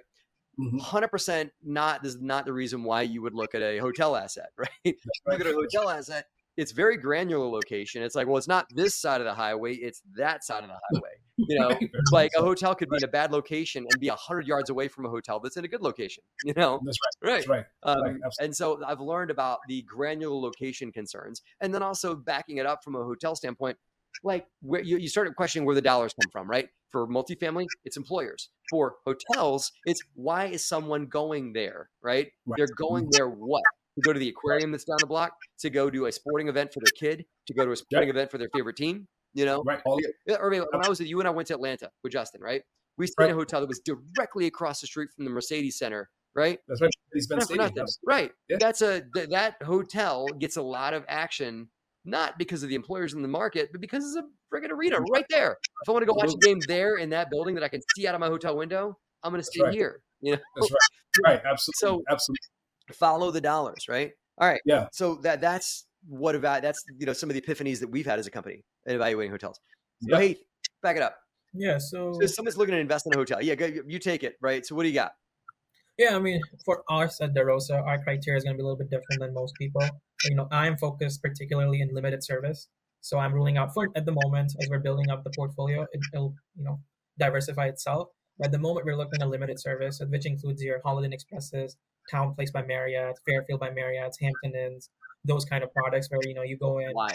100 0.56 0.80
mm-hmm. 0.80 1.10
percent 1.10 1.50
not 1.62 2.02
this 2.02 2.14
is 2.14 2.22
not 2.22 2.46
the 2.46 2.52
reason 2.52 2.82
why 2.82 3.02
you 3.02 3.20
would 3.20 3.34
look 3.34 3.54
at 3.54 3.60
a 3.60 3.76
hotel 3.76 4.16
asset, 4.16 4.48
right? 4.56 4.70
right. 4.84 4.96
Look 5.26 5.40
at 5.40 5.46
a 5.46 5.52
hotel 5.52 5.90
asset. 5.90 6.24
It's 6.56 6.72
very 6.72 6.96
granular 6.96 7.46
location. 7.46 8.02
It's 8.02 8.14
like, 8.14 8.26
well, 8.26 8.36
it's 8.36 8.48
not 8.48 8.66
this 8.74 8.94
side 8.94 9.20
of 9.20 9.26
the 9.26 9.34
highway; 9.34 9.74
it's 9.74 10.02
that 10.16 10.44
side 10.44 10.64
of 10.64 10.70
the 10.70 10.76
highway. 10.94 11.10
You 11.36 11.58
know, 11.58 11.78
like 12.12 12.32
a 12.36 12.40
hotel 12.40 12.74
could 12.74 12.88
be 12.88 12.96
in 12.96 13.04
a 13.04 13.08
bad 13.08 13.30
location 13.30 13.86
and 13.90 14.00
be 14.00 14.08
hundred 14.08 14.46
yards 14.46 14.70
away 14.70 14.88
from 14.88 15.04
a 15.04 15.10
hotel 15.10 15.38
that's 15.38 15.56
in 15.56 15.64
a 15.64 15.68
good 15.68 15.82
location. 15.82 16.22
You 16.44 16.54
know, 16.54 16.80
that's 16.84 16.98
right. 17.22 17.30
Right. 17.30 17.36
That's 17.36 17.48
right. 17.48 17.64
Um, 17.82 18.02
right. 18.02 18.32
And 18.40 18.56
so 18.56 18.82
I've 18.84 19.00
learned 19.00 19.30
about 19.30 19.58
the 19.68 19.82
granular 19.82 20.36
location 20.36 20.92
concerns, 20.92 21.42
and 21.60 21.74
then 21.74 21.82
also 21.82 22.14
backing 22.14 22.56
it 22.56 22.66
up 22.66 22.82
from 22.82 22.94
a 22.94 23.04
hotel 23.04 23.36
standpoint 23.36 23.76
like 24.22 24.46
where 24.60 24.82
you, 24.82 24.98
you 24.98 25.08
started 25.08 25.36
questioning 25.36 25.66
where 25.66 25.74
the 25.74 25.82
dollars 25.82 26.14
come 26.20 26.30
from, 26.30 26.48
right? 26.48 26.68
For 26.90 27.06
multifamily, 27.06 27.66
it's 27.84 27.96
employers. 27.96 28.48
For 28.70 28.96
hotels, 29.04 29.72
it's 29.84 30.00
why 30.14 30.46
is 30.46 30.64
someone 30.64 31.06
going 31.06 31.52
there, 31.52 31.90
right? 32.02 32.28
right. 32.46 32.56
They're 32.56 32.74
going 32.76 33.04
mm-hmm. 33.04 33.10
there 33.12 33.28
what? 33.28 33.62
To 33.96 34.02
go 34.02 34.12
to 34.12 34.18
the 34.18 34.28
aquarium 34.28 34.72
that's 34.72 34.84
down 34.84 34.98
the 35.00 35.06
block, 35.06 35.32
to 35.60 35.70
go 35.70 35.88
to 35.88 36.06
a 36.06 36.12
sporting 36.12 36.48
event 36.48 36.72
for 36.72 36.80
their 36.80 36.92
kid, 36.98 37.24
to 37.46 37.54
go 37.54 37.64
to 37.64 37.72
a 37.72 37.76
sporting 37.76 38.10
event 38.10 38.30
for 38.30 38.36
their 38.36 38.50
favorite 38.54 38.76
team, 38.76 39.08
you 39.32 39.46
know? 39.46 39.62
Right. 39.64 39.80
Or 39.86 40.50
when 40.50 40.64
I 40.74 40.88
was 40.88 41.00
at 41.00 41.06
you 41.06 41.18
and 41.18 41.26
I 41.26 41.30
went 41.30 41.48
to 41.48 41.54
Atlanta 41.54 41.90
with 42.02 42.12
Justin, 42.12 42.42
right? 42.42 42.62
We 42.98 43.06
stayed 43.06 43.24
right. 43.24 43.30
in 43.30 43.36
a 43.36 43.38
hotel 43.38 43.60
that 43.60 43.68
was 43.68 43.80
directly 43.80 44.46
across 44.46 44.82
the 44.82 44.86
street 44.86 45.08
from 45.16 45.24
the 45.24 45.30
Mercedes 45.30 45.78
Center 45.78 46.10
right? 46.36 46.58
That's 46.68 46.80
right. 46.80 46.90
Mercedes-Benz 47.12 47.50
Not 47.50 47.56
for 47.56 47.64
Stadium. 47.64 47.86
Right. 48.06 48.30
Yeah. 48.48 48.58
That's 48.60 48.82
a 48.82 49.02
th- 49.14 49.30
that 49.30 49.54
hotel 49.62 50.26
gets 50.38 50.56
a 50.56 50.62
lot 50.62 50.94
of 50.94 51.04
action, 51.08 51.68
not 52.04 52.38
because 52.38 52.62
of 52.62 52.68
the 52.68 52.76
employers 52.76 53.14
in 53.14 53.22
the 53.22 53.28
market, 53.28 53.70
but 53.72 53.80
because 53.80 54.04
it's 54.04 54.16
a 54.16 54.22
friggin' 54.54 54.70
arena 54.70 55.00
right 55.12 55.24
there. 55.30 55.56
If 55.82 55.88
I 55.88 55.92
want 55.92 56.02
to 56.02 56.06
go 56.06 56.14
watch 56.14 56.32
a 56.32 56.46
game 56.46 56.60
there 56.68 56.96
in 56.96 57.10
that 57.10 57.30
building 57.30 57.54
that 57.56 57.64
I 57.64 57.68
can 57.68 57.80
see 57.96 58.06
out 58.06 58.14
of 58.14 58.20
my 58.20 58.28
hotel 58.28 58.56
window, 58.56 58.96
I'm 59.24 59.32
going 59.32 59.40
to 59.40 59.46
stay 59.46 59.62
right. 59.62 59.74
here. 59.74 60.02
You 60.20 60.32
know, 60.32 60.38
That's 60.56 60.70
right. 60.70 61.26
Right. 61.26 61.42
Absolutely. 61.50 61.72
So- 61.78 62.02
absolutely. 62.08 62.38
Follow 62.94 63.30
the 63.30 63.40
dollars, 63.40 63.86
right? 63.88 64.12
All 64.38 64.48
right. 64.48 64.60
Yeah. 64.64 64.88
So 64.92 65.16
that 65.22 65.40
that's 65.40 65.86
what 66.08 66.34
about 66.34 66.62
that's 66.62 66.82
you 66.98 67.06
know 67.06 67.12
some 67.12 67.30
of 67.30 67.34
the 67.34 67.40
epiphanies 67.40 67.80
that 67.80 67.88
we've 67.88 68.06
had 68.06 68.18
as 68.18 68.26
a 68.26 68.30
company 68.30 68.64
in 68.86 68.94
evaluating 68.94 69.32
hotels. 69.32 69.58
So 70.02 70.18
Yep. 70.18 70.20
hey, 70.20 70.36
back 70.82 70.96
it 70.96 71.02
up. 71.02 71.16
Yeah. 71.54 71.78
So 71.78 72.12
So 72.20 72.26
someone's 72.26 72.56
looking 72.56 72.74
to 72.74 72.80
invest 72.80 73.06
in 73.06 73.14
a 73.14 73.16
hotel. 73.16 73.42
Yeah, 73.42 73.54
go, 73.54 73.70
you 73.86 73.98
take 73.98 74.22
it, 74.22 74.36
right? 74.40 74.64
So 74.64 74.74
what 74.74 74.82
do 74.82 74.88
you 74.88 74.94
got? 74.94 75.12
Yeah, 75.98 76.14
I 76.14 76.18
mean, 76.18 76.42
for 76.66 76.84
us 76.90 77.22
at 77.22 77.34
DeRosa, 77.34 77.82
our 77.82 78.02
criteria 78.02 78.36
is 78.36 78.44
going 78.44 78.54
to 78.54 78.58
be 78.58 78.62
a 78.62 78.66
little 78.66 78.76
bit 78.76 78.90
different 78.90 79.18
than 79.18 79.32
most 79.32 79.54
people. 79.58 79.80
You 80.28 80.34
know, 80.36 80.46
I'm 80.50 80.76
focused 80.76 81.22
particularly 81.22 81.80
in 81.80 81.94
limited 81.94 82.22
service, 82.22 82.68
so 83.00 83.18
I'm 83.18 83.32
ruling 83.32 83.56
out 83.56 83.72
for 83.72 83.88
at 83.96 84.04
the 84.04 84.12
moment 84.12 84.52
as 84.60 84.68
we're 84.68 84.80
building 84.80 85.08
up 85.10 85.24
the 85.24 85.30
portfolio, 85.34 85.86
it, 85.92 86.00
it'll 86.12 86.34
you 86.54 86.64
know 86.64 86.80
diversify 87.18 87.66
itself. 87.68 88.08
But 88.38 88.48
at 88.48 88.52
the 88.52 88.58
moment, 88.58 88.84
we're 88.84 88.96
looking 88.96 89.22
at 89.22 89.28
limited 89.28 89.58
service, 89.58 90.02
which 90.06 90.26
includes 90.26 90.62
your 90.62 90.82
Holiday 90.84 91.06
Inn 91.06 91.12
Expresses, 91.14 91.78
TownePlace 92.12 92.52
by 92.52 92.62
Marriott, 92.62 93.18
Fairfield 93.26 93.60
by 93.60 93.70
Marriott, 93.70 94.16
Hampton 94.20 94.54
Inns, 94.54 94.90
those 95.24 95.44
kind 95.44 95.64
of 95.64 95.72
products 95.72 96.08
where 96.10 96.20
you 96.24 96.34
know 96.34 96.42
you 96.42 96.56
go 96.56 96.78
in. 96.78 96.90
Why? 96.92 97.10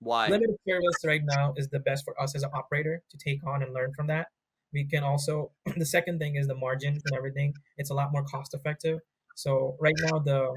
Why? 0.00 0.28
Limited 0.28 0.56
service 0.66 1.04
right 1.04 1.22
now 1.24 1.54
is 1.56 1.68
the 1.68 1.80
best 1.80 2.04
for 2.04 2.20
us 2.20 2.34
as 2.34 2.42
an 2.42 2.50
operator 2.54 3.02
to 3.10 3.18
take 3.18 3.44
on 3.46 3.62
and 3.62 3.74
learn 3.74 3.92
from 3.94 4.06
that. 4.08 4.28
We 4.72 4.84
can 4.84 5.02
also 5.02 5.52
the 5.76 5.86
second 5.86 6.18
thing 6.18 6.36
is 6.36 6.46
the 6.46 6.54
margins 6.54 7.02
and 7.06 7.16
everything. 7.16 7.54
It's 7.76 7.90
a 7.90 7.94
lot 7.94 8.12
more 8.12 8.24
cost 8.24 8.54
effective. 8.54 9.00
So 9.34 9.76
right 9.80 9.94
now 10.04 10.18
the 10.18 10.54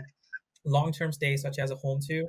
long 0.66 0.92
term 0.92 1.12
stays 1.12 1.42
such 1.42 1.60
as 1.60 1.72
a 1.72 1.76
Home2, 1.76 2.24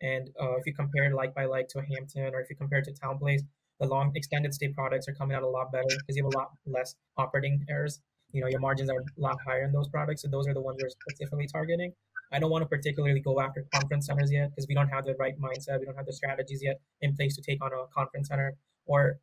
and 0.00 0.30
uh, 0.40 0.56
if 0.56 0.66
you 0.66 0.74
compare 0.74 1.12
like 1.14 1.34
by 1.34 1.46
like 1.46 1.68
to 1.68 1.78
a 1.78 1.82
Hampton 1.82 2.34
or 2.34 2.40
if 2.40 2.50
you 2.50 2.56
compare 2.56 2.78
it 2.78 2.84
to 2.84 2.92
TownePlace, 2.92 3.42
the 3.80 3.86
long 3.86 4.12
extended 4.14 4.54
stay 4.54 4.68
products 4.68 5.08
are 5.08 5.14
coming 5.14 5.36
out 5.36 5.42
a 5.42 5.48
lot 5.48 5.72
better 5.72 5.84
because 5.88 6.16
you 6.16 6.24
have 6.24 6.32
a 6.34 6.38
lot 6.38 6.50
less 6.66 6.94
operating 7.16 7.64
errors. 7.68 8.00
You 8.32 8.42
know 8.42 8.48
your 8.48 8.60
margins 8.60 8.90
are 8.90 8.98
a 8.98 9.20
lot 9.20 9.38
higher 9.46 9.64
in 9.64 9.72
those 9.72 9.88
products, 9.88 10.22
so 10.22 10.28
those 10.28 10.46
are 10.46 10.54
the 10.54 10.60
ones 10.60 10.78
we're 10.82 10.90
specifically 10.90 11.46
targeting. 11.46 11.92
I 12.30 12.38
don't 12.38 12.50
want 12.50 12.62
to 12.62 12.68
particularly 12.68 13.20
go 13.20 13.40
after 13.40 13.66
conference 13.74 14.06
centers 14.06 14.30
yet 14.30 14.50
because 14.50 14.66
we 14.68 14.74
don't 14.74 14.88
have 14.88 15.06
the 15.06 15.14
right 15.14 15.38
mindset. 15.40 15.80
We 15.80 15.86
don't 15.86 15.96
have 15.96 16.06
the 16.06 16.12
strategies 16.12 16.62
yet 16.62 16.80
in 17.00 17.16
place 17.16 17.34
to 17.36 17.42
take 17.42 17.62
on 17.64 17.72
a 17.72 17.86
conference 17.94 18.28
center. 18.28 18.56
Or 18.84 19.18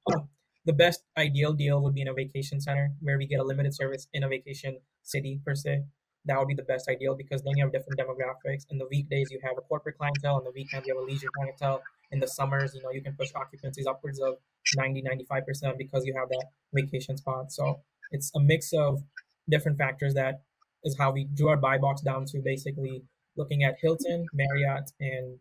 the 0.65 0.73
best 0.73 1.03
ideal 1.17 1.53
deal 1.53 1.81
would 1.81 1.93
be 1.93 2.01
in 2.01 2.07
a 2.07 2.13
vacation 2.13 2.59
center 2.59 2.93
where 2.99 3.17
we 3.17 3.27
get 3.27 3.39
a 3.39 3.43
limited 3.43 3.75
service 3.75 4.07
in 4.13 4.23
a 4.23 4.27
vacation 4.27 4.79
city 5.03 5.39
per 5.45 5.53
se. 5.53 5.83
That 6.25 6.39
would 6.39 6.47
be 6.47 6.55
the 6.55 6.63
best 6.63 6.89
ideal 6.89 7.15
because 7.15 7.43
then 7.43 7.53
you 7.55 7.63
have 7.63 7.71
different 7.71 7.99
demographics. 7.99 8.63
In 8.71 8.79
the 8.79 8.87
weekdays, 8.89 9.29
you 9.29 9.39
have 9.43 9.57
a 9.59 9.61
corporate 9.61 9.99
clientele. 9.99 10.37
On 10.37 10.43
the 10.43 10.51
weekends, 10.51 10.87
you 10.87 10.95
have 10.95 11.03
a 11.03 11.05
leisure 11.05 11.29
clientele. 11.35 11.83
In 12.11 12.19
the 12.19 12.27
summers, 12.27 12.73
you 12.73 12.81
know, 12.81 12.89
you 12.89 13.03
can 13.03 13.13
push 13.13 13.31
occupancies 13.35 13.85
upwards 13.87 14.19
of 14.19 14.37
90, 14.75 15.03
95% 15.03 15.77
because 15.77 16.05
you 16.05 16.15
have 16.17 16.29
that 16.29 16.45
vacation 16.73 17.17
spot. 17.17 17.51
So 17.51 17.81
it's 18.11 18.31
a 18.35 18.39
mix 18.39 18.73
of 18.73 19.03
different 19.49 19.77
factors 19.77 20.13
that 20.13 20.41
is 20.83 20.97
how 20.97 21.11
we 21.11 21.25
drew 21.25 21.49
our 21.49 21.57
buy 21.57 21.77
box 21.77 22.01
down 22.01 22.25
to 22.25 22.39
basically 22.39 23.03
looking 23.35 23.63
at 23.63 23.75
Hilton, 23.81 24.25
Marriott, 24.33 24.91
and 24.99 25.39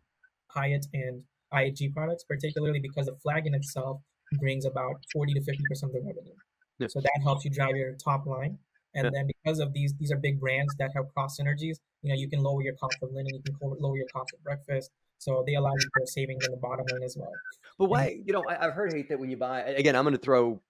Hyatt 0.49 0.85
and 0.93 1.23
IHG 1.53 1.93
products, 1.93 2.23
particularly 2.23 2.79
because 2.79 3.05
the 3.05 3.15
flag 3.15 3.45
in 3.47 3.53
itself 3.53 4.01
brings 4.39 4.65
about 4.65 4.95
40 5.13 5.33
to 5.33 5.39
50% 5.41 5.83
of 5.83 5.93
the 5.93 6.01
revenue. 6.01 6.33
Yeah. 6.79 6.87
So 6.87 6.99
that 6.99 7.19
helps 7.23 7.45
you 7.45 7.51
drive 7.51 7.75
your 7.75 7.93
top 7.93 8.25
line. 8.25 8.57
And 8.95 9.05
Yeah. 9.05 9.09
then 9.13 9.27
because 9.27 9.59
of 9.59 9.73
these, 9.73 9.93
these 9.99 10.11
are 10.11 10.17
big 10.17 10.39
brands 10.39 10.73
that 10.79 10.91
have 10.95 11.13
cross 11.13 11.37
synergies. 11.39 11.77
You 12.01 12.09
know, 12.09 12.15
you 12.15 12.29
can 12.29 12.41
lower 12.41 12.61
your 12.61 12.75
cost 12.75 12.97
of 13.01 13.11
linen, 13.11 13.33
you 13.33 13.41
can 13.41 13.55
lower 13.79 13.97
your 13.97 14.07
cost 14.13 14.33
of 14.33 14.43
breakfast. 14.43 14.91
So 15.17 15.43
they 15.45 15.55
allow 15.55 15.73
you 15.73 15.89
for 15.93 16.05
savings 16.05 16.45
in 16.45 16.51
the 16.51 16.57
bottom 16.57 16.85
line 16.91 17.03
as 17.03 17.15
well. 17.17 17.31
But 17.79 17.89
why? 17.89 18.19
You 18.25 18.33
know, 18.33 18.43
I, 18.47 18.65
I've 18.65 18.73
heard 18.73 18.93
Hait 18.93 19.09
that 19.09 19.19
when 19.19 19.29
you 19.29 19.37
buy. 19.37 19.61
Again, 19.61 19.95
I'm 19.95 20.03
going 20.03 20.15
to 20.15 20.21
throw. 20.21 20.61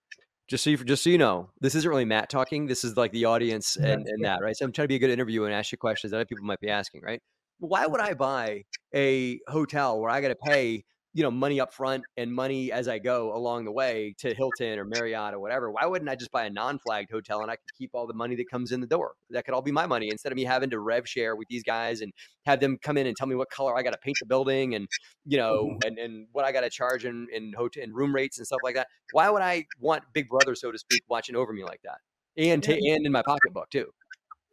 Just 0.47 0.63
so 0.63 0.69
you, 0.69 0.77
just 0.77 1.03
so 1.03 1.09
you 1.09 1.17
know, 1.17 1.49
this 1.59 1.73
isn't 1.73 1.89
really 1.89 2.05
Matt 2.05 2.29
talking. 2.29 2.67
This 2.67 2.83
is 2.83 2.95
like 2.95 3.11
the 3.11 3.25
audience 3.25 3.77
and, 3.77 4.07
and 4.07 4.23
that, 4.23 4.41
right? 4.41 4.55
So 4.55 4.65
I'm 4.65 4.71
trying 4.71 4.85
to 4.85 4.89
be 4.89 4.95
a 4.95 4.99
good 4.99 5.09
interviewer 5.09 5.47
and 5.47 5.55
ask 5.55 5.71
you 5.71 5.77
questions 5.77 6.11
that 6.11 6.17
other 6.17 6.25
people 6.25 6.45
might 6.45 6.59
be 6.59 6.69
asking, 6.69 7.01
right? 7.01 7.19
Why 7.59 7.87
would 7.87 7.99
mm-hmm. 7.99 8.11
I 8.11 8.13
buy 8.13 8.63
a 8.93 9.39
hotel 9.47 9.99
where 9.99 10.09
I 10.11 10.21
got 10.21 10.27
to 10.27 10.35
pay, 10.35 10.83
you 11.15 11.23
know, 11.23 11.31
money 11.31 11.61
up 11.61 11.73
front 11.73 12.03
and 12.17 12.29
money 12.31 12.73
as 12.73 12.89
I 12.89 12.99
go 12.99 13.33
along 13.33 13.63
the 13.63 13.71
way 13.71 14.13
to 14.19 14.33
Hilton 14.33 14.77
or 14.77 14.83
Marriott 14.83 15.33
or 15.33 15.39
whatever? 15.39 15.71
Why 15.71 15.85
wouldn't 15.85 16.09
I 16.09 16.15
just 16.15 16.29
buy 16.29 16.43
a 16.43 16.49
non-flagged 16.49 17.09
hotel 17.09 17.41
and 17.41 17.49
I 17.49 17.55
could 17.55 17.73
keep 17.77 17.91
all 17.93 18.05
the 18.05 18.13
money 18.13 18.35
that 18.35 18.49
comes 18.51 18.73
in 18.73 18.81
the 18.81 18.85
door? 18.87 19.13
That 19.29 19.45
could 19.45 19.53
all 19.53 19.61
be 19.61 19.71
my 19.71 19.87
money 19.87 20.09
instead 20.11 20.33
of 20.33 20.35
me 20.35 20.43
having 20.43 20.69
to 20.71 20.79
rev 20.79 21.07
share 21.07 21.37
with 21.37 21.47
these 21.47 21.63
guys 21.63 22.01
and 22.01 22.11
have 22.45 22.59
them 22.59 22.77
come 22.83 22.97
in 22.97 23.07
and 23.07 23.15
tell 23.15 23.27
me 23.27 23.35
what 23.35 23.49
color 23.49 23.77
I 23.77 23.81
got 23.81 23.91
to 23.91 23.97
paint 23.97 24.17
the 24.19 24.25
building 24.25 24.75
and 24.75 24.89
you 25.25 25.37
know 25.37 25.77
Mhm. 25.81 25.85
and, 25.87 25.97
and 25.97 26.27
what 26.33 26.43
I 26.43 26.51
got 26.51 26.61
to 26.61 26.69
charge 26.69 27.05
in 27.05 27.27
in 27.31 27.53
hotel 27.53 27.81
and 27.83 27.95
room 27.95 28.13
rates 28.13 28.37
and 28.37 28.45
stuff 28.45 28.59
like 28.61 28.75
that. 28.75 28.87
Why 29.13 29.29
would 29.29 29.41
I 29.41 29.67
want 29.79 30.03
Big 30.11 30.27
Brother, 30.27 30.53
so 30.53 30.69
to 30.69 30.77
speak, 30.77 31.01
watching 31.07 31.37
over 31.37 31.53
me 31.53 31.63
like 31.63 31.79
that? 31.85 31.99
And 32.37 32.61
ta- 32.61 32.73
and 32.73 33.05
in 33.05 33.11
my 33.13 33.21
pocketbook 33.21 33.69
too. 33.69 33.89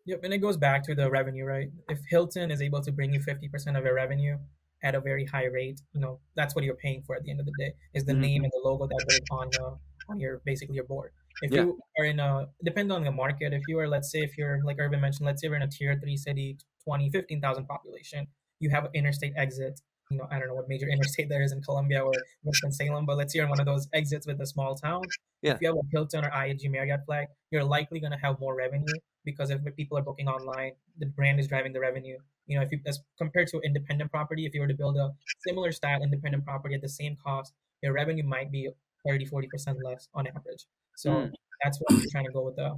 Yep, 0.05 0.21
and 0.23 0.33
it 0.33 0.39
goes 0.39 0.57
back 0.57 0.85
to 0.85 0.95
the 0.95 1.11
revenue, 1.11 1.45
right? 1.45 1.71
If 1.89 1.99
Hilton 2.09 2.53
is 2.53 2.63
able 2.63 2.81
to 2.83 2.93
bring 2.93 3.13
you 3.13 3.21
50% 3.21 3.77
of 3.77 3.85
your 3.85 3.95
revenue 3.95 4.39
at 4.83 4.95
a 4.95 5.01
very 5.01 5.25
high 5.25 5.45
rate, 5.47 5.81
you 5.93 6.01
know, 6.01 6.21
that's 6.35 6.55
what 6.55 6.65
you're 6.65 6.77
paying 6.77 7.03
for 7.03 7.15
at 7.17 7.23
the 7.23 7.31
end 7.31 7.41
of 7.41 7.47
the 7.47 7.53
day, 7.53 7.73
is 7.95 8.05
the 8.05 8.13
Mhm. 8.13 8.21
name 8.27 8.45
and 8.45 8.53
the 8.53 8.61
logo 8.65 8.87
that 8.87 9.05
goes 9.07 9.27
on 9.31 9.55
uh, 9.57 9.77
on 10.09 10.19
your 10.21 10.41
basically 10.45 10.75
your 10.75 10.85
board. 10.85 11.13
If 11.41 11.53
Yeah. 11.53 11.63
you 11.63 11.81
are 11.99 12.05
in 12.05 12.21
a 12.21 12.49
depend 12.65 12.93
on 12.93 13.05
the 13.05 13.11
market, 13.13 13.53
if 13.53 13.67
you 13.69 13.79
are 13.79 13.89
let's 13.89 14.11
say 14.11 14.23
if 14.23 14.37
you're 14.39 14.63
like 14.65 14.77
Urban 14.79 15.01
mentioned, 15.01 15.27
let's 15.27 15.41
say 15.43 15.49
we're 15.49 15.57
in 15.57 15.63
a 15.63 15.69
tier 15.69 15.99
3 16.01 16.17
city, 16.17 16.59
20, 16.85 17.11
15,000 17.11 17.67
population, 17.67 18.27
you 18.61 18.71
have 18.71 18.85
an 18.85 18.91
interstate 18.95 19.33
exit, 19.37 19.81
you 20.11 20.17
know, 20.19 20.27
I 20.31 20.39
don't 20.39 20.49
know 20.49 20.55
what 20.55 20.69
major 20.69 20.89
interstate 20.95 21.29
there 21.29 21.43
is 21.43 21.53
in 21.53 21.63
Columbia 21.63 22.01
or 22.05 22.25
Winston-Salem, 22.45 23.07
but 23.07 23.17
let's 23.17 23.33
say 23.33 23.39
you're 23.39 23.47
in 23.47 23.51
one 23.51 23.61
of 23.61 23.67
those 23.67 23.89
exits 23.93 24.27
with 24.27 24.41
a 24.41 24.47
small 24.47 24.75
town. 24.77 25.13
Yeah. 25.43 25.55
If 25.55 25.61
you 25.61 25.69
have 25.69 25.77
a 25.77 25.83
Hilton 25.91 26.25
or 26.25 26.31
IHG 26.31 26.69
Marriott 26.71 27.01
flag, 27.07 27.29
you're 27.51 27.65
likely 27.65 28.01
going 28.01 28.13
to 28.13 28.19
have 28.19 28.39
more 28.41 28.55
revenue 28.55 28.99
because 29.25 29.51
if 29.51 29.61
people 29.77 29.97
are 29.99 30.03
booking 30.03 30.29
online, 30.29 30.73
the 30.99 31.07
brand 31.07 31.39
is 31.41 31.49
driving 31.49 31.73
the 31.73 31.81
revenue. 31.81 32.19
You 32.47 32.57
know, 32.59 32.63
if 32.65 32.73
you 32.73 32.81
as 32.87 33.01
compared 33.19 33.49
to 33.49 33.61
independent 33.61 34.11
property, 34.11 34.47
if 34.47 34.55
you 34.55 34.61
were 34.61 34.67
to 34.69 34.75
build 34.75 34.97
a 34.97 35.13
similar 35.47 35.73
style 35.73 36.03
independent 36.03 36.45
property 36.45 36.75
at 36.75 36.81
the 36.83 36.89
same 36.89 37.17
cost, 37.25 37.53
your 37.83 37.93
revenue 37.93 38.25
might 38.25 38.51
be 38.51 38.69
30, 39.07 39.27
40% 39.27 39.83
less 39.83 40.09
on 40.15 40.27
average. 40.27 40.67
So 40.97 41.11
Mm. 41.11 41.33
that's 41.63 41.79
what 41.81 41.93
we're 41.95 42.11
trying 42.11 42.27
to 42.27 42.33
go 42.33 42.43
with 42.45 42.57
the 42.57 42.77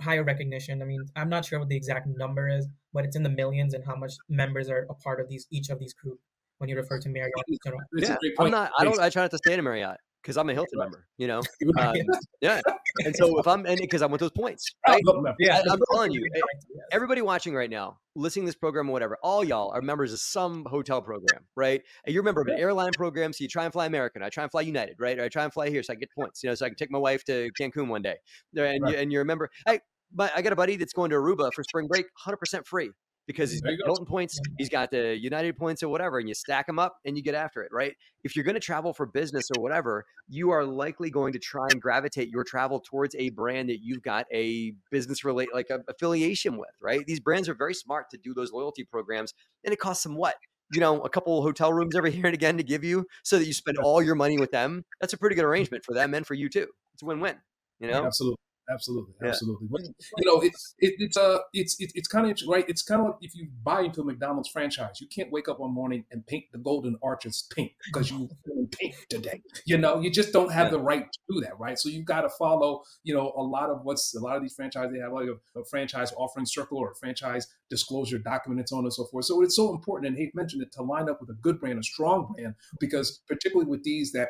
higher 0.00 0.24
recognition. 0.24 0.82
I 0.82 0.84
mean, 0.84 1.04
I'm 1.16 1.28
not 1.28 1.44
sure 1.44 1.58
what 1.58 1.68
the 1.68 1.76
exact 1.76 2.06
number 2.06 2.48
is, 2.48 2.66
but 2.92 3.04
it's 3.04 3.16
in 3.16 3.22
the 3.22 3.30
millions 3.30 3.74
and 3.74 3.84
how 3.84 3.94
much 3.96 4.14
members 4.28 4.68
are 4.68 4.86
a 4.90 4.94
part 4.94 5.20
of 5.20 5.28
these 5.28 5.46
each 5.50 5.70
of 5.70 5.78
these 5.78 5.94
groups 5.94 6.22
when 6.58 6.68
you 6.68 6.76
refer 6.76 6.98
to 7.00 7.08
Marriott. 7.08 7.32
in 7.48 7.58
general. 7.64 7.82
It's 7.92 8.08
a 8.08 8.18
yeah, 8.22 8.30
I'm 8.38 8.50
not. 8.50 8.72
I 8.78 8.84
don't. 8.84 8.98
I 9.00 9.10
try 9.10 9.22
not 9.22 9.30
to 9.32 9.38
stay 9.38 9.52
in 9.54 9.60
a 9.60 9.62
Marriott 9.62 9.98
because 10.22 10.36
I'm 10.36 10.48
a 10.48 10.54
Hilton 10.54 10.78
member. 10.78 11.06
You 11.18 11.26
know. 11.26 11.42
Um, 11.78 11.94
yeah. 12.40 12.60
And 13.04 13.16
so 13.16 13.38
if 13.38 13.46
I'm 13.46 13.64
and 13.66 13.78
because 13.80 14.02
I 14.02 14.06
want 14.06 14.20
those 14.20 14.30
points, 14.30 14.74
right? 14.86 15.02
Yeah, 15.38 15.60
it's 15.60 15.70
I'm 15.70 15.78
telling 15.92 16.12
you, 16.12 16.28
eh, 16.34 16.40
everybody 16.92 17.22
watching 17.22 17.54
right 17.54 17.70
now, 17.70 17.98
listening 18.14 18.44
to 18.44 18.48
this 18.48 18.56
program 18.56 18.90
or 18.90 18.92
whatever, 18.92 19.16
all 19.22 19.42
y'all 19.42 19.70
are 19.72 19.80
members 19.80 20.12
of 20.12 20.20
some 20.20 20.64
hotel 20.66 21.00
program, 21.00 21.44
right? 21.56 21.82
And 22.04 22.12
you're 22.12 22.22
a 22.22 22.24
member 22.24 22.40
of 22.42 22.48
an 22.48 22.58
airline 22.58 22.92
program, 22.92 23.32
so 23.32 23.42
you 23.42 23.48
try 23.48 23.64
and 23.64 23.72
fly 23.72 23.86
American. 23.86 24.22
I 24.22 24.28
try 24.28 24.42
and 24.42 24.50
fly 24.50 24.60
United, 24.62 24.96
right? 24.98 25.18
Or 25.18 25.24
I 25.24 25.28
try 25.28 25.44
and 25.44 25.52
fly 25.52 25.70
here 25.70 25.82
so 25.82 25.94
I 25.94 25.96
get 25.96 26.10
points, 26.14 26.42
you 26.42 26.50
know, 26.50 26.54
so 26.54 26.66
I 26.66 26.68
can 26.68 26.76
take 26.76 26.90
my 26.90 26.98
wife 26.98 27.24
to 27.24 27.50
Cancun 27.58 27.88
one 27.88 28.02
day. 28.02 28.16
And, 28.56 28.82
Right. 28.82 28.92
you, 28.92 28.98
and 28.98 29.12
you're 29.12 29.22
a 29.22 29.26
member. 29.26 29.50
Hey, 29.66 29.80
but 30.12 30.32
I 30.36 30.42
got 30.42 30.52
a 30.52 30.56
buddy 30.56 30.76
that's 30.76 30.92
going 30.92 31.10
to 31.10 31.16
Aruba 31.16 31.52
for 31.54 31.64
spring 31.64 31.86
break, 31.86 32.06
100% 32.26 32.66
free 32.66 32.90
because 33.26 33.50
he's 33.50 33.60
got. 33.60 33.72
Hilton 33.84 34.06
points, 34.06 34.38
he's 34.58 34.68
got 34.68 34.90
the 34.90 35.16
United 35.18 35.56
points 35.56 35.82
or 35.82 35.88
whatever, 35.88 36.18
and 36.18 36.28
you 36.28 36.34
stack 36.34 36.66
them 36.66 36.78
up 36.78 36.96
and 37.04 37.16
you 37.16 37.22
get 37.22 37.34
after 37.34 37.62
it, 37.62 37.70
right? 37.72 37.94
If 38.24 38.36
you're 38.36 38.44
going 38.44 38.54
to 38.54 38.60
travel 38.60 38.92
for 38.92 39.06
business 39.06 39.48
or 39.56 39.62
whatever, 39.62 40.04
you 40.28 40.50
are 40.50 40.64
likely 40.64 41.10
going 41.10 41.32
to 41.32 41.38
try 41.38 41.66
and 41.70 41.80
gravitate 41.80 42.28
your 42.28 42.44
travel 42.44 42.80
towards 42.80 43.14
a 43.16 43.30
brand 43.30 43.68
that 43.68 43.78
you've 43.82 44.02
got 44.02 44.26
a 44.32 44.72
business 44.90 45.24
relate 45.24 45.48
like 45.52 45.70
a 45.70 45.80
affiliation 45.88 46.56
with, 46.56 46.70
right? 46.80 47.04
These 47.06 47.20
brands 47.20 47.48
are 47.48 47.54
very 47.54 47.74
smart 47.74 48.10
to 48.10 48.18
do 48.18 48.34
those 48.34 48.52
loyalty 48.52 48.84
programs, 48.84 49.34
and 49.64 49.72
it 49.72 49.78
costs 49.78 50.02
them 50.02 50.16
what? 50.16 50.36
You 50.72 50.80
know, 50.80 51.00
a 51.00 51.10
couple 51.10 51.42
hotel 51.42 51.72
rooms 51.72 51.94
every 51.94 52.10
here 52.12 52.26
and 52.26 52.34
again 52.34 52.56
to 52.56 52.62
give 52.62 52.84
you 52.84 53.06
so 53.22 53.38
that 53.38 53.46
you 53.46 53.52
spend 53.52 53.78
all 53.78 54.02
your 54.02 54.14
money 54.14 54.38
with 54.38 54.50
them. 54.50 54.84
That's 55.00 55.12
a 55.12 55.18
pretty 55.18 55.36
good 55.36 55.44
arrangement 55.44 55.84
for 55.84 55.94
them 55.94 56.14
and 56.14 56.26
for 56.26 56.34
you 56.34 56.48
too. 56.48 56.66
It's 56.94 57.02
a 57.02 57.06
win-win. 57.06 57.36
You 57.80 57.88
know? 57.88 58.06
Absolutely. 58.06 58.36
Absolutely, 58.70 59.14
Yeah. 59.20 59.28
absolutely. 59.30 59.66
But, 59.70 59.82
you 60.18 60.24
know, 60.24 60.40
it's 60.40 60.74
it, 60.78 60.94
it's 60.98 61.16
uh 61.16 61.38
it's 61.52 61.76
it, 61.80 61.90
it's 61.94 62.06
kind 62.08 62.30
of 62.30 62.38
right. 62.48 62.64
It's 62.68 62.82
kind 62.82 63.00
of 63.00 63.06
like 63.08 63.16
if 63.20 63.34
you 63.34 63.48
buy 63.62 63.82
into 63.82 64.00
a 64.02 64.04
McDonald's 64.04 64.48
franchise, 64.48 65.00
you 65.00 65.08
can't 65.08 65.32
wake 65.32 65.48
up 65.48 65.58
one 65.58 65.74
morning 65.74 66.04
and 66.12 66.24
paint 66.26 66.44
the 66.52 66.58
golden 66.58 66.96
arches 67.02 67.46
pink 67.54 67.72
because 67.86 68.10
you 68.10 68.28
pink 68.70 68.94
today. 69.10 69.42
You 69.66 69.78
know, 69.78 70.00
you 70.00 70.10
just 70.10 70.32
don't 70.32 70.52
have 70.52 70.66
Yeah. 70.66 70.70
the 70.70 70.80
right 70.80 71.04
to 71.12 71.18
do 71.28 71.40
that, 71.40 71.58
right? 71.58 71.76
So 71.78 71.88
you've 71.88 72.04
got 72.06 72.20
to 72.22 72.30
follow, 72.30 72.82
you 73.02 73.14
know, 73.14 73.32
a 73.36 73.42
lot 73.42 73.68
of 73.68 73.80
what's 73.82 74.14
a 74.14 74.20
lot 74.20 74.36
of 74.36 74.42
these 74.42 74.54
franchises 74.54 74.92
they 74.92 75.00
have 75.00 75.12
like 75.12 75.28
a, 75.28 75.58
a 75.60 75.64
franchise 75.64 76.12
offering 76.16 76.46
circle 76.46 76.78
or 76.78 76.92
a 76.92 76.94
franchise 76.94 77.48
disclosure 77.68 78.18
document 78.18 78.60
and 78.60 78.68
so 78.68 78.76
on 78.76 78.84
and 78.84 78.92
so 78.92 79.06
forth. 79.06 79.24
So 79.24 79.42
it's 79.42 79.56
so 79.56 79.70
important, 79.74 80.08
and 80.08 80.16
he 80.16 80.30
mentioned 80.34 80.62
it 80.62 80.70
to 80.74 80.82
line 80.82 81.08
up 81.08 81.20
with 81.20 81.30
a 81.30 81.34
good 81.40 81.58
brand, 81.58 81.78
a 81.80 81.82
strong 81.82 82.32
brand, 82.32 82.54
because 82.78 83.22
particularly 83.26 83.68
with 83.68 83.82
these 83.82 84.12
that 84.12 84.28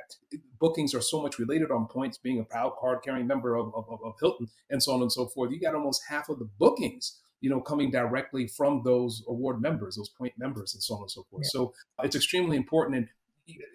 bookings 0.62 0.94
are 0.94 1.02
so 1.02 1.20
much 1.20 1.38
related 1.40 1.70
on 1.72 1.86
points, 1.88 2.16
being 2.16 2.38
a 2.38 2.44
proud 2.44 2.72
card 2.80 3.00
carrying 3.04 3.26
member 3.26 3.56
of, 3.56 3.74
of, 3.74 3.84
of 3.90 4.14
Hilton 4.20 4.48
and 4.70 4.82
so 4.82 4.92
on 4.92 5.02
and 5.02 5.12
so 5.12 5.26
forth. 5.26 5.50
You 5.50 5.60
got 5.60 5.74
almost 5.74 6.02
half 6.08 6.28
of 6.28 6.38
the 6.38 6.48
bookings 6.58 7.18
you 7.42 7.50
know, 7.50 7.60
coming 7.60 7.90
directly 7.90 8.46
from 8.46 8.82
those 8.84 9.22
award 9.28 9.60
members, 9.60 9.96
those 9.96 10.08
point 10.08 10.32
members, 10.38 10.74
and 10.74 10.82
so 10.82 10.94
on 10.94 11.00
and 11.02 11.10
so 11.10 11.26
forth. 11.28 11.42
Yeah. 11.44 11.48
So 11.50 11.74
uh, 11.98 12.04
it's 12.04 12.14
extremely 12.14 12.56
important. 12.56 12.96
And 12.96 13.08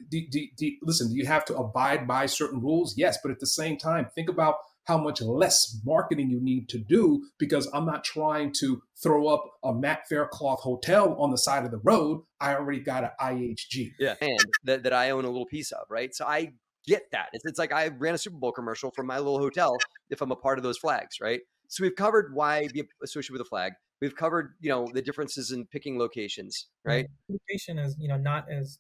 do, 0.10 0.22
do, 0.32 0.48
do, 0.58 0.72
listen, 0.82 1.10
do 1.10 1.16
you 1.16 1.26
have 1.26 1.44
to 1.46 1.56
abide 1.58 2.08
by 2.08 2.28
certain 2.28 2.62
rules? 2.62 2.98
Yes, 2.98 3.18
but 3.22 3.30
at 3.30 3.42
the 3.42 3.46
same 3.46 3.78
time, 3.78 4.08
think 4.16 4.30
about 4.30 4.56
how 4.86 4.98
much 4.98 5.22
less 5.22 5.82
marketing 5.86 6.30
you 6.30 6.40
need 6.42 6.70
to 6.70 6.78
do 6.78 7.22
because 7.38 7.70
I'm 7.74 7.86
not 7.86 8.06
trying 8.06 8.54
to 8.60 8.82
throw 9.04 9.28
up 9.28 9.44
a 9.62 9.74
Matt 9.74 10.08
Faircloth 10.08 10.62
hotel 10.62 11.18
on 11.20 11.32
the 11.32 11.38
side 11.38 11.66
of 11.66 11.72
the 11.72 11.82
road. 11.84 12.24
I 12.40 12.56
already 12.56 12.80
got 12.80 13.04
an 13.04 13.10
IHG. 13.20 13.92
Yeah, 14.00 14.16
and 14.22 14.40
that, 14.64 14.84
that 14.84 14.94
I 14.94 15.10
own 15.10 15.26
a 15.26 15.28
little 15.28 15.46
piece 15.46 15.74
of, 15.74 15.86
right? 15.90 16.16
So 16.16 16.26
I 16.26 16.54
get 16.88 17.04
that. 17.12 17.28
It's, 17.34 17.46
it's 17.46 17.60
like 17.60 17.72
I 17.72 17.90
ran 17.90 18.16
a 18.16 18.18
Super 18.18 18.38
Bowl 18.38 18.52
commercial 18.52 18.92
for 18.96 19.04
my 19.04 19.18
little 19.18 19.38
hotel 19.38 19.78
if 20.10 20.22
I'm 20.22 20.32
a 20.32 20.36
part 20.36 20.58
of 20.58 20.64
those 20.64 20.78
flags, 20.78 21.18
right? 21.22 21.42
So 21.68 21.84
we've 21.84 21.96
covered 21.96 22.34
why 22.34 22.68
be 22.74 22.84
associated 23.04 23.34
with 23.34 23.42
a 23.42 23.50
flag. 23.50 23.74
We've 24.02 24.16
covered, 24.16 24.54
you 24.62 24.70
know, 24.70 24.88
the 24.94 25.02
differences 25.02 25.52
in 25.52 25.66
picking 25.66 26.00
locations, 26.00 26.68
right? 26.86 27.08
Location 27.30 27.78
is, 27.78 27.96
you 28.00 28.08
know, 28.08 28.18
not 28.18 28.50
as 28.50 28.80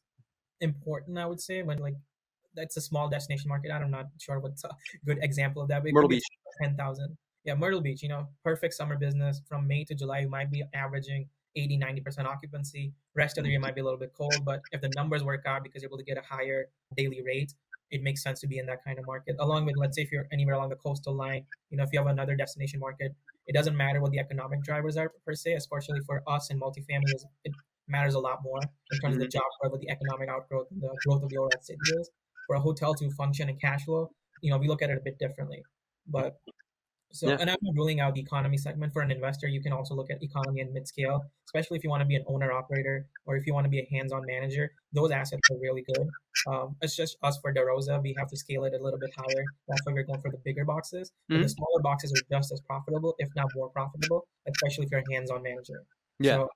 important, 0.61 1.17
I 1.17 1.25
would 1.25 1.41
say, 1.41 1.63
when 1.63 1.79
like 1.79 1.95
that's 2.55 2.77
a 2.77 2.81
small 2.81 3.09
destination 3.09 3.47
market. 3.49 3.71
I'm 3.71 3.91
not 3.91 4.07
sure 4.19 4.39
what's 4.39 4.63
a 4.63 4.69
good 5.05 5.19
example 5.21 5.61
of 5.61 5.69
that. 5.69 5.83
But 5.83 5.93
Myrtle 5.93 6.09
Beach, 6.09 6.23
ten 6.61 6.75
thousand. 6.75 7.17
Yeah, 7.45 7.55
Myrtle 7.55 7.81
Beach. 7.81 8.03
You 8.03 8.09
know, 8.09 8.27
perfect 8.43 8.73
summer 8.73 8.97
business 8.97 9.41
from 9.47 9.67
May 9.67 9.83
to 9.85 9.95
July. 9.95 10.19
You 10.19 10.29
might 10.29 10.51
be 10.51 10.63
averaging 10.73 11.29
80, 11.55 11.77
90 11.77 12.01
percent 12.01 12.27
occupancy. 12.27 12.93
Rest 13.15 13.37
of 13.37 13.43
the 13.43 13.49
year 13.49 13.57
mm-hmm. 13.57 13.67
might 13.67 13.75
be 13.75 13.81
a 13.81 13.83
little 13.83 13.99
bit 13.99 14.13
cold, 14.15 14.35
but 14.43 14.61
if 14.71 14.81
the 14.81 14.89
numbers 14.95 15.23
work 15.23 15.45
out 15.45 15.63
because 15.63 15.81
you're 15.81 15.89
able 15.89 15.97
to 15.97 16.03
get 16.03 16.17
a 16.17 16.21
higher 16.21 16.65
daily 16.95 17.21
rate, 17.21 17.53
it 17.91 18.03
makes 18.03 18.21
sense 18.21 18.39
to 18.41 18.47
be 18.47 18.57
in 18.57 18.65
that 18.65 18.83
kind 18.83 18.99
of 18.99 19.05
market. 19.05 19.35
Along 19.39 19.65
with, 19.65 19.75
let's 19.77 19.95
say, 19.95 20.03
if 20.03 20.11
you're 20.11 20.27
anywhere 20.31 20.55
along 20.55 20.69
the 20.69 20.75
coastal 20.75 21.13
line, 21.13 21.45
you 21.69 21.77
know, 21.77 21.83
if 21.83 21.89
you 21.93 21.99
have 21.99 22.07
another 22.07 22.35
destination 22.35 22.79
market, 22.79 23.15
it 23.47 23.53
doesn't 23.53 23.77
matter 23.77 24.01
what 24.01 24.11
the 24.11 24.19
economic 24.19 24.61
drivers 24.61 24.97
are 24.97 25.11
per 25.25 25.33
se, 25.33 25.53
especially 25.53 26.01
for 26.05 26.21
us 26.27 26.49
in 26.49 26.59
multifamily. 26.59 27.13
It 27.45 27.53
matters 27.87 28.15
a 28.15 28.19
lot 28.19 28.39
more 28.43 28.59
in 28.91 28.99
terms 28.99 29.15
of 29.15 29.19
the 29.21 29.27
mm-hmm. 29.27 29.37
job 29.37 29.43
growth, 29.61 29.81
the 29.81 29.89
economic 29.89 30.29
outgrowth, 30.29 30.67
and 30.71 30.81
the 30.81 30.89
growth 31.05 31.23
of 31.23 31.29
the 31.29 31.37
overall 31.37 31.61
city 31.61 31.79
is 31.99 32.09
for 32.47 32.55
a 32.55 32.59
hotel 32.59 32.93
to 32.95 33.11
function 33.11 33.49
and 33.49 33.59
cash 33.61 33.83
flow, 33.83 34.09
you 34.41 34.49
know, 34.49 34.57
we 34.57 34.67
look 34.67 34.81
at 34.81 34.89
it 34.89 34.97
a 34.97 35.01
bit 35.01 35.19
differently. 35.19 35.63
But 36.07 36.39
so, 37.11 37.29
yeah. 37.29 37.37
and 37.39 37.49
I'm 37.49 37.57
ruling 37.73 37.99
out 37.99 38.15
the 38.15 38.21
economy 38.21 38.57
segment 38.57 38.93
for 38.93 39.01
an 39.01 39.11
investor. 39.11 39.47
You 39.47 39.61
can 39.61 39.71
also 39.71 39.95
look 39.95 40.11
at 40.11 40.21
economy 40.21 40.61
and 40.61 40.73
mid 40.73 40.87
scale, 40.87 41.25
especially 41.45 41.77
if 41.77 41.83
you 41.83 41.89
want 41.89 42.01
to 42.01 42.05
be 42.05 42.15
an 42.15 42.23
owner 42.27 42.51
operator 42.51 43.07
or 43.25 43.37
if 43.37 43.47
you 43.47 43.53
want 43.53 43.65
to 43.65 43.69
be 43.69 43.79
a 43.79 43.87
hands 43.89 44.11
on 44.11 44.25
manager. 44.25 44.71
Those 44.93 45.11
assets 45.11 45.41
are 45.51 45.57
really 45.61 45.83
good. 45.93 46.07
Um, 46.47 46.75
it's 46.81 46.95
just 46.95 47.17
us 47.23 47.39
for 47.41 47.53
DeRosa. 47.53 48.01
We 48.01 48.13
have 48.17 48.27
to 48.29 48.37
scale 48.37 48.65
it 48.65 48.73
a 48.73 48.83
little 48.83 48.99
bit 48.99 49.11
higher. 49.17 49.43
That's 49.67 49.81
why 49.85 49.93
we're 49.93 50.03
going 50.03 50.21
for 50.21 50.31
the 50.31 50.37
bigger 50.43 50.65
boxes. 50.65 51.11
Mm-hmm. 51.31 51.41
the 51.41 51.49
smaller 51.49 51.81
boxes 51.81 52.11
are 52.11 52.35
just 52.37 52.51
as 52.51 52.61
profitable, 52.61 53.15
if 53.19 53.29
not 53.35 53.47
more 53.55 53.69
profitable, 53.69 54.27
especially 54.47 54.85
if 54.85 54.91
you're 54.91 55.03
a 55.07 55.13
hands 55.13 55.31
on 55.31 55.43
manager. 55.43 55.83
Yeah. 56.19 56.35
So 56.35 56.49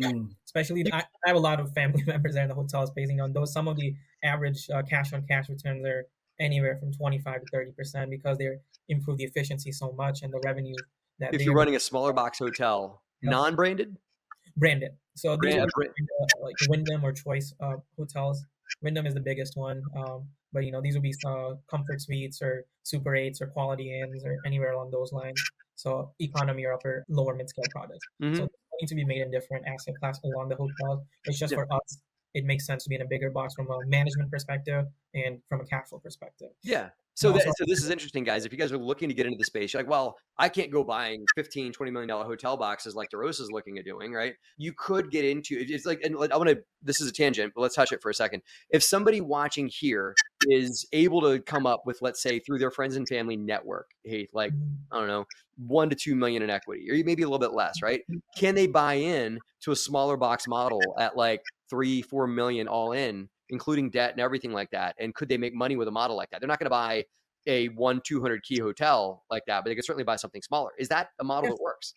Mm. 0.00 0.30
Especially, 0.44 0.84
I, 0.92 0.98
I, 0.98 1.04
have 1.26 1.36
a 1.36 1.40
lot 1.40 1.60
of 1.60 1.72
family 1.72 2.02
members 2.06 2.34
there 2.34 2.42
in 2.42 2.48
the 2.48 2.54
hotels 2.54 2.90
basing 2.90 3.20
on 3.20 3.32
those. 3.32 3.52
Some 3.52 3.68
of 3.68 3.76
the 3.76 3.94
average 4.22 4.68
uh, 4.70 4.82
cash 4.82 5.12
on 5.12 5.24
cash 5.26 5.48
returns 5.48 5.84
are 5.84 6.06
anywhere 6.40 6.76
from 6.78 6.92
25 6.92 7.40
to 7.40 7.46
30 7.52 7.72
percent 7.72 8.10
because 8.10 8.38
they 8.38 8.48
improve 8.88 9.18
the 9.18 9.24
efficiency 9.24 9.72
so 9.72 9.92
much 9.92 10.22
and 10.22 10.32
the 10.32 10.40
revenue 10.44 10.76
that 11.18 11.34
if 11.34 11.42
you're 11.42 11.54
running 11.54 11.76
a 11.76 11.80
smaller 11.80 12.12
box 12.12 12.38
hotel, 12.38 13.02
non-branded, 13.22 13.96
branded. 14.56 14.92
So 15.16 15.36
these 15.40 15.54
Brand, 15.54 15.70
are 15.76 15.84
uh, 15.84 16.42
like 16.42 16.56
Wyndham 16.68 17.04
or 17.04 17.12
Choice 17.12 17.54
uh, 17.60 17.76
hotels. 17.96 18.44
Wyndham 18.82 19.06
is 19.06 19.14
the 19.14 19.20
biggest 19.20 19.56
one, 19.56 19.82
um, 19.96 20.26
but 20.52 20.64
you 20.64 20.72
know 20.72 20.80
these 20.80 20.94
would 20.94 21.02
be 21.02 21.14
uh, 21.24 21.54
comfort 21.70 22.00
suites 22.00 22.42
or 22.42 22.64
super 22.82 23.14
eights 23.14 23.40
or 23.40 23.46
quality 23.46 24.00
inns 24.00 24.24
or 24.24 24.36
anywhere 24.44 24.72
along 24.72 24.90
those 24.90 25.12
lines. 25.12 25.40
So 25.76 26.12
economy 26.20 26.64
or 26.64 26.72
upper 26.72 27.04
lower 27.08 27.34
mid 27.34 27.48
scale 27.48 27.64
products. 27.70 28.06
Mm-hmm. 28.22 28.36
So 28.36 28.48
need 28.80 28.88
to 28.88 28.94
be 28.94 29.04
made 29.04 29.22
in 29.22 29.30
different 29.30 29.66
asset 29.66 29.94
class 30.00 30.20
along 30.24 30.48
the 30.48 30.56
hotel. 30.56 31.06
It's 31.24 31.38
just 31.38 31.52
yeah. 31.52 31.58
for 31.58 31.72
us, 31.72 31.98
it 32.34 32.44
makes 32.44 32.66
sense 32.66 32.84
to 32.84 32.88
be 32.88 32.96
in 32.96 33.02
a 33.02 33.06
bigger 33.06 33.30
box 33.30 33.54
from 33.54 33.70
a 33.70 33.86
management 33.86 34.30
perspective 34.30 34.86
and 35.14 35.38
from 35.48 35.60
a 35.60 35.64
cash 35.64 35.88
flow 35.88 35.98
perspective. 35.98 36.50
Yeah. 36.62 36.90
So, 37.14 37.32
that, 37.32 37.42
so 37.42 37.64
this 37.66 37.82
is 37.82 37.90
interesting, 37.90 38.24
guys. 38.24 38.44
If 38.44 38.52
you 38.52 38.58
guys 38.58 38.72
are 38.72 38.78
looking 38.78 39.08
to 39.08 39.14
get 39.14 39.26
into 39.26 39.38
the 39.38 39.44
space, 39.44 39.72
you're 39.72 39.82
like, 39.82 39.90
well, 39.90 40.16
I 40.36 40.48
can't 40.48 40.70
go 40.70 40.82
buying 40.82 41.24
15, 41.36 41.72
20 41.72 41.92
million 41.92 42.08
dollar 42.08 42.24
hotel 42.24 42.56
boxes 42.56 42.94
like 42.94 43.10
DeRosa 43.10 43.40
is 43.40 43.50
looking 43.52 43.78
at 43.78 43.84
doing, 43.84 44.12
right? 44.12 44.34
You 44.56 44.72
could 44.76 45.10
get 45.10 45.24
into 45.24 45.56
it's 45.58 45.86
like, 45.86 46.00
and 46.02 46.16
I 46.16 46.36
want 46.36 46.50
to, 46.50 46.62
this 46.82 47.00
is 47.00 47.08
a 47.08 47.12
tangent, 47.12 47.52
but 47.54 47.62
let's 47.62 47.74
touch 47.74 47.92
it 47.92 48.02
for 48.02 48.10
a 48.10 48.14
second. 48.14 48.42
If 48.70 48.82
somebody 48.82 49.20
watching 49.20 49.68
here 49.72 50.14
is 50.48 50.86
able 50.92 51.20
to 51.22 51.40
come 51.40 51.66
up 51.66 51.82
with, 51.86 51.98
let's 52.02 52.22
say, 52.22 52.40
through 52.40 52.58
their 52.58 52.70
friends 52.70 52.96
and 52.96 53.08
family 53.08 53.36
network, 53.36 53.90
hey, 54.04 54.28
like. 54.32 54.52
I 54.92 54.98
don't 54.98 55.08
know, 55.08 55.24
one 55.56 55.90
to 55.90 55.96
two 55.96 56.14
million 56.14 56.42
in 56.42 56.50
equity, 56.50 56.88
or 56.90 56.94
maybe 57.04 57.22
a 57.22 57.26
little 57.26 57.38
bit 57.38 57.52
less, 57.52 57.82
right? 57.82 58.02
Can 58.36 58.54
they 58.54 58.66
buy 58.66 58.94
in 58.94 59.40
to 59.62 59.72
a 59.72 59.76
smaller 59.76 60.16
box 60.16 60.46
model 60.46 60.80
at 60.98 61.16
like 61.16 61.42
three, 61.68 62.00
four 62.02 62.26
million 62.26 62.68
all 62.68 62.92
in? 62.92 63.28
Including 63.54 63.88
debt 63.88 64.10
and 64.10 64.20
everything 64.20 64.52
like 64.52 64.70
that? 64.70 64.94
And 64.98 65.14
could 65.14 65.28
they 65.28 65.38
make 65.38 65.54
money 65.54 65.76
with 65.76 65.88
a 65.88 65.92
model 65.92 66.16
like 66.16 66.30
that? 66.30 66.40
They're 66.40 66.48
not 66.48 66.58
going 66.58 66.66
to 66.66 66.70
buy 66.70 67.04
a 67.46 67.68
one 67.68 68.00
200 68.06 68.42
key 68.42 68.58
hotel 68.58 69.24
like 69.30 69.44
that, 69.46 69.62
but 69.62 69.70
they 69.70 69.74
could 69.74 69.84
certainly 69.84 70.04
buy 70.04 70.16
something 70.16 70.42
smaller. 70.42 70.72
Is 70.78 70.88
that 70.88 71.08
a 71.20 71.24
model 71.24 71.50
that 71.50 71.62
works? 71.62 71.94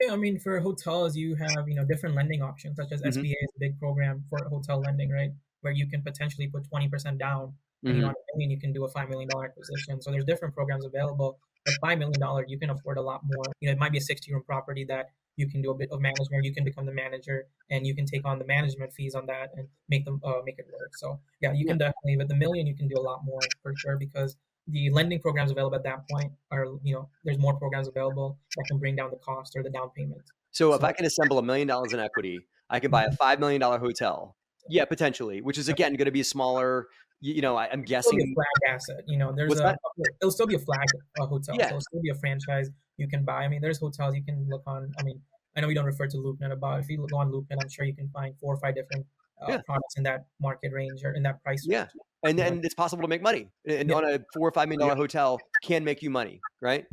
Yeah, 0.00 0.12
I 0.12 0.16
mean, 0.16 0.38
for 0.38 0.60
hotels, 0.60 1.16
you 1.16 1.34
have 1.36 1.68
you 1.68 1.74
know 1.74 1.84
different 1.84 2.14
lending 2.14 2.42
options, 2.42 2.76
such 2.76 2.92
as 2.92 3.02
mm-hmm. 3.02 3.20
SBA 3.20 3.32
is 3.32 3.52
a 3.56 3.58
big 3.58 3.78
program 3.78 4.24
for 4.28 4.38
hotel 4.48 4.80
lending, 4.80 5.10
right? 5.10 5.30
Where 5.62 5.72
you 5.72 5.88
can 5.88 6.02
potentially 6.02 6.46
put 6.46 6.70
20% 6.70 7.18
down, 7.18 7.54
and 7.82 7.94
mm-hmm. 7.94 7.96
you 7.96 8.06
know, 8.06 8.14
million, 8.34 8.50
you 8.50 8.60
can 8.60 8.72
do 8.72 8.84
a 8.84 8.88
five 8.88 9.08
million 9.08 9.28
dollar 9.28 9.46
acquisition. 9.46 10.00
So 10.00 10.10
there's 10.10 10.24
different 10.24 10.54
programs 10.54 10.84
available. 10.84 11.38
But 11.64 11.74
five 11.80 11.98
million 11.98 12.20
dollar, 12.20 12.44
you 12.46 12.58
can 12.58 12.70
afford 12.70 12.98
a 12.98 13.02
lot 13.02 13.22
more. 13.24 13.44
You 13.60 13.68
know, 13.68 13.72
it 13.72 13.78
might 13.78 13.92
be 13.92 13.98
a 13.98 14.02
60 14.02 14.32
room 14.32 14.42
property 14.46 14.84
that 14.84 15.10
you 15.38 15.48
can 15.48 15.62
do 15.62 15.70
a 15.70 15.74
bit 15.74 15.88
of 15.92 16.00
management. 16.00 16.44
You 16.44 16.52
can 16.52 16.64
become 16.64 16.84
the 16.84 16.92
manager, 16.92 17.46
and 17.70 17.86
you 17.86 17.94
can 17.94 18.04
take 18.04 18.26
on 18.26 18.38
the 18.38 18.44
management 18.44 18.92
fees 18.92 19.14
on 19.14 19.24
that 19.26 19.50
and 19.56 19.68
make 19.88 20.04
them 20.04 20.20
uh, 20.24 20.40
make 20.44 20.58
it 20.58 20.66
work. 20.72 20.90
So 20.96 21.20
yeah, 21.40 21.52
you 21.52 21.64
can 21.64 21.78
definitely 21.78 22.16
with 22.16 22.28
the 22.28 22.34
million, 22.34 22.66
you 22.66 22.76
can 22.76 22.88
do 22.88 22.96
a 22.98 23.00
lot 23.10 23.24
more 23.24 23.40
for 23.62 23.72
sure 23.76 23.96
because 23.96 24.36
the 24.66 24.90
lending 24.90 25.20
programs 25.20 25.50
available 25.50 25.76
at 25.76 25.84
that 25.84 26.00
point 26.10 26.32
are 26.50 26.66
you 26.82 26.94
know 26.94 27.08
there's 27.24 27.38
more 27.38 27.56
programs 27.56 27.88
available 27.88 28.36
that 28.56 28.64
can 28.68 28.78
bring 28.78 28.96
down 28.96 29.10
the 29.10 29.16
cost 29.18 29.54
or 29.56 29.62
the 29.62 29.70
down 29.70 29.90
payment. 29.96 30.22
So, 30.50 30.70
so 30.70 30.74
if 30.74 30.82
I 30.82 30.92
can 30.92 31.06
assemble 31.06 31.38
a 31.38 31.42
million 31.42 31.68
dollars 31.68 31.92
in 31.92 32.00
equity, 32.00 32.40
I 32.68 32.80
can 32.80 32.90
buy 32.90 33.04
a 33.04 33.06
mm-hmm. 33.06 33.14
five 33.14 33.38
million 33.38 33.60
dollar 33.60 33.78
hotel. 33.78 34.36
Yeah, 34.68 34.84
potentially, 34.84 35.40
which 35.40 35.56
is 35.56 35.68
again 35.68 35.94
going 35.94 36.06
to 36.06 36.12
be 36.12 36.20
a 36.20 36.24
smaller 36.24 36.88
you 37.20 37.42
know, 37.42 37.56
I, 37.56 37.64
am 37.72 37.82
guessing 37.82 38.20
a 38.20 38.26
flag 38.32 38.74
asset. 38.76 39.02
You 39.08 39.18
know, 39.18 39.32
there's 39.34 39.48
What's 39.48 39.60
a 39.60 39.64
that? 39.64 39.78
it'll 40.22 40.30
still 40.30 40.46
be 40.46 40.54
a 40.54 40.60
flag 40.60 40.86
uh, 41.20 41.26
hotel. 41.26 41.56
Yeah. 41.58 41.64
So 41.64 41.68
it'll 41.70 41.80
still 41.80 42.00
be 42.00 42.10
a 42.10 42.14
franchise 42.14 42.70
you 42.98 43.08
can 43.08 43.24
buy. 43.24 43.44
I 43.44 43.48
mean, 43.48 43.60
there's 43.60 43.78
hotels 43.78 44.14
you 44.14 44.22
can 44.22 44.46
look 44.48 44.62
on. 44.66 44.92
I 44.98 45.02
mean, 45.04 45.20
I 45.56 45.60
know 45.60 45.68
we 45.68 45.74
don't 45.74 45.86
refer 45.86 46.06
to 46.06 46.16
LoopNet 46.16 46.52
about. 46.52 46.80
If 46.80 46.88
you 46.88 47.04
go 47.10 47.18
on 47.18 47.30
LoopNet, 47.30 47.58
I'm 47.60 47.68
sure 47.68 47.84
you 47.84 47.94
can 47.94 48.08
find 48.10 48.34
four 48.38 48.54
or 48.54 48.58
five 48.58 48.74
different 48.74 49.06
uh, 49.42 49.46
yeah. 49.52 49.60
products 49.66 49.94
in 49.96 50.02
that 50.04 50.26
market 50.40 50.72
range 50.72 51.02
or 51.04 51.12
in 51.14 51.22
that 51.24 51.42
price 51.42 51.64
yeah. 51.66 51.80
range. 51.80 51.90
And 52.24 52.38
then 52.38 52.60
it's 52.64 52.74
possible 52.74 53.02
to 53.02 53.08
make 53.08 53.22
money. 53.22 53.50
And 53.66 53.88
yeah. 53.88 53.94
on 53.96 54.04
a 54.04 54.20
four 54.34 54.48
or 54.48 54.52
five 54.52 54.68
million 54.68 54.80
dollar 54.80 54.92
yeah. 54.92 55.02
hotel 55.02 55.38
can 55.64 55.84
make 55.84 56.02
you 56.02 56.10
money, 56.10 56.40
right? 56.60 56.84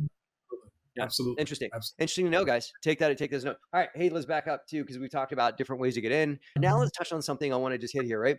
Absolutely. 0.98 1.40
Interesting. 1.40 1.68
Absolutely. 1.74 2.02
Interesting 2.02 2.24
to 2.26 2.30
know, 2.30 2.44
guys. 2.44 2.72
Take 2.82 2.98
that. 3.00 3.10
And 3.10 3.18
take 3.18 3.30
this 3.30 3.44
note. 3.44 3.56
All 3.74 3.80
right. 3.80 3.90
Hey, 3.94 4.08
let's 4.08 4.26
back 4.26 4.46
up 4.48 4.66
too, 4.66 4.82
because 4.82 4.98
we 4.98 5.08
talked 5.08 5.32
about 5.32 5.58
different 5.58 5.82
ways 5.82 5.94
to 5.94 6.00
get 6.00 6.12
in. 6.12 6.38
Now 6.56 6.72
mm-hmm. 6.72 6.80
let's 6.80 6.92
touch 6.96 7.12
on 7.12 7.20
something 7.22 7.52
I 7.52 7.56
want 7.56 7.74
to 7.74 7.78
just 7.78 7.92
hit 7.92 8.04
here, 8.04 8.20
right? 8.20 8.38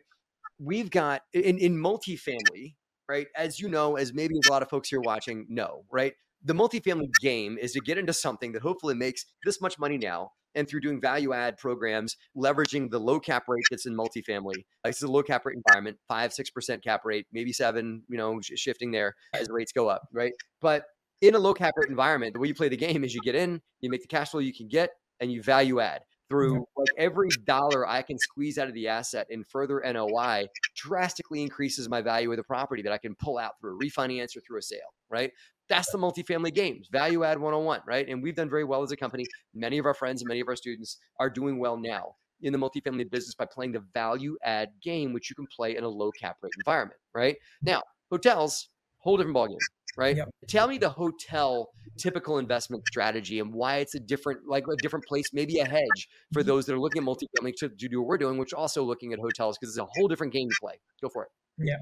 We've 0.59 0.89
got 0.89 1.21
in, 1.33 1.59
in 1.59 1.77
multifamily, 1.77 2.75
right? 3.07 3.27
As 3.35 3.59
you 3.59 3.69
know, 3.69 3.95
as 3.95 4.13
maybe 4.13 4.35
a 4.35 4.51
lot 4.51 4.63
of 4.63 4.69
folks 4.69 4.89
here 4.89 5.01
watching 5.01 5.45
know, 5.49 5.83
right? 5.91 6.13
The 6.47 6.53
multifamily 6.53 7.09
game 7.21 7.57
is 7.57 7.73
to 7.73 7.81
get 7.81 7.97
into 7.97 8.13
something 8.13 8.53
that 8.53 8.61
hopefully 8.61 8.95
makes 8.95 9.25
this 9.43 9.59
much 9.59 9.77
money 9.77 9.97
now 9.97 10.31
and 10.55 10.65
through 10.65 10.79
doing 10.79 11.01
value 11.01 11.33
add 11.33 11.57
programs, 11.57 12.15
leveraging 12.37 12.89
the 12.89 12.99
low 12.99 13.19
cap 13.19 13.43
rate 13.49 13.65
that's 13.69 13.85
in 13.85 13.93
multifamily. 13.93 14.63
This 14.85 14.95
is 14.95 15.03
a 15.03 15.11
low 15.11 15.23
cap 15.23 15.45
rate 15.45 15.57
environment, 15.57 15.97
five, 16.07 16.31
6% 16.31 16.81
cap 16.81 17.01
rate, 17.03 17.27
maybe 17.33 17.51
seven, 17.51 18.01
you 18.07 18.17
know, 18.17 18.39
shifting 18.41 18.91
there 18.91 19.13
as 19.33 19.49
rates 19.49 19.73
go 19.73 19.89
up, 19.89 20.03
right? 20.13 20.31
But 20.61 20.85
in 21.21 21.35
a 21.35 21.39
low 21.39 21.53
cap 21.53 21.73
rate 21.75 21.89
environment, 21.89 22.33
the 22.33 22.39
way 22.39 22.47
you 22.47 22.55
play 22.55 22.69
the 22.69 22.77
game 22.77 23.03
is 23.03 23.13
you 23.13 23.19
get 23.19 23.35
in, 23.35 23.61
you 23.81 23.89
make 23.89 24.01
the 24.01 24.07
cash 24.07 24.29
flow 24.29 24.39
you 24.39 24.53
can 24.53 24.69
get, 24.69 24.91
and 25.19 25.29
you 25.29 25.43
value 25.43 25.81
add 25.81 25.99
through 26.29 26.65
like 26.75 26.89
every 26.97 27.29
dollar 27.45 27.87
I 27.87 28.01
can 28.01 28.17
squeeze 28.17 28.57
out 28.57 28.67
of 28.67 28.73
the 28.73 28.87
asset 28.87 29.27
in 29.29 29.43
further 29.43 29.81
NOI 29.85 30.47
drastically 30.75 31.41
increases 31.41 31.89
my 31.89 32.01
value 32.01 32.31
of 32.31 32.37
the 32.37 32.43
property 32.43 32.81
that 32.81 32.91
I 32.91 32.97
can 32.97 33.15
pull 33.15 33.37
out 33.37 33.53
through 33.59 33.77
a 33.77 33.79
refinance 33.79 34.35
or 34.35 34.41
through 34.41 34.59
a 34.59 34.61
sale, 34.61 34.93
right? 35.09 35.31
That's 35.69 35.91
the 35.91 35.97
multifamily 35.97 36.53
games, 36.53 36.87
value 36.91 37.23
add 37.23 37.39
101, 37.39 37.81
right? 37.85 38.07
And 38.07 38.23
we've 38.23 38.35
done 38.35 38.49
very 38.49 38.63
well 38.63 38.83
as 38.83 38.91
a 38.91 38.97
company. 38.97 39.25
Many 39.53 39.77
of 39.77 39.85
our 39.85 39.93
friends 39.93 40.21
and 40.21 40.27
many 40.27 40.39
of 40.39 40.47
our 40.47 40.55
students 40.55 40.97
are 41.19 41.29
doing 41.29 41.59
well 41.59 41.77
now 41.77 42.15
in 42.41 42.53
the 42.53 42.59
multifamily 42.59 43.09
business 43.09 43.35
by 43.35 43.45
playing 43.45 43.73
the 43.73 43.83
value 43.93 44.37
add 44.43 44.69
game, 44.81 45.13
which 45.13 45.29
you 45.29 45.35
can 45.35 45.47
play 45.47 45.75
in 45.75 45.83
a 45.83 45.89
low 45.89 46.11
cap 46.11 46.37
rate 46.41 46.53
environment, 46.57 46.99
right? 47.13 47.35
Now, 47.61 47.83
hotels, 48.09 48.69
whole 48.99 49.17
different 49.17 49.35
ballgame, 49.35 49.57
right? 49.97 50.15
Yep. 50.15 50.29
Tell 50.47 50.67
me 50.67 50.77
the 50.77 50.89
hotel 50.89 51.69
typical 51.97 52.37
investment 52.37 52.85
strategy 52.87 53.39
and 53.39 53.53
why 53.53 53.77
it's 53.77 53.95
a 53.95 53.99
different, 53.99 54.47
like 54.47 54.65
a 54.71 54.75
different 54.77 55.05
place, 55.05 55.33
maybe 55.33 55.59
a 55.59 55.65
hedge 55.65 56.07
for 56.31 56.41
mm-hmm. 56.41 56.47
those 56.47 56.65
that 56.67 56.73
are 56.73 56.79
looking 56.79 57.01
at 57.01 57.07
multifamily 57.07 57.53
to, 57.57 57.69
to 57.69 57.89
do 57.89 57.99
what 58.01 58.07
we're 58.07 58.17
doing, 58.17 58.37
which 58.37 58.53
also 58.53 58.83
looking 58.83 59.13
at 59.13 59.19
hotels 59.19 59.57
because 59.57 59.75
it's 59.75 59.83
a 59.83 59.87
whole 59.97 60.07
different 60.07 60.31
game 60.31 60.47
to 60.49 60.55
play. 60.61 60.79
Go 61.01 61.09
for 61.09 61.23
it. 61.23 61.29
Yeah 61.57 61.77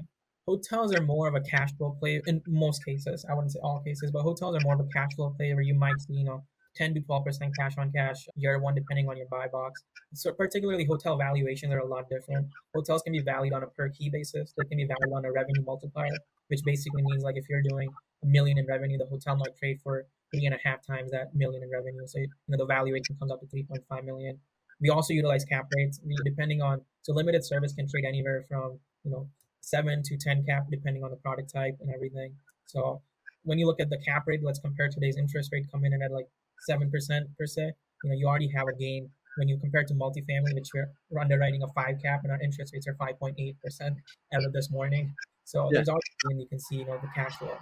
hotels 0.46 0.94
are 0.94 1.02
more 1.02 1.28
of 1.28 1.34
a 1.34 1.40
cash 1.40 1.70
flow 1.76 1.96
play 1.98 2.20
in 2.26 2.40
most 2.46 2.84
cases. 2.84 3.24
I 3.28 3.34
wouldn't 3.34 3.52
say 3.52 3.58
all 3.62 3.80
cases, 3.80 4.10
but 4.10 4.22
hotels 4.22 4.56
are 4.56 4.60
more 4.64 4.74
of 4.74 4.80
a 4.80 4.88
cash 4.92 5.14
flow 5.14 5.30
play 5.30 5.52
where 5.52 5.62
you 5.62 5.74
might 5.74 6.00
see, 6.00 6.14
you 6.14 6.24
know, 6.24 6.44
10 6.76 6.94
to 6.94 7.00
12% 7.00 7.50
cash 7.58 7.74
on 7.78 7.90
cash 7.92 8.28
year 8.36 8.58
one, 8.58 8.74
depending 8.74 9.08
on 9.08 9.16
your 9.16 9.26
buy 9.30 9.48
box. 9.48 9.82
So 10.14 10.32
particularly 10.32 10.84
hotel 10.84 11.16
valuations 11.16 11.72
are 11.72 11.78
a 11.78 11.86
lot 11.86 12.08
different. 12.08 12.48
Hotels 12.74 13.02
can 13.02 13.12
be 13.12 13.20
valued 13.20 13.54
on 13.54 13.62
a 13.62 13.66
per 13.66 13.88
key 13.88 14.10
basis. 14.10 14.52
They 14.56 14.64
can 14.68 14.76
be 14.76 14.86
valued 14.86 15.14
on 15.14 15.24
a 15.24 15.32
revenue 15.32 15.62
multiplier, 15.64 16.16
which 16.48 16.60
basically 16.64 17.02
means 17.02 17.22
like 17.22 17.36
if 17.36 17.48
you're 17.48 17.62
doing 17.62 17.88
a 18.22 18.26
million 18.26 18.58
in 18.58 18.66
revenue, 18.66 18.98
the 18.98 19.06
hotel 19.06 19.36
might 19.36 19.56
trade 19.56 19.80
for 19.82 20.06
three 20.32 20.46
and 20.46 20.54
a 20.54 20.58
half 20.62 20.86
times 20.86 21.10
that 21.10 21.34
million 21.34 21.62
in 21.62 21.70
revenue. 21.70 22.06
So 22.06 22.18
you 22.18 22.28
know 22.48 22.58
the 22.58 22.66
valuation 22.66 23.16
comes 23.18 23.32
up 23.32 23.40
to 23.40 23.46
3.5 23.46 24.04
million. 24.04 24.38
We 24.80 24.90
also 24.90 25.14
utilize 25.14 25.44
cap 25.44 25.66
rates. 25.74 26.00
We, 26.04 26.14
depending 26.24 26.60
on 26.60 26.82
so 27.02 27.12
limited 27.14 27.44
service 27.44 27.72
can 27.72 27.88
trade 27.88 28.04
anywhere 28.06 28.44
from 28.48 28.78
you 29.04 29.10
know 29.10 29.28
seven 29.60 30.02
to 30.04 30.16
10 30.16 30.44
cap 30.44 30.66
depending 30.70 31.02
on 31.02 31.10
the 31.10 31.16
product 31.16 31.52
type 31.52 31.76
and 31.80 31.90
everything. 31.92 32.34
So 32.66 33.02
when 33.44 33.58
you 33.58 33.66
look 33.66 33.80
at 33.80 33.90
the 33.90 33.98
cap 33.98 34.24
rate, 34.26 34.40
let's 34.42 34.58
compare 34.58 34.88
today's 34.88 35.16
interest 35.16 35.50
rate 35.52 35.70
coming 35.70 35.92
in 35.92 36.02
at 36.02 36.12
like 36.12 36.28
seven 36.68 36.90
percent 36.90 37.26
per 37.38 37.46
se. 37.46 37.72
You 38.04 38.10
know, 38.10 38.16
you 38.16 38.26
already 38.26 38.50
have 38.54 38.66
a 38.68 38.76
gain 38.78 39.10
when 39.36 39.48
you 39.48 39.58
compare 39.58 39.84
to 39.84 39.94
multifamily, 39.94 40.54
which 40.54 40.68
we're, 40.74 41.20
underwriting 41.20 41.62
a 41.62 41.68
five 41.68 41.96
cap 42.02 42.20
and 42.22 42.32
our 42.32 42.40
interest 42.40 42.72
rates 42.72 42.86
are 42.86 42.94
five 42.94 43.18
point 43.18 43.36
eight 43.38 43.56
percent 43.62 43.96
as 44.32 44.44
of 44.44 44.52
this 44.52 44.70
morning. 44.70 45.14
So 45.44 45.64
yeah. 45.64 45.78
there's 45.78 45.88
always 45.88 46.02
you 46.30 46.46
can 46.48 46.58
see, 46.58 46.76
you 46.76 46.86
know, 46.86 46.98
the 47.00 47.08
cash 47.14 47.36
flow. 47.36 47.56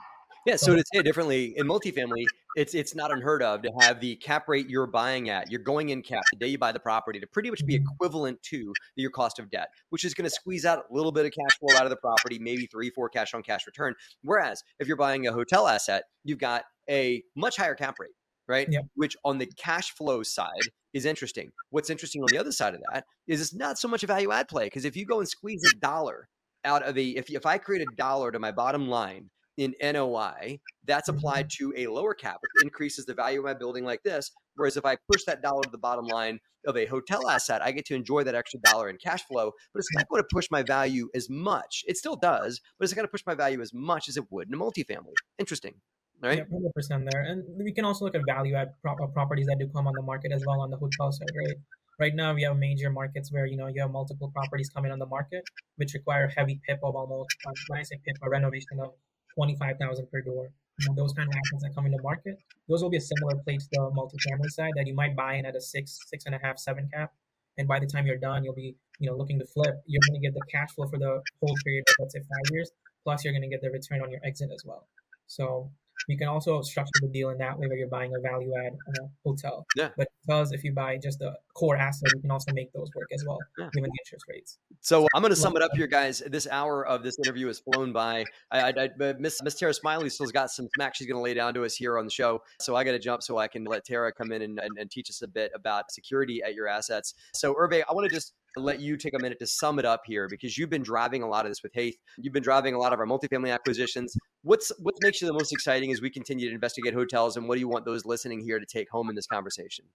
Yeah. 0.47 0.57
So 0.57 0.77
to 0.77 0.85
say 0.93 1.01
it 1.01 1.05
differently, 1.05 1.55
in 1.57 1.67
multifamily, 1.67 2.27
it's 2.55 2.75
it's 2.75 2.95
not 2.95 3.11
unheard 3.11 3.43
of 3.43 3.63
to 3.63 3.73
have 3.81 3.99
the 4.01 4.17
cap 4.17 4.47
rate 4.47 4.69
you're 4.69 4.87
buying 4.87 5.31
at, 5.31 5.51
you're 5.51 5.63
going 5.63 5.89
in 5.89 6.03
cap 6.03 6.23
the 6.33 6.39
day 6.39 6.49
you 6.49 6.59
buy 6.59 6.71
the 6.71 6.81
property 6.81 7.19
to 7.19 7.27
pretty 7.27 7.49
much 7.49 7.65
be 7.65 7.77
mm-hmm. 7.77 7.87
equivalent 7.95 8.43
to 8.43 8.73
your 8.97 9.11
cost 9.11 9.39
of 9.39 9.51
debt, 9.51 9.69
which 9.89 10.05
is 10.05 10.13
going 10.13 10.25
to 10.25 10.31
squeeze 10.31 10.67
out 10.67 10.85
a 10.91 10.95
little 10.95 11.13
bit 11.13 11.25
of 11.25 11.33
cash 11.33 11.59
flow 11.59 11.75
out 11.79 11.85
of 11.85 11.91
the 11.91 11.97
property, 11.97 12.39
maybe 12.39 12.67
three, 12.67 12.91
four 12.91 13.09
cash 13.09 13.33
on 13.33 13.43
cash 13.43 13.67
return. 13.67 13.95
Whereas 14.23 14.63
if 14.81 14.87
you're 14.87 14.99
buying 14.99 15.27
a 15.27 15.33
hotel 15.33 15.67
asset, 15.67 16.05
you've 16.25 16.39
got 16.39 16.65
a 16.91 17.23
much 17.35 17.57
higher 17.57 17.75
cap 17.75 17.97
rate, 17.99 18.13
right? 18.49 18.67
Yep. 18.71 18.85
Which 18.95 19.17
on 19.25 19.39
the 19.39 19.47
cash 19.57 19.93
flow 19.93 20.23
side 20.23 20.69
is 20.93 21.05
interesting. 21.05 21.51
What's 21.71 21.91
interesting 21.91 22.23
on 22.23 22.29
the 22.31 22.39
other 22.39 22.53
side 22.53 22.75
of 22.75 22.83
that 22.93 23.05
is 23.27 23.41
it's 23.41 23.55
not 23.55 23.79
so 23.79 23.89
much 23.89 24.03
a 24.03 24.07
value 24.07 24.33
add 24.33 24.49
play 24.49 24.65
because 24.65 24.85
if 24.85 24.97
you 24.97 25.07
go 25.07 25.19
and 25.19 25.29
squeeze 25.29 25.63
a 25.73 25.79
dollar 25.79 26.29
out 26.65 26.83
of 26.83 26.97
a 26.97 27.03
if 27.03 27.31
if 27.31 27.47
I 27.47 27.59
create 27.59 27.83
a 27.83 27.97
dollar 27.97 28.31
to 28.33 28.39
my 28.39 28.53
bottom 28.53 28.89
line 28.89 29.31
in 29.57 29.75
NOI, 29.81 30.59
that's 30.85 31.09
applied 31.09 31.49
mm-hmm. 31.49 31.73
to 31.77 31.83
a 31.83 31.87
lower 31.93 32.15
cap. 32.15 32.39
It 32.43 32.65
increases 32.65 33.07
the 33.07 33.15
value 33.15 33.39
of 33.39 33.45
my 33.45 33.55
building 33.55 33.85
like 33.85 34.03
this. 34.03 34.31
Whereas 34.57 34.77
if 34.77 34.85
I 34.85 34.97
push 35.11 35.25
that 35.27 35.43
dollar 35.43 35.63
to 35.63 35.71
the 35.71 35.79
bottom 35.79 36.07
line 36.07 36.41
of 36.67 36.77
a 36.77 36.87
hotel 36.87 37.29
asset, 37.29 37.63
I 37.63 37.73
get 37.73 37.85
to 37.87 37.95
enjoy 37.95 38.25
that 38.25 38.35
extra 38.35 38.61
dollar 38.61 38.89
in 38.89 38.97
cash 38.97 39.25
flow, 39.25 39.53
but 39.73 39.81
it's 39.81 39.95
not 39.95 40.09
going 40.09 40.23
to 40.23 40.29
push 40.33 40.49
my 40.51 40.63
value 40.63 41.09
as 41.15 41.29
much. 41.29 41.85
It 41.87 41.97
still 41.97 42.17
does, 42.17 42.61
but 42.79 42.85
it's 42.85 42.93
not 42.93 42.97
going 42.97 43.07
to 43.07 43.11
push 43.11 43.25
my 43.27 43.35
value 43.35 43.61
as 43.61 43.73
much 43.75 44.09
as 44.09 44.17
it 44.17 44.25
would 44.31 44.49
in 44.49 44.55
a 44.55 44.57
multifamily. 44.57 45.15
Interesting. 45.39 45.75
Right? 46.23 46.39
Yeah, 46.39 46.71
100% 46.79 47.11
there. 47.11 47.23
And 47.23 47.45
we 47.57 47.73
can 47.73 47.85
also 47.85 48.05
look 48.05 48.15
at 48.15 48.23
value 48.27 48.55
add 48.55 48.73
uh, 48.87 49.07
properties 49.09 49.47
that 49.47 49.59
do 49.59 49.69
come 49.69 49.87
on 49.87 49.95
the 49.95 50.03
market 50.03 50.33
as 50.33 50.43
well 50.47 50.61
on 50.61 50.71
the 50.71 50.77
hotel 50.77 51.13
side, 51.13 51.29
right? 51.37 51.57
Right 52.01 52.15
now, 52.15 52.35
we 52.35 52.43
have 52.43 52.57
major 52.57 52.91
markets 52.91 53.31
where 53.31 53.47
you 53.47 53.57
know 53.57 53.69
you 53.69 53.81
have 53.83 53.91
multiple 53.91 54.31
properties 54.35 54.69
coming 54.69 54.91
on 54.91 54.99
the 54.99 55.07
market, 55.07 55.45
which 55.77 55.95
require 55.95 56.27
heavy 56.29 56.61
PIP 56.67 56.81
of 56.83 56.97
almost 56.97 57.37
uh, 57.47 57.53
when 57.69 57.81
I 57.81 57.83
say 57.83 58.01
PIP, 58.05 58.17
a 58.23 58.29
renovation 58.29 58.81
of 58.81 58.95
25,000 59.37 60.11
per 60.11 60.21
door. 60.23 60.51
Know, 60.89 60.95
those 60.97 61.13
kind 61.13 61.29
of 61.29 61.35
assets 61.35 61.63
that 61.63 61.75
come 61.75 61.87
into 61.87 62.03
market, 62.03 62.37
those 62.69 62.83
will 62.83 62.91
be 62.91 62.97
a 62.97 63.01
similar 63.01 63.37
play 63.45 63.59
to 63.59 63.67
the 63.71 63.79
multifamily 63.95 64.51
side 64.51 64.73
that 64.75 64.89
you 64.89 64.95
might 64.95 65.15
buy 65.15 65.35
in 65.35 65.47
at 65.47 65.55
a 65.55 65.61
six, 65.61 66.01
six 66.09 66.27
and 66.27 66.35
a 66.35 66.39
half, 66.43 66.59
seven 66.59 66.89
cap. 66.93 67.13
And 67.59 67.69
by 67.69 67.79
the 67.79 67.87
time 67.87 68.07
you're 68.09 68.19
done, 68.19 68.43
you'll 68.43 68.57
be, 68.57 68.75
you 68.99 69.09
know, 69.09 69.17
looking 69.17 69.39
to 69.39 69.47
flip. 69.47 69.77
You're 69.87 70.01
going 70.09 70.21
to 70.21 70.27
get 70.27 70.35
the 70.35 70.43
cash 70.51 70.73
flow 70.73 70.89
for 70.89 70.99
the 70.99 71.23
whole 71.41 71.55
period, 71.65 71.85
let's 72.01 72.15
say 72.15 72.19
five 72.19 72.53
years. 72.53 72.73
Plus, 73.05 73.23
you're 73.23 73.33
going 73.33 73.43
to 73.43 73.49
get 73.49 73.61
the 73.63 73.71
return 73.71 74.03
on 74.03 74.11
your 74.11 74.21
exit 74.25 74.51
as 74.53 74.65
well. 74.65 74.89
So 75.29 75.71
you 76.09 76.19
can 76.19 76.29
also 76.29 76.63
structure 76.63 76.91
the 77.03 77.09
deal 77.09 77.31
in 77.31 77.39
that 77.39 77.59
way 77.59 77.67
where 77.67 77.77
you're 77.77 77.89
buying 77.89 78.15
a 78.15 78.21
value 78.21 78.53
add 78.65 78.75
uh, 78.89 79.07
hotel. 79.25 79.67
Yeah. 79.77 79.91
But 79.97 80.09
because 80.27 80.53
if 80.53 80.65
you 80.65 80.73
buy 80.73 80.99
just 80.99 81.19
the 81.19 81.35
core 81.55 81.77
asset, 81.77 82.09
you 82.15 82.21
can 82.21 82.31
also 82.31 82.53
make 82.53 82.73
those 82.73 82.89
work 82.95 83.09
as 83.13 83.25
well, 83.27 83.39
yeah. 83.59 83.69
given 83.73 83.91
the 83.91 83.99
interest 84.05 84.25
rates. 84.29 84.59
So 84.81 85.07
I'm 85.15 85.23
going 85.23 85.31
to 85.31 85.37
sum 85.37 85.57
it 85.57 85.63
up 85.63 85.71
here, 85.75 85.87
guys. 85.87 86.23
This 86.27 86.49
hour 86.51 86.87
of 86.87 87.03
this 87.03 87.19
interview 87.19 87.47
has 87.49 87.61
flown 87.61 87.93
by. 87.93 88.25
I, 88.51 88.73
I, 88.73 88.89
I 89.01 89.13
Miss 89.19 89.43
Miss 89.43 89.55
Tara 89.55 89.75
Smiley 89.75 90.09
still's 90.09 90.33
got 90.33 90.51
some 90.51 90.69
smack 90.75 90.95
she's 90.95 91.07
going 91.07 91.19
to 91.19 91.23
lay 91.23 91.35
down 91.35 91.55
to 91.55 91.65
us 91.65 91.75
here 91.75 91.99
on 91.99 92.05
the 92.05 92.11
show. 92.11 92.41
So 92.61 92.77
I 92.77 92.85
got 92.85 92.93
to 92.93 92.99
jump 92.99 93.23
so 93.23 93.39
I 93.39 93.49
can 93.49 93.65
let 93.65 93.85
Tara 93.85 94.13
come 94.13 94.33
in 94.33 94.43
and, 94.43 94.59
and, 94.59 94.79
and 94.79 94.91
teach 94.91 95.11
us 95.11 95.23
a 95.23 95.29
bit 95.29 95.53
about 95.55 95.91
security 95.91 96.43
at 96.43 96.55
your 96.55 96.69
assets. 96.69 97.15
So 97.35 97.55
Hervé, 97.55 97.83
I 97.89 97.93
want 97.93 98.09
to 98.09 98.15
just 98.15 98.35
let 98.57 98.81
you 98.81 98.97
take 98.97 99.15
a 99.15 99.19
minute 99.19 99.39
to 99.41 99.47
sum 99.47 99.79
it 99.79 99.85
up 99.85 100.03
here 100.07 100.29
because 100.29 100.57
you've 100.57 100.71
been 100.71 100.83
driving 100.83 101.23
a 101.23 101.29
lot 101.29 101.45
of 101.45 101.51
this 101.51 101.63
with 101.63 101.73
Hait. 101.75 101.97
You've 102.19 102.33
been 102.33 102.43
driving 102.43 102.75
a 102.75 102.79
lot 102.79 102.93
of 102.93 103.01
our 103.01 103.07
multifamily 103.07 103.53
acquisitions. 103.53 104.17
What's 104.43 104.71
what 104.79 104.95
makes 105.03 105.21
you 105.21 105.27
the 105.27 105.33
most 105.33 105.53
exciting 105.53 105.93
as 105.93 106.01
we 106.01 106.11
continue 106.11 106.49
to 106.49 106.55
investigate 106.55 106.95
hotels, 106.95 107.37
and 107.37 107.49
what 107.49 107.55
do 107.55 107.61
you 107.61 107.69
want 107.69 107.85
those 107.85 108.05
listening 108.05 108.41
here 108.41 108.59
to 108.59 108.67
take 108.67 108.91
home 108.91 109.09
in 109.09 109.17
this 109.17 109.27
conversation? 109.27 109.87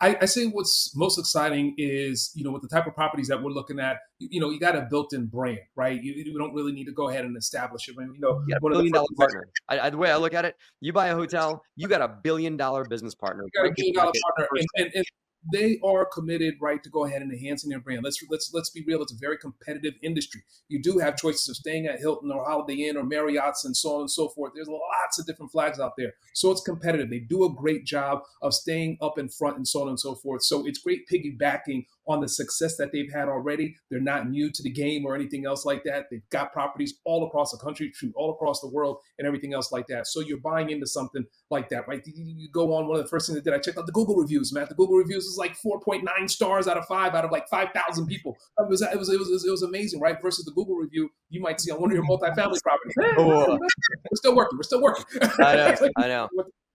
I, 0.00 0.18
I 0.22 0.24
say 0.26 0.46
what's 0.46 0.92
most 0.96 1.18
exciting 1.18 1.74
is 1.78 2.32
you 2.34 2.44
know 2.44 2.50
with 2.50 2.62
the 2.62 2.68
type 2.68 2.86
of 2.86 2.94
properties 2.94 3.28
that 3.28 3.42
we're 3.42 3.52
looking 3.52 3.78
at, 3.78 3.98
you, 4.18 4.28
you 4.32 4.40
know, 4.40 4.50
you 4.50 4.58
got 4.58 4.76
a 4.76 4.82
built-in 4.90 5.26
brand, 5.26 5.60
right? 5.76 6.02
You, 6.02 6.12
you, 6.12 6.36
don't 6.36 6.52
really 6.52 6.72
need 6.72 6.86
to 6.86 6.92
go 6.92 7.08
ahead 7.08 7.24
and 7.24 7.36
establish 7.36 7.88
it. 7.88 7.94
I 7.98 8.04
mean, 8.04 8.14
you 8.14 8.20
know, 8.20 8.42
you 8.46 8.56
one 8.60 8.72
billion 8.72 8.92
dollar 8.92 9.06
partner. 9.16 9.48
I, 9.68 9.80
I, 9.80 9.90
the 9.90 9.96
way 9.96 10.10
I 10.10 10.16
look 10.16 10.34
at 10.34 10.44
it, 10.44 10.56
you 10.80 10.92
buy 10.92 11.08
a 11.08 11.14
hotel, 11.14 11.62
you 11.76 11.86
got 11.86 12.02
a 12.02 12.08
billion 12.08 12.56
dollar 12.56 12.84
business 12.84 13.14
partner. 13.14 13.44
You 13.44 13.62
got 13.62 13.70
a 13.70 13.74
billion 13.74 13.94
dollar 13.94 14.12
partner, 14.36 14.48
and, 14.52 14.66
and, 14.76 14.90
and 14.94 15.04
they 15.52 15.78
are 15.84 16.06
committed, 16.06 16.54
right, 16.60 16.82
to 16.82 16.90
go 16.90 17.04
ahead 17.04 17.22
and 17.22 17.32
enhancing 17.32 17.70
their 17.70 17.80
brand. 17.80 18.02
Let's 18.02 18.22
let's 18.30 18.50
let's 18.54 18.70
be 18.70 18.84
real. 18.86 19.02
It's 19.02 19.12
a 19.12 19.18
very 19.18 19.36
competitive 19.36 19.94
industry. 20.02 20.42
You 20.68 20.82
do 20.82 20.98
have 20.98 21.16
choices 21.16 21.48
of 21.48 21.56
staying 21.56 21.86
at 21.86 21.98
Hilton 21.98 22.30
or 22.32 22.44
Holiday 22.44 22.88
Inn 22.88 22.96
or 22.96 23.04
Marriott's 23.04 23.64
and 23.64 23.76
so 23.76 23.96
on 23.96 24.00
and 24.02 24.10
so 24.10 24.28
forth. 24.28 24.52
There's 24.54 24.68
lots 24.68 25.18
of 25.18 25.26
different 25.26 25.52
flags 25.52 25.78
out 25.80 25.92
there, 25.98 26.14
so 26.34 26.50
it's 26.50 26.62
competitive. 26.62 27.10
They 27.10 27.20
do 27.20 27.44
a 27.44 27.52
great 27.52 27.84
job 27.84 28.22
of 28.42 28.54
staying 28.54 28.98
up 29.02 29.18
in 29.18 29.28
front 29.28 29.56
and 29.56 29.68
so 29.68 29.82
on 29.82 29.88
and 29.88 30.00
so 30.00 30.14
forth. 30.14 30.42
So 30.42 30.66
it's 30.66 30.78
great 30.78 31.08
piggybacking 31.12 31.86
on 32.06 32.20
the 32.20 32.28
success 32.28 32.76
that 32.76 32.92
they've 32.92 33.12
had 33.12 33.28
already. 33.28 33.76
They're 33.90 34.00
not 34.00 34.28
new 34.28 34.50
to 34.50 34.62
the 34.62 34.70
game 34.70 35.04
or 35.06 35.14
anything 35.14 35.46
else 35.46 35.64
like 35.64 35.84
that. 35.84 36.06
They've 36.10 36.28
got 36.30 36.52
properties 36.52 36.94
all 37.04 37.26
across 37.26 37.50
the 37.50 37.58
country, 37.58 37.92
all 38.14 38.32
across 38.32 38.60
the 38.60 38.68
world, 38.68 38.98
and 39.18 39.26
everything 39.26 39.54
else 39.54 39.72
like 39.72 39.86
that. 39.88 40.06
So 40.06 40.20
you're 40.20 40.38
buying 40.38 40.70
into 40.70 40.86
something 40.86 41.24
like 41.50 41.68
that, 41.70 41.88
right? 41.88 42.02
You 42.04 42.48
go 42.52 42.74
on 42.74 42.86
one 42.86 42.98
of 42.98 43.04
the 43.04 43.08
first 43.08 43.26
things 43.26 43.38
I 43.38 43.42
did, 43.42 43.54
I 43.54 43.58
checked 43.58 43.78
out 43.78 43.86
the 43.86 43.92
Google 43.92 44.16
reviews, 44.16 44.52
Matt. 44.52 44.68
The 44.68 44.74
Google 44.74 44.96
reviews 44.96 45.33
is 45.34 45.38
like 45.38 45.56
4.9 45.60 46.30
stars 46.30 46.66
out 46.68 46.76
of 46.76 46.86
five 46.86 47.14
out 47.14 47.24
of 47.24 47.30
like 47.30 47.48
5,000 47.48 48.06
people. 48.06 48.36
It 48.58 48.68
was, 48.68 48.82
it 48.82 48.98
was, 48.98 49.08
it 49.08 49.18
was, 49.18 49.44
it 49.44 49.50
was 49.50 49.62
amazing, 49.62 50.00
right? 50.00 50.16
Versus 50.20 50.44
the 50.44 50.52
Google 50.52 50.76
review 50.76 51.10
you 51.30 51.40
might 51.40 51.60
see 51.60 51.70
on 51.70 51.80
one 51.80 51.90
of 51.90 51.94
your 51.94 52.04
multifamily 52.04 52.60
properties. 52.62 52.94
Oh. 53.16 53.58
We're 53.58 54.16
still 54.16 54.36
working. 54.36 54.58
We're 54.58 54.62
still 54.62 54.82
working. 54.82 55.04
I 55.38 55.56
know. 55.56 55.88
I 55.96 56.08
know. 56.08 56.28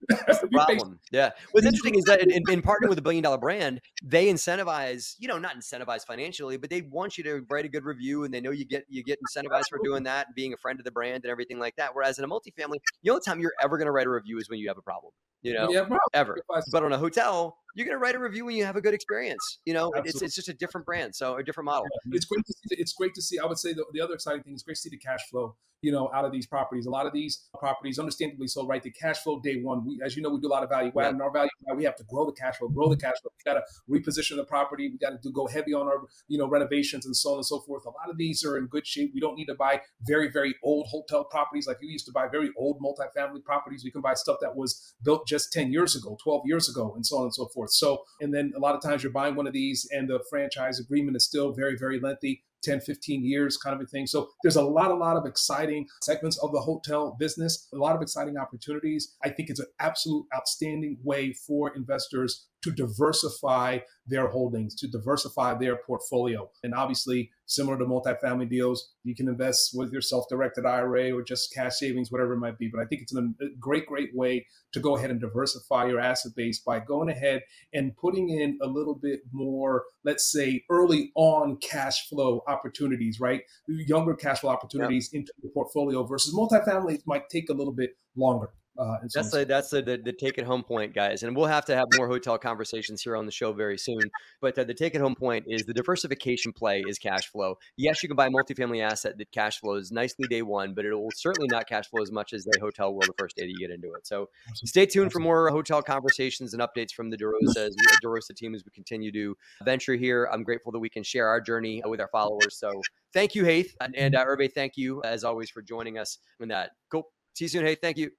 That's 0.10 0.39
the 0.39 0.47
problem. 0.47 0.99
Yeah. 1.12 1.32
What's 1.51 1.66
interesting 1.66 1.95
is 1.95 2.03
that 2.05 2.22
in, 2.22 2.32
in, 2.32 2.62
partnering 2.62 2.89
with 2.89 2.97
a 2.97 3.01
billion 3.01 3.24
dollar 3.24 3.38
brand, 3.38 3.82
they 4.03 4.28
incentivize, 4.28 5.16
you 5.20 5.28
know, 5.28 5.38
not 5.38 5.55
incentivize 5.55 6.05
financially, 6.05 6.57
but 6.57 6.70
they 6.70 6.82
want 6.82 7.18
you 7.18 7.24
to 7.26 7.45
write 7.49 7.66
a 7.66 7.70
good 7.70 7.84
review 7.86 8.24
and 8.24 8.34
they 8.34 8.41
know 8.41 8.51
you 8.51 8.66
get 8.66 8.86
you 8.89 9.03
get 9.03 9.20
incentivized 9.20 9.70
for 9.70 9.80
doing 9.84 10.03
that, 10.03 10.28
and 10.28 10.36
being 10.36 10.53
a 10.53 10.57
friend 10.57 10.80
of 10.80 10.86
the 10.86 10.91
brand 10.91 11.24
and 11.24 11.32
everything 11.32 11.60
like 11.60 11.76
that. 11.78 11.93
Whereas 11.93 12.18
in 12.18 12.26
a 12.26 12.28
multifamily, 12.28 12.78
the 13.03 13.10
only 13.12 13.22
time 13.26 13.39
you're 13.39 13.53
ever 13.62 13.78
going 13.78 13.88
to 13.88 13.91
write 13.91 14.07
a 14.07 14.12
review 14.12 14.38
is 14.39 14.49
when 14.49 14.60
you 14.60 14.68
have 14.68 14.78
a 14.78 14.82
problem. 14.82 15.14
You 15.41 15.53
know, 15.53 15.70
yeah, 15.72 15.88
ever. 16.14 16.38
But 16.70 16.84
on 16.84 16.91
a 16.91 16.97
hotel, 16.97 17.57
you're 17.74 17.86
going 17.86 17.97
to 17.97 18.01
write 18.01 18.16
a 18.16 18.20
review 18.20 18.45
when 18.45 18.57
you 18.57 18.66
have 18.66 18.76
a 18.76 18.82
good 18.82 18.93
experience. 18.93 19.60
You 19.64 19.74
know, 19.74 19.89
it's, 19.95 20.22
it's 20.22 20.36
just 20.36 20.49
a 20.49 20.53
different 20.53 20.86
brand, 20.86 21.16
so 21.16 21.38
a 21.38 21.43
different 21.43 21.66
model. 21.66 21.86
It's 22.12 22.26
great 22.26 22.45
to 22.45 22.53
see. 22.53 22.76
It's 22.76 22.91
great 22.91 23.14
to 23.14 23.22
see. 23.22 23.39
I 23.39 23.45
would 23.45 23.57
say 23.57 23.72
the, 23.72 23.86
the 23.93 24.01
other 24.01 24.16
exciting 24.16 24.43
thing 24.43 24.53
is 24.53 24.64
great 24.64 24.76
to 24.76 24.82
see 24.82 24.89
the 24.89 24.97
cash 24.97 25.22
flow 25.32 25.55
you 25.82 25.92
know, 25.92 26.10
out 26.14 26.26
of 26.26 26.32
these 26.32 26.46
properties. 26.46 26.86
A 26.86 26.90
lot 26.90 27.06
of 27.06 27.14
these 27.14 27.48
properties, 27.58 28.00
understandably 28.00 28.48
so, 28.48 28.66
right? 28.66 28.82
The 28.82 28.92
cash 28.92 29.20
flow 29.20 29.40
day 29.40 29.62
one. 29.62 29.86
We, 29.86 30.00
as 30.04 30.16
you 30.16 30.22
know, 30.22 30.30
we 30.30 30.40
do 30.40 30.48
a 30.48 30.50
lot 30.50 30.64
of 30.64 30.70
value 30.70 30.92
add, 31.00 31.14
and 31.14 31.22
our 31.22 31.32
value 31.32 31.50
add, 31.70 31.78
we 31.78 31.84
have 31.86 31.96
to 31.98 32.04
grow 32.04 32.26
the 32.26 32.34
cash 32.34 32.58
flow, 32.58 32.68
grow 32.68 32.90
the 32.90 32.98
cash 32.98 33.16
flow. 33.22 33.32
We 33.38 33.52
got 33.52 33.60
to 33.60 33.64
reposition 33.90 34.36
the 34.36 34.44
property. 34.44 34.90
We 34.90 34.98
got 34.98 35.12
to 35.12 35.20
do 35.22 35.32
go 35.32 35.48
heavy 35.48 35.74
on 35.74 35.88
our, 35.88 36.02
you 36.28 36.38
know, 36.38 36.48
renovations 36.48 37.06
and 37.06 37.16
so 37.16 37.32
on 37.32 37.36
and 37.38 37.46
so 37.46 37.60
forth. 37.60 37.86
A 37.86 37.90
lot 37.90 38.10
of 38.10 38.18
these 38.18 38.44
are 38.44 38.58
in 38.58 38.68
good 38.68 38.86
shape. 38.86 39.12
We 39.14 39.20
don't 39.20 39.36
need 39.36 39.46
to 39.46 39.56
buy 39.56 39.82
very, 40.06 40.30
very 40.30 40.56
old 40.64 40.88
hotel 40.88 41.24
properties 41.24 41.68
like 41.68 41.78
you 41.82 41.90
used 41.90 42.06
to 42.08 42.12
buy 42.12 42.28
very 42.28 42.50
old 42.58 42.80
multifamily 42.82 43.44
properties. 43.44 43.84
We 43.84 43.92
can 43.92 44.02
buy 44.02 44.14
stuff 44.14 44.38
that 44.42 44.56
was 44.56 44.96
built 45.04 45.28
just 45.28 45.54
10 45.54 45.72
years 45.72 45.96
ago, 45.96 46.18
12 46.22 46.42
years 46.46 46.70
ago, 46.70 46.94
and 46.96 47.06
so 47.06 47.18
on 47.18 47.24
and 47.24 47.34
so 47.34 47.48
forth. 47.48 47.72
So, 47.72 48.04
and 48.20 48.34
then 48.34 48.54
a 48.56 48.60
lot 48.60 48.76
of 48.76 48.82
times 48.82 49.04
you're 49.04 49.12
buying 49.12 49.36
one 49.36 49.48
of 49.48 49.54
these 49.54 49.88
and 49.92 50.10
the 50.10 50.20
franchise 50.30 50.80
agreement 50.80 51.16
is 51.16 51.26
still 51.26 51.52
very, 51.52 51.78
very 51.78 52.00
lengthy. 52.00 52.44
10, 52.64 52.82
15 52.82 53.26
years 53.26 53.57
kind 53.57 53.76
of 53.76 53.82
a 53.82 53.86
thing. 53.86 54.07
So 54.07 54.30
there's 54.43 54.55
a 54.55 54.64
lot, 54.64 54.91
a 54.91 54.95
lot 54.95 55.18
of 55.18 55.26
exciting 55.26 55.88
segments 56.01 56.38
of 56.39 56.51
the 56.51 56.60
hotel 56.60 57.16
business, 57.20 57.68
a 57.74 57.78
lot 57.78 57.95
of 57.95 58.01
exciting 58.01 58.38
opportunities. 58.38 59.16
I 59.24 59.30
think 59.30 59.49
it's 59.49 59.60
an 59.60 59.68
absolute 59.80 60.26
outstanding 60.36 60.97
way 61.03 61.34
for 61.34 61.76
investors 61.76 62.47
to 62.64 62.72
diversify 62.72 63.80
their 64.05 64.28
holdings, 64.28 64.76
to 64.76 64.88
diversify 64.88 65.53
their 65.53 65.78
portfolio. 65.78 66.49
And 66.64 66.74
obviously, 66.74 67.32
similar 67.50 67.78
to 67.78 67.86
multifamily 67.86 68.50
deals, 68.50 68.93
you 69.04 69.16
can 69.16 69.28
invest 69.28 69.72
with 69.74 69.91
your 69.91 70.02
self 70.02 70.26
directed 70.30 70.66
IRA 70.66 71.12
or 71.12 71.22
just 71.22 71.54
cash 71.54 71.78
savings, 71.78 72.12
whatever 72.12 72.34
it 72.34 72.39
might 72.39 72.58
be. 72.58 72.70
But 72.72 72.82
I 72.82 72.86
think 72.86 73.02
it's 73.02 73.14
a 73.14 73.28
great, 73.60 73.88
great 73.88 74.12
way 74.16 74.45
to 74.72 74.80
go 74.80 74.95
ahead 74.95 75.10
and 75.10 75.20
diversify 75.20 75.88
your 75.88 76.00
asset 76.00 76.34
base 76.36 76.60
by 76.60 76.80
going 76.80 77.10
ahead 77.10 77.41
and 77.74 77.95
putting 77.97 78.30
in 78.30 78.58
a 78.62 78.68
little 78.68 78.95
bit 78.95 79.22
more, 79.32 79.84
let's 80.06 80.32
say, 80.32 80.64
early 80.70 81.12
on 81.16 81.58
cash 81.58 82.08
flow 82.08 82.43
opportunities, 82.47 83.20
right? 83.20 83.41
Younger 83.68 84.14
cash 84.14 84.39
flow 84.39 84.52
opportunities 84.52 85.10
yep. 85.12 85.22
into 85.22 85.34
the 85.41 85.50
portfolio 85.50 86.04
versus 86.04 86.34
multifamily 86.34 87.00
might 87.06 87.30
take 87.30 87.50
a 87.50 87.54
little 87.54 87.74
bit 87.74 87.91
longer. 88.16 88.52
Uh, 88.80 88.98
that's 89.14 89.32
the, 89.32 89.44
that's 89.44 89.70
the, 89.70 89.82
the, 89.82 89.98
the, 89.98 90.14
take 90.14 90.38
it 90.38 90.46
home 90.46 90.64
point, 90.64 90.94
guys. 90.94 91.24
And 91.24 91.36
we'll 91.36 91.48
have 91.48 91.66
to 91.66 91.76
have 91.76 91.88
more 91.98 92.08
hotel 92.08 92.38
conversations 92.38 93.02
here 93.02 93.18
on 93.18 93.26
the 93.26 93.32
show 93.32 93.52
very 93.52 93.78
soon. 93.78 94.00
But 94.40 94.58
uh, 94.58 94.64
the 94.64 94.74
take 94.74 94.96
it 94.96 95.02
home 95.02 95.16
point 95.16 95.46
is 95.48 95.64
the 95.66 95.74
diversification 95.74 96.54
play 96.54 96.84
is 96.88 96.98
cash 96.98 97.28
flow. 97.28 97.58
Yes, 97.76 98.02
you 98.02 98.08
can 98.08 98.16
buy 98.16 98.28
a 98.28 98.30
multifamily 98.30 98.82
asset 98.82 99.18
that 99.18 99.32
cash 99.34 99.60
flows 99.60 99.92
nicely 99.92 100.28
day 100.30 100.44
one, 100.44 100.74
but 100.74 100.86
it 100.86 100.94
will 100.94 101.12
certainly 101.14 101.50
not 101.52 101.68
cash 101.68 101.90
flow 101.90 102.02
as 102.02 102.12
much 102.12 102.32
as 102.32 102.48
a 102.48 102.60
hotel 102.62 102.94
will 102.94 103.02
the 103.02 103.14
first 103.18 103.36
day 103.36 103.44
that 103.44 103.50
you 103.50 103.58
get 103.60 103.70
into 103.70 103.92
it. 103.94 104.08
So 104.08 104.30
stay 104.54 104.86
tuned 104.86 105.12
for 105.12 105.20
more 105.20 105.50
hotel 105.50 105.82
conversations 105.82 106.54
and 106.54 106.64
updates 106.64 106.94
from 106.94 107.10
the 107.10 107.18
DeRosa, 107.18 107.68
as, 107.68 107.76
DeRosa 108.04 108.34
team 108.34 108.56
as 108.56 108.64
we 108.64 108.72
continue 108.72 109.12
to 109.12 109.36
venture 109.66 109.96
here. 109.96 110.30
I'm 110.32 110.44
grateful 110.44 110.72
that 110.72 110.80
we 110.80 110.90
can 110.90 111.04
share 111.04 111.28
our 111.28 111.42
journey 111.42 111.82
with 111.86 112.00
our 112.00 112.10
followers. 112.14 112.58
So 112.58 112.82
thank 113.14 113.36
you, 113.36 113.44
Hait. 113.44 113.76
And, 113.82 113.94
and 113.98 114.16
uh, 114.16 114.26
Hervé, 114.26 114.50
thank 114.50 114.78
you 114.78 115.02
as 115.04 115.26
always 115.26 115.50
for 115.50 115.62
joining 115.62 115.98
us 115.98 116.20
in 116.40 116.48
that. 116.48 116.72
Cool. 116.90 117.04
See 117.34 117.46
you 117.46 117.50
soon, 117.50 117.66
Hait. 117.66 117.80
Thank 117.82 117.98
you. 117.98 118.12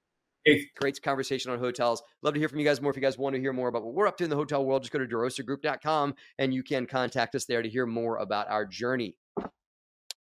Hey. 0.45 0.65
Great 0.79 0.99
conversation 1.01 1.51
on 1.51 1.59
hotels. 1.59 2.01
Love 2.23 2.33
to 2.33 2.39
hear 2.39 2.49
from 2.49 2.59
you 2.59 2.65
guys 2.65 2.81
more. 2.81 2.89
If 2.89 2.95
you 2.95 3.01
guys 3.01 3.17
want 3.17 3.35
to 3.35 3.41
hear 3.41 3.53
more 3.53 3.67
about 3.67 3.83
what 3.83 3.93
we're 3.93 4.07
up 4.07 4.17
to 4.17 4.23
in 4.23 4.29
the 4.29 4.35
hotel 4.35 4.65
world, 4.65 4.81
just 4.81 4.91
go 4.91 4.99
to 4.99 5.05
derosagroup.com 5.05 6.15
and 6.39 6.53
you 6.53 6.63
can 6.63 6.87
contact 6.87 7.35
us 7.35 7.45
there 7.45 7.61
to 7.61 7.69
hear 7.69 7.85
more 7.85 8.17
about 8.17 8.49
our 8.49 8.65
journey. 8.65 9.15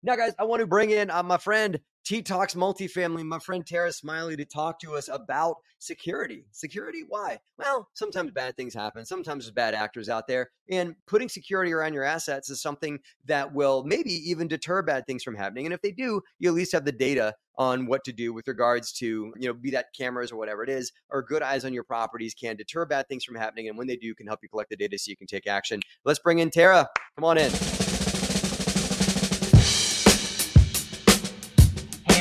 Now, 0.03 0.15
guys, 0.15 0.33
I 0.39 0.45
want 0.45 0.61
to 0.61 0.67
bring 0.67 0.89
in 0.89 1.11
uh, 1.11 1.21
my 1.21 1.37
friend 1.37 1.79
T 2.03 2.21
Talks 2.21 2.55
Multifamily, 2.55 3.23
my 3.23 3.39
friend 3.39 3.65
Tara 3.65 3.91
Smiley, 3.91 4.35
to 4.35 4.45
talk 4.45 4.79
to 4.79 4.95
us 4.95 5.07
about 5.07 5.57
security. 5.77 6.45
Security, 6.51 7.03
why? 7.07 7.39
Well, 7.57 7.89
sometimes 7.93 8.31
bad 8.31 8.57
things 8.57 8.73
happen. 8.73 9.05
Sometimes 9.05 9.45
there's 9.45 9.53
bad 9.53 9.73
actors 9.73 10.09
out 10.09 10.27
there. 10.27 10.49
And 10.69 10.95
putting 11.05 11.29
security 11.29 11.71
around 11.73 11.93
your 11.93 12.03
assets 12.03 12.49
is 12.49 12.61
something 12.61 12.99
that 13.25 13.53
will 13.53 13.83
maybe 13.83 14.11
even 14.11 14.47
deter 14.47 14.81
bad 14.81 15.05
things 15.05 15.23
from 15.23 15.35
happening. 15.35 15.65
And 15.65 15.73
if 15.73 15.81
they 15.81 15.91
do, 15.91 16.21
you 16.39 16.49
at 16.49 16.55
least 16.55 16.71
have 16.71 16.85
the 16.85 16.91
data 16.91 17.35
on 17.57 17.85
what 17.85 18.03
to 18.05 18.11
do 18.11 18.33
with 18.33 18.47
regards 18.47 18.91
to, 18.93 19.33
you 19.37 19.47
know, 19.47 19.53
be 19.53 19.71
that 19.71 19.87
cameras 19.95 20.31
or 20.31 20.37
whatever 20.37 20.63
it 20.63 20.69
is, 20.69 20.91
or 21.09 21.21
good 21.21 21.43
eyes 21.43 21.65
on 21.65 21.73
your 21.73 21.83
properties 21.83 22.33
can 22.33 22.55
deter 22.55 22.85
bad 22.85 23.07
things 23.07 23.23
from 23.23 23.35
happening. 23.35 23.67
And 23.67 23.77
when 23.77 23.87
they 23.87 23.97
do, 23.97 24.15
can 24.15 24.25
help 24.25 24.39
you 24.41 24.49
collect 24.49 24.69
the 24.71 24.77
data 24.77 24.97
so 24.97 25.09
you 25.09 25.17
can 25.17 25.27
take 25.27 25.45
action. 25.45 25.81
Let's 26.03 26.19
bring 26.19 26.39
in 26.39 26.49
Tara. 26.49 26.89
Come 27.15 27.25
on 27.25 27.37
in. 27.37 28.00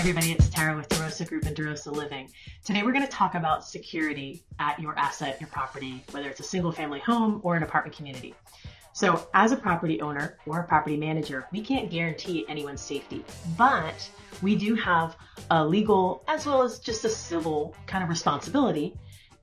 Everybody, 0.01 0.33
it's 0.33 0.49
Tara 0.49 0.75
with 0.75 0.89
DeRosa 0.89 1.29
Group 1.29 1.45
and 1.45 1.55
DeRosa 1.55 1.93
Living. 1.93 2.31
Today 2.65 2.83
we're 2.83 2.93
going 2.93 3.05
to 3.05 3.13
talk 3.13 3.35
about 3.35 3.67
security 3.67 4.43
at 4.59 4.81
your 4.81 4.99
asset, 4.99 5.39
your 5.43 5.51
property, 5.51 6.03
whether 6.13 6.27
it's 6.27 6.41
a 6.41 6.43
single 6.43 6.73
family 6.73 7.01
home 7.01 7.39
or 7.45 7.55
an 7.55 7.63
apartment 7.63 7.95
community. 7.95 8.35
So, 8.95 9.29
as 9.35 9.53
a 9.53 9.59
property 9.59 10.01
owner 10.01 10.39
or 10.47 10.61
a 10.61 10.65
property 10.65 10.97
manager, 10.97 11.47
we 11.53 11.61
can't 11.61 11.91
guarantee 11.91 12.47
anyone's 12.49 12.81
safety, 12.81 13.23
but 13.59 14.09
we 14.41 14.57
do 14.57 14.75
have 14.75 15.17
a 15.51 15.63
legal 15.63 16.25
as 16.29 16.47
well 16.47 16.63
as 16.63 16.79
just 16.79 17.05
a 17.05 17.11
civil 17.11 17.77
kind 17.87 18.03
of 18.03 18.09
responsibility. 18.09 18.97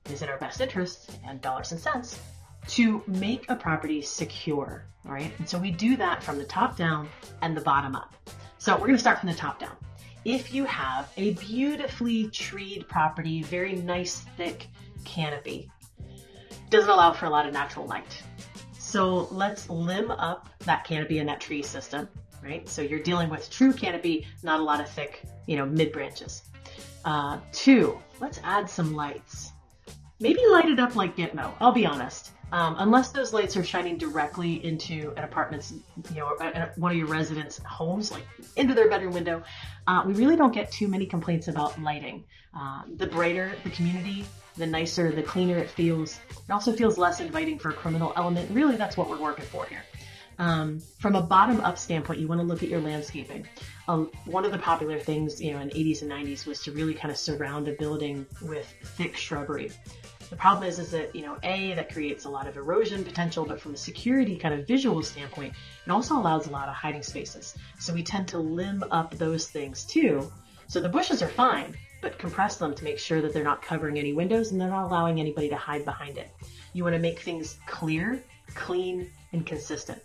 It 0.06 0.10
is 0.10 0.22
in 0.22 0.28
our 0.28 0.38
best 0.38 0.60
interest 0.60 1.20
and 1.24 1.40
dollars 1.40 1.70
and 1.70 1.80
cents 1.80 2.18
to 2.70 3.00
make 3.06 3.48
a 3.48 3.54
property 3.54 4.02
secure, 4.02 4.84
all 5.06 5.12
right? 5.12 5.32
And 5.38 5.48
so 5.48 5.56
we 5.56 5.70
do 5.70 5.96
that 5.98 6.20
from 6.20 6.36
the 6.36 6.44
top 6.44 6.76
down 6.76 7.08
and 7.42 7.56
the 7.56 7.60
bottom 7.60 7.94
up. 7.94 8.12
So 8.58 8.74
we're 8.74 8.88
going 8.88 8.94
to 8.94 8.98
start 8.98 9.20
from 9.20 9.28
the 9.28 9.36
top 9.36 9.60
down 9.60 9.76
if 10.24 10.52
you 10.52 10.64
have 10.64 11.10
a 11.16 11.34
beautifully 11.34 12.28
treed 12.28 12.86
property, 12.88 13.42
very 13.42 13.74
nice 13.74 14.20
thick 14.36 14.66
canopy, 15.04 15.70
doesn't 16.70 16.90
allow 16.90 17.12
for 17.12 17.26
a 17.26 17.30
lot 17.30 17.46
of 17.46 17.52
natural 17.52 17.86
light. 17.86 18.22
So 18.78 19.28
let's 19.30 19.68
limb 19.68 20.10
up 20.10 20.48
that 20.60 20.84
canopy 20.84 21.18
and 21.18 21.28
that 21.28 21.40
tree 21.40 21.62
system, 21.62 22.08
right? 22.42 22.68
So 22.68 22.82
you're 22.82 23.02
dealing 23.02 23.28
with 23.28 23.50
true 23.50 23.72
canopy, 23.72 24.26
not 24.42 24.60
a 24.60 24.62
lot 24.62 24.80
of 24.80 24.88
thick, 24.88 25.22
you 25.46 25.56
know, 25.56 25.66
mid 25.66 25.92
branches. 25.92 26.42
Uh, 27.04 27.38
two, 27.52 27.98
let's 28.20 28.40
add 28.44 28.68
some 28.68 28.94
lights. 28.94 29.52
Maybe 30.20 30.40
light 30.50 30.68
it 30.68 30.80
up 30.80 30.96
like 30.96 31.16
Gitmo. 31.16 31.52
I'll 31.60 31.72
be 31.72 31.86
honest. 31.86 32.32
Um, 32.50 32.76
unless 32.78 33.10
those 33.10 33.32
lights 33.32 33.56
are 33.56 33.64
shining 33.64 33.98
directly 33.98 34.64
into 34.64 35.12
an 35.16 35.24
apartment's, 35.24 35.72
you 36.14 36.20
know, 36.20 36.70
one 36.76 36.92
of 36.92 36.96
your 36.96 37.06
residents' 37.06 37.58
homes, 37.58 38.10
like 38.10 38.26
into 38.56 38.74
their 38.74 38.88
bedroom 38.88 39.12
window, 39.12 39.42
uh, 39.86 40.02
we 40.06 40.14
really 40.14 40.36
don't 40.36 40.54
get 40.54 40.72
too 40.72 40.88
many 40.88 41.04
complaints 41.04 41.48
about 41.48 41.80
lighting. 41.82 42.24
Uh, 42.58 42.82
the 42.96 43.06
brighter 43.06 43.52
the 43.64 43.70
community, 43.70 44.24
the 44.56 44.66
nicer, 44.66 45.12
the 45.12 45.22
cleaner 45.22 45.58
it 45.58 45.68
feels. 45.68 46.18
It 46.30 46.50
also 46.50 46.72
feels 46.72 46.96
less 46.96 47.20
inviting 47.20 47.58
for 47.58 47.68
a 47.68 47.74
criminal 47.74 48.12
element. 48.16 48.50
Really, 48.50 48.76
that's 48.76 48.96
what 48.96 49.10
we're 49.10 49.20
working 49.20 49.44
for 49.44 49.66
here. 49.66 49.82
Um, 50.38 50.80
from 51.00 51.16
a 51.16 51.22
bottom 51.22 51.60
up 51.60 51.78
standpoint, 51.78 52.20
you 52.20 52.28
want 52.28 52.40
to 52.40 52.46
look 52.46 52.62
at 52.62 52.68
your 52.68 52.80
landscaping. 52.80 53.46
Um, 53.88 54.10
one 54.24 54.44
of 54.44 54.52
the 54.52 54.58
popular 54.58 54.98
things, 54.98 55.42
you 55.42 55.52
know, 55.52 55.58
in 55.58 55.68
80s 55.70 56.02
and 56.02 56.10
90s 56.10 56.46
was 56.46 56.62
to 56.62 56.72
really 56.72 56.94
kind 56.94 57.10
of 57.10 57.16
surround 57.16 57.66
a 57.66 57.72
building 57.72 58.24
with 58.42 58.72
thick 58.96 59.16
shrubbery. 59.16 59.72
The 60.30 60.36
problem 60.36 60.68
is, 60.68 60.78
is 60.78 60.90
that, 60.90 61.14
you 61.14 61.22
know, 61.22 61.38
A, 61.42 61.74
that 61.74 61.92
creates 61.92 62.24
a 62.24 62.28
lot 62.28 62.46
of 62.46 62.56
erosion 62.56 63.04
potential, 63.04 63.44
but 63.46 63.60
from 63.60 63.74
a 63.74 63.78
security 63.78 64.36
kind 64.36 64.54
of 64.54 64.66
visual 64.66 65.02
standpoint, 65.02 65.54
it 65.86 65.90
also 65.90 66.18
allows 66.18 66.46
a 66.46 66.50
lot 66.50 66.68
of 66.68 66.74
hiding 66.74 67.02
spaces. 67.02 67.56
So 67.78 67.94
we 67.94 68.02
tend 68.02 68.28
to 68.28 68.38
limb 68.38 68.84
up 68.90 69.14
those 69.14 69.48
things 69.48 69.84
too. 69.84 70.30
So 70.66 70.80
the 70.80 70.88
bushes 70.88 71.22
are 71.22 71.28
fine, 71.28 71.74
but 72.02 72.18
compress 72.18 72.56
them 72.56 72.74
to 72.74 72.84
make 72.84 72.98
sure 72.98 73.22
that 73.22 73.32
they're 73.32 73.42
not 73.42 73.62
covering 73.62 73.98
any 73.98 74.12
windows 74.12 74.52
and 74.52 74.60
they're 74.60 74.68
not 74.68 74.86
allowing 74.86 75.18
anybody 75.18 75.48
to 75.48 75.56
hide 75.56 75.84
behind 75.84 76.18
it. 76.18 76.30
You 76.74 76.84
want 76.84 76.94
to 76.94 77.00
make 77.00 77.20
things 77.20 77.58
clear, 77.66 78.22
clean, 78.54 79.10
and 79.32 79.46
consistent. 79.46 80.00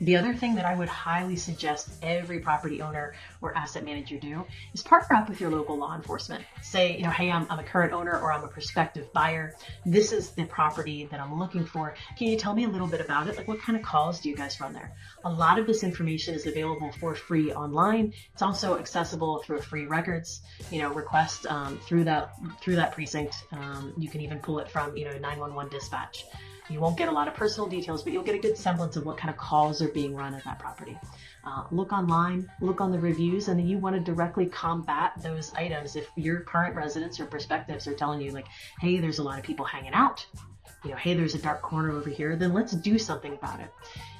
The 0.00 0.16
other 0.16 0.34
thing 0.34 0.54
that 0.56 0.64
I 0.64 0.74
would 0.74 0.88
highly 0.88 1.36
suggest 1.36 1.90
every 2.02 2.40
property 2.40 2.82
owner 2.82 3.14
or 3.40 3.56
asset 3.56 3.84
manager 3.84 4.18
do 4.18 4.44
is 4.74 4.82
partner 4.82 5.16
up 5.16 5.28
with 5.28 5.40
your 5.40 5.50
local 5.50 5.76
law 5.76 5.94
enforcement. 5.94 6.44
Say, 6.62 6.96
you 6.96 7.04
know, 7.04 7.10
hey, 7.10 7.30
I'm, 7.30 7.46
I'm 7.50 7.58
a 7.58 7.62
current 7.62 7.92
owner 7.92 8.18
or 8.18 8.32
I'm 8.32 8.44
a 8.44 8.48
prospective 8.48 9.12
buyer. 9.12 9.54
This 9.86 10.12
is 10.12 10.30
the 10.30 10.44
property 10.44 11.06
that 11.10 11.20
I'm 11.20 11.38
looking 11.38 11.64
for. 11.64 11.94
Can 12.16 12.28
you 12.28 12.36
tell 12.36 12.54
me 12.54 12.64
a 12.64 12.68
little 12.68 12.86
bit 12.86 13.00
about 13.00 13.28
it? 13.28 13.36
Like, 13.36 13.48
what 13.48 13.60
kind 13.60 13.78
of 13.78 13.84
calls 13.84 14.20
do 14.20 14.28
you 14.28 14.36
guys 14.36 14.60
run 14.60 14.72
there? 14.72 14.92
A 15.24 15.30
lot 15.30 15.58
of 15.58 15.66
this 15.66 15.82
information 15.82 16.34
is 16.34 16.46
available 16.46 16.92
for 16.92 17.14
free 17.14 17.52
online. 17.52 18.12
It's 18.32 18.42
also 18.42 18.78
accessible 18.78 19.42
through 19.42 19.58
a 19.58 19.62
free 19.62 19.86
records, 19.86 20.40
you 20.70 20.80
know, 20.80 20.92
request 20.92 21.46
um, 21.46 21.78
through 21.78 22.04
that 22.04 22.34
through 22.60 22.76
that 22.76 22.92
precinct. 22.92 23.34
Um, 23.52 23.92
you 23.96 24.08
can 24.08 24.20
even 24.20 24.38
pull 24.38 24.58
it 24.58 24.68
from, 24.68 24.96
you 24.96 25.04
know, 25.04 25.12
911 25.12 25.70
dispatch. 25.70 26.24
You 26.72 26.80
won't 26.80 26.96
get 26.96 27.08
a 27.08 27.12
lot 27.12 27.28
of 27.28 27.34
personal 27.34 27.68
details, 27.68 28.02
but 28.02 28.14
you'll 28.14 28.22
get 28.22 28.34
a 28.34 28.38
good 28.38 28.56
semblance 28.56 28.96
of 28.96 29.04
what 29.04 29.18
kind 29.18 29.28
of 29.28 29.36
calls 29.36 29.82
are 29.82 29.88
being 29.88 30.14
run 30.14 30.34
at 30.34 30.42
that 30.44 30.58
property. 30.58 30.98
Uh, 31.44 31.64
look 31.70 31.92
online, 31.92 32.50
look 32.60 32.80
on 32.80 32.90
the 32.90 32.98
reviews, 32.98 33.48
and 33.48 33.58
then 33.58 33.66
you 33.66 33.76
want 33.76 33.94
to 33.94 34.00
directly 34.00 34.46
combat 34.46 35.12
those 35.22 35.52
items. 35.54 35.96
If 35.96 36.08
your 36.16 36.40
current 36.40 36.74
residents 36.74 37.20
or 37.20 37.26
perspectives 37.26 37.86
are 37.86 37.94
telling 37.94 38.22
you, 38.22 38.30
like, 38.30 38.46
hey, 38.80 38.98
there's 38.98 39.18
a 39.18 39.22
lot 39.22 39.38
of 39.38 39.44
people 39.44 39.66
hanging 39.66 39.92
out, 39.92 40.24
you 40.84 40.90
know, 40.90 40.96
hey, 40.96 41.14
there's 41.14 41.34
a 41.34 41.38
dark 41.38 41.60
corner 41.60 41.90
over 41.90 42.08
here, 42.08 42.36
then 42.36 42.54
let's 42.54 42.72
do 42.72 42.98
something 42.98 43.34
about 43.34 43.60
it. 43.60 43.68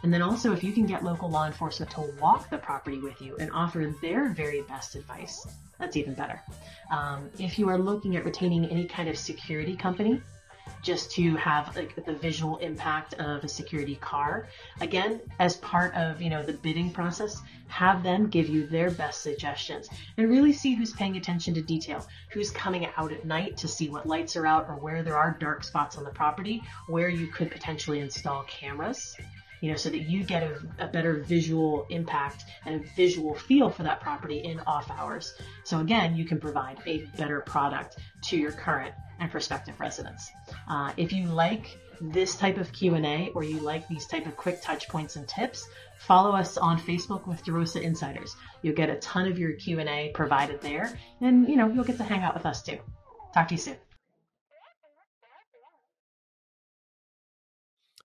And 0.03 0.13
then 0.13 0.21
also, 0.21 0.53
if 0.53 0.63
you 0.63 0.73
can 0.73 0.85
get 0.85 1.03
local 1.03 1.31
law 1.31 1.47
enforcement 1.47 1.91
to 1.93 2.13
walk 2.21 2.51
the 2.51 2.59
property 2.59 2.99
with 2.99 3.21
you 3.23 3.37
and 3.39 3.51
offer 3.53 3.95
their 4.03 4.29
very 4.29 4.63
best 4.63 4.95
advice, 4.95 5.47
that's 5.79 5.97
even 5.97 6.15
better. 6.15 6.43
Um, 6.91 7.31
if 7.39 7.59
you 7.59 7.69
are 7.69 7.79
looking 7.79 8.17
at 8.17 8.25
retaining 8.25 8.67
any 8.67 8.85
kind 8.85 9.09
of 9.09 9.17
security 9.17 9.75
company, 9.75 10.21
just 10.83 11.11
to 11.13 11.37
have 11.37 11.75
like 11.77 11.95
the 12.05 12.15
visual 12.15 12.57
impact 12.59 13.15
of 13.15 13.43
a 13.45 13.49
security 13.49 13.97
car. 13.97 14.49
Again, 14.81 15.21
as 15.39 15.57
part 15.57 15.95
of 15.95 16.21
you 16.21 16.31
know 16.31 16.43
the 16.43 16.53
bidding 16.53 16.91
process, 16.91 17.41
have 17.69 18.03
them 18.03 18.29
give 18.29 18.49
you 18.49 18.67
their 18.67 18.91
best 18.91 19.23
suggestions 19.23 19.89
and 20.17 20.29
really 20.29 20.53
see 20.53 20.75
who's 20.75 20.93
paying 20.93 21.17
attention 21.17 21.55
to 21.55 21.63
detail, 21.63 22.07
who's 22.31 22.51
coming 22.51 22.87
out 22.97 23.13
at 23.13 23.25
night 23.25 23.57
to 23.59 23.69
see 23.69 23.89
what 23.89 24.07
lights 24.07 24.37
are 24.37 24.47
out 24.47 24.69
or 24.69 24.77
where 24.77 25.03
there 25.03 25.17
are 25.17 25.37
dark 25.41 25.65
spots 25.65 25.97
on 25.97 26.05
the 26.05 26.11
property, 26.11 26.63
where 26.87 27.09
you 27.09 27.27
could 27.27 27.51
potentially 27.51 28.01
install 28.01 28.43
cameras 28.45 29.17
you 29.63 29.71
know, 29.71 29.77
so 29.77 29.89
that 29.89 30.03
you 30.03 30.25
get 30.25 30.43
a, 30.43 30.59
a, 30.81 30.87
better 30.89 31.23
visual 31.23 31.87
impact 31.89 32.45
and 32.67 32.75
a 32.75 32.87
visual 32.97 33.33
feel 33.33 33.71
for 33.71 33.85
that 33.85 34.01
property 34.01 34.39
in 34.39 34.59
off 34.61 34.91
hours. 34.91 35.35
So 35.63 35.79
again, 35.79 36.17
you 36.17 36.25
can 36.25 36.41
provide 36.41 36.79
a 36.85 37.07
better 37.17 37.41
product 37.41 37.97
to 38.25 38.37
your 38.37 38.51
current 38.51 38.93
and 39.21 39.31
prospective 39.31 39.79
residents. 39.79 40.31
Uh, 40.69 40.93
if 40.97 41.13
you 41.13 41.27
like 41.27 41.79
this 42.01 42.35
type 42.35 42.59
of 42.59 42.73
Q&A 42.73 43.31
or 43.37 43.45
you 43.45 43.61
like 43.61 43.87
these 43.87 44.07
type 44.09 44.27
of 44.27 44.37
quick 44.37 44.61
touch 44.61 44.89
points 44.89 45.15
and 45.15 45.29
tips, 45.29 45.69
follow 45.97 46.33
us 46.33 46.57
on 46.57 46.81
Facebook 46.81 47.29
with 47.29 47.45
DeRosa 47.45 47.81
Insiders. 47.81 48.35
You'll 48.63 48.75
get 48.75 48.91
a 48.91 48.97
ton 48.97 49.31
of 49.31 49.39
your 49.39 49.53
Q&A 49.53 50.11
provided 50.13 50.61
there 50.61 50.99
and 51.21 51.49
you 51.49 51.55
know, 51.55 51.69
you'll 51.69 51.85
get 51.85 51.99
to 51.99 52.05
hang 52.05 52.23
out 52.23 52.35
with 52.35 52.47
us 52.47 52.63
too. 52.63 52.79
Talk 53.33 53.47
to 53.49 53.55
you 53.55 53.61
soon. 53.61 53.77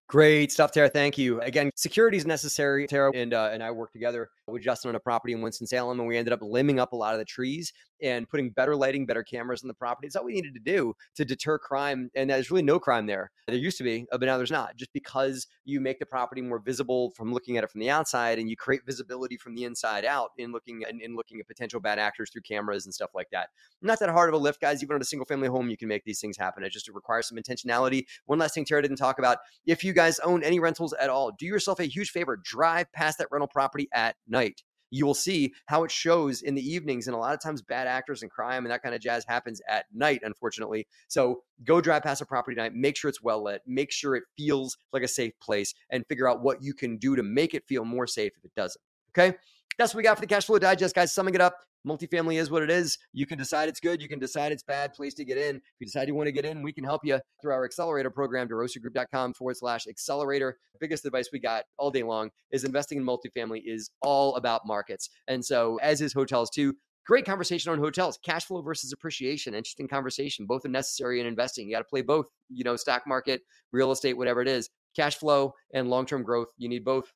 Great 0.10 0.54
stuff, 0.54 0.72
Tara. 0.72 0.88
Thank 0.88 1.18
you. 1.18 1.42
Again, 1.42 1.70
security 1.76 2.16
is 2.16 2.26
necessary. 2.26 2.88
Tara 2.88 3.12
and 3.14 3.34
uh, 3.34 3.50
and 3.52 3.62
I 3.62 3.72
worked 3.72 3.92
together 3.92 4.30
with 4.48 4.62
Justin 4.62 4.88
on 4.90 4.96
a 4.96 5.02
property 5.02 5.34
in 5.34 5.42
Winston 5.42 5.68
Salem, 5.68 6.00
and 6.00 6.08
we 6.08 6.16
ended 6.16 6.32
up 6.32 6.40
limbing 6.40 6.80
up 6.80 6.94
a 6.94 6.96
lot 6.96 7.14
of 7.14 7.20
the 7.20 7.26
trees 7.26 7.74
and 8.02 8.30
putting 8.30 8.52
better 8.52 8.76
lighting, 8.76 9.06
better 9.06 9.24
cameras 9.24 9.64
in 9.64 9.68
the 9.68 9.74
property. 9.74 10.08
It's 10.08 10.16
all 10.16 10.24
we 10.24 10.34
needed 10.34 10.54
to 10.54 10.60
do 10.60 10.94
to 11.16 11.26
deter 11.26 11.58
crime. 11.58 12.10
And 12.16 12.30
there's 12.30 12.52
really 12.52 12.64
no 12.64 12.80
crime 12.80 13.08
there. 13.08 13.32
There 13.48 13.58
used 13.58 13.78
to 13.80 13.84
be, 13.84 14.06
uh, 14.12 14.18
but 14.18 14.28
now 14.28 14.38
there's 14.38 14.52
not. 14.52 14.78
Just 14.78 14.94
because 14.94 15.48
you 15.66 15.82
make 15.82 16.00
the 16.00 16.06
property 16.06 16.42
more 16.42 16.60
visible 16.60 17.12
from 17.12 17.34
looking 17.34 17.58
at 17.58 17.64
it 17.64 17.72
from 17.72 17.82
the 17.82 17.90
outside, 17.90 18.40
and 18.40 18.50
you 18.50 18.56
create 18.56 18.82
visibility 18.86 19.36
from 19.36 19.56
the 19.56 19.64
inside 19.64 20.06
out 20.06 20.32
in 20.38 20.52
looking 20.52 20.84
and 20.88 21.02
in 21.02 21.16
looking 21.16 21.40
at 21.40 21.48
potential 21.48 21.80
bad 21.80 22.00
actors 22.00 22.30
through 22.30 22.44
cameras 22.44 22.86
and 22.86 22.94
stuff 22.94 23.12
like 23.14 23.30
that. 23.32 23.50
Not 23.82 24.00
that 24.00 24.10
hard 24.10 24.30
of 24.30 24.36
a 24.36 24.38
lift, 24.38 24.62
guys. 24.62 24.84
Even 24.84 24.96
on 24.96 25.02
a 25.02 25.06
single 25.06 25.26
family 25.26 25.48
home, 25.48 25.70
you 25.70 25.78
can 25.78 25.88
make 25.88 26.04
these 26.06 26.20
things 26.22 26.38
happen. 26.38 26.64
It 26.64 26.72
just 26.72 26.88
requires 26.90 27.28
some 27.28 27.38
intentionality. 27.38 28.06
One 28.26 28.40
last 28.40 28.54
thing 28.54 28.64
Tara 28.64 28.82
didn't 28.82 28.98
talk 28.98 29.20
about: 29.20 29.40
if 29.66 29.84
you 29.84 29.94
guys 29.98 30.20
own 30.20 30.44
any 30.44 30.60
rentals 30.60 30.94
at 30.94 31.10
all, 31.10 31.32
do 31.38 31.46
yourself 31.46 31.80
a 31.80 31.86
huge 31.86 32.12
favor. 32.12 32.40
Drive 32.42 32.92
past 32.94 33.18
that 33.18 33.28
rental 33.32 33.48
property 33.48 33.90
at 33.94 34.16
night 34.28 34.62
you 34.90 35.06
will 35.06 35.14
see 35.14 35.54
how 35.66 35.84
it 35.84 35.92
shows 35.92 36.42
in 36.42 36.56
the 36.56 36.62
evenings. 36.62 37.08
And 37.08 37.16
a 37.16 37.20
lot 37.20 37.34
of 37.34 37.42
times, 37.42 37.62
bad 37.62 37.88
actors 37.88 38.22
and 38.22 38.32
crime 38.32 38.66
and 38.66 38.72
that 38.72 38.82
kind 38.82 38.96
of 38.96 39.02
jazz 39.02 39.26
happens 39.28 39.62
at 39.68 39.86
night, 39.94 40.22
unfortunately. 40.24 40.88
So 41.08 41.44
go 41.64 41.82
drive 41.82 42.04
past 42.04 42.22
a 42.22 42.26
property 42.26 42.56
tonight, 42.56 42.74
make 42.74 42.96
sure 42.96 43.10
it's 43.10 43.22
well 43.22 43.44
lit, 43.44 43.62
make 43.66 43.92
sure 43.92 44.16
it 44.16 44.24
feels 44.38 44.78
like 44.94 45.04
a 45.04 45.08
safe 45.08 45.34
place, 45.40 45.74
and 45.90 46.06
figure 46.08 46.30
out 46.30 46.42
what 46.42 46.62
you 46.62 46.74
can 46.74 46.98
do 46.98 47.16
to 47.16 47.24
make 47.24 47.54
it 47.54 47.64
feel 47.68 47.86
more 47.86 48.08
safe 48.08 48.34
if 48.38 48.46
it 48.46 48.56
doesn't. 48.56 48.82
Okay. 49.18 49.38
That's 49.78 49.94
what 49.94 50.00
we 50.00 50.04
got 50.04 50.16
for 50.16 50.22
the 50.22 50.28
cash 50.28 50.46
flow 50.46 50.58
digest, 50.58 50.96
guys. 50.96 51.14
Summing 51.14 51.36
it 51.36 51.42
up, 51.42 51.56
multifamily 51.86 52.40
is 52.40 52.50
what 52.50 52.64
it 52.64 52.70
is. 52.70 52.98
You 53.14 53.26
can 53.26 53.38
decide 53.38 53.70
it's 53.70 53.80
good. 53.80 54.02
You 54.02 54.08
can 54.08 54.20
decide 54.20 54.52
it's 54.52 54.64
bad 54.64 54.94
place 54.94 55.14
to 55.16 55.26
get 55.26 55.38
in. 55.38 55.58
If 55.58 55.62
you 55.80 55.86
decide 55.88 56.08
you 56.08 56.16
want 56.16 56.28
to 56.28 56.32
get 56.32 56.46
in, 56.46 56.62
we 56.62 56.74
can 56.74 56.84
help 56.84 57.02
you 57.04 57.20
through 57.42 57.54
our 57.54 57.66
accelerator 57.66 58.10
program, 58.10 58.48
derosagroup.com 58.48 59.34
forward 59.34 59.58
slash 59.58 59.88
accelerator. 59.88 60.58
Biggest 60.80 61.06
advice 61.06 61.30
we 61.34 61.40
got 61.40 61.66
all 61.78 61.92
day 61.92 62.04
long 62.04 62.30
is 62.52 62.64
investing 62.64 63.00
in 63.00 63.06
multifamily 63.06 63.62
is 63.66 63.90
all 64.02 64.36
about 64.36 64.62
markets. 64.66 65.10
And 65.28 65.44
so, 65.44 65.80
as 65.82 66.02
is 66.02 66.14
hotels 66.14 66.50
too. 66.50 66.76
Great 67.08 67.26
conversation 67.26 67.72
on 67.72 67.80
hotels, 67.80 68.20
cash 68.22 68.46
flow 68.46 68.62
versus 68.62 68.92
appreciation. 68.92 69.56
Interesting 69.56 69.88
conversation. 69.88 70.46
Both 70.46 70.66
are 70.66 70.70
necessary 70.70 71.22
in 71.22 71.26
investing. 71.26 71.66
You 71.66 71.74
got 71.74 71.80
to 71.80 71.86
play 71.86 72.02
both, 72.02 72.26
you 72.50 72.66
know, 72.66 72.76
stock 72.76 73.04
market, 73.08 73.42
real 73.72 73.94
estate, 73.94 74.18
whatever 74.18 74.42
it 74.42 74.48
is. 74.50 74.70
Cash 74.94 75.16
flow 75.16 75.54
and 75.74 75.90
long 75.90 76.06
term 76.06 76.22
growth. 76.22 76.50
You 76.58 76.68
need 76.68 76.84
both 76.84 77.14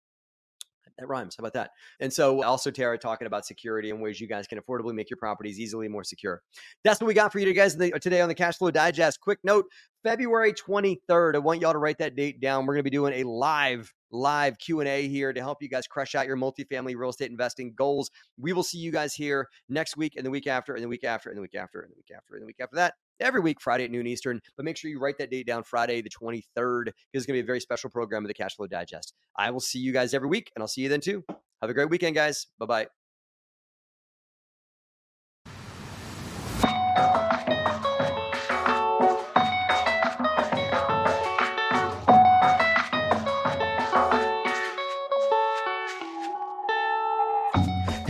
that 0.98 1.08
rhymes. 1.08 1.36
How 1.38 1.42
about 1.42 1.54
that? 1.54 1.72
And 2.00 2.12
so 2.12 2.42
uh, 2.42 2.48
also 2.48 2.72
Tara 2.72 2.98
talking 2.98 3.28
about 3.28 3.46
security 3.46 3.90
and 3.90 4.02
ways 4.02 4.20
you 4.20 4.28
guys 4.28 4.48
can 4.48 4.60
affordably 4.60 4.94
make 4.94 5.10
your 5.10 5.18
properties 5.18 5.60
easily 5.60 5.88
more 5.88 6.04
secure. 6.04 6.42
That's 6.84 7.00
what 7.02 7.08
we 7.08 7.14
got 7.14 7.32
for 7.32 7.40
you 7.40 7.54
guys 7.54 7.80
uh, 7.80 7.90
today 8.00 8.22
on 8.22 8.30
the 8.30 8.36
Cash 8.36 8.58
Flow 8.58 8.72
Digest. 8.72 9.20
Quick 9.20 9.40
note, 9.44 9.66
February 10.04 10.54
23rd. 10.54 11.36
I 11.36 11.40
want 11.40 11.62
y'all 11.62 11.74
to 11.74 11.80
write 11.80 11.98
that 12.00 12.16
date 12.16 12.40
down. 12.40 12.66
We're 12.66 12.76
going 12.76 12.84
to 12.84 12.90
be 12.90 12.96
doing 12.96 13.14
a 13.14 13.24
live 13.24 13.94
live 14.14 14.58
Q&A 14.58 15.08
here 15.08 15.32
to 15.32 15.40
help 15.40 15.62
you 15.62 15.70
guys 15.70 15.88
crush 15.88 16.16
out 16.16 16.28
your 16.28 16.36
multifamily 16.36 16.96
real 16.98 17.10
estate 17.10 17.32
investing 17.32 17.74
goals. 17.76 18.12
We 18.38 18.52
will 18.54 18.64
see 18.64 18.78
you 18.78 18.92
guys 18.92 19.14
here 19.14 19.48
next 19.70 19.96
week 19.96 20.16
and 20.18 20.26
the 20.26 20.30
week 20.30 20.48
after 20.48 20.76
and 20.76 20.84
the 20.84 20.90
week 20.90 21.06
after 21.06 21.30
and 21.30 21.38
the 21.38 21.42
week 21.42 21.56
after 21.56 21.82
and 21.82 21.92
the 21.92 21.96
week 21.96 22.12
after 22.16 22.36
and 22.36 22.42
the 22.42 22.46
week 22.46 22.60
after 22.60 22.76
that 22.76 22.96
every 23.22 23.42
week, 23.42 23.62
Friday 23.62 23.86
at 23.86 23.92
noon 23.92 24.08
Eastern. 24.08 24.42
But 24.58 24.66
make 24.66 24.78
sure 24.78 24.90
you 24.90 25.00
write 25.00 25.18
that 25.20 25.32
date 25.32 25.48
down, 25.48 25.64
Friday 25.64 26.02
the 26.02 26.10
23rd, 26.10 26.86
because 26.86 26.96
it's 27.14 27.26
going 27.26 27.38
to 27.38 27.42
be 27.42 27.46
a 27.46 27.46
very 27.46 27.60
special 27.60 27.90
program 27.90 28.24
of 28.24 28.28
the 28.28 28.34
Cash 28.34 28.56
Flow 28.56 28.68
Digest. 28.68 29.14
I 29.38 29.52
will 29.52 29.60
see 29.60 29.80
you 29.80 29.94
guys 29.94 30.14
every 30.14 30.30
week, 30.30 30.52
and 30.56 30.62
I'll 30.62 30.68
see 30.68 30.82
you 30.82 30.90
then 30.90 31.02
too. 31.02 31.24
Have 31.62 31.70
a 31.70 31.74
great 31.74 31.90
weekend, 31.90 32.16
guys. 32.16 32.48
Bye 32.60 32.66
bye. 32.66 33.01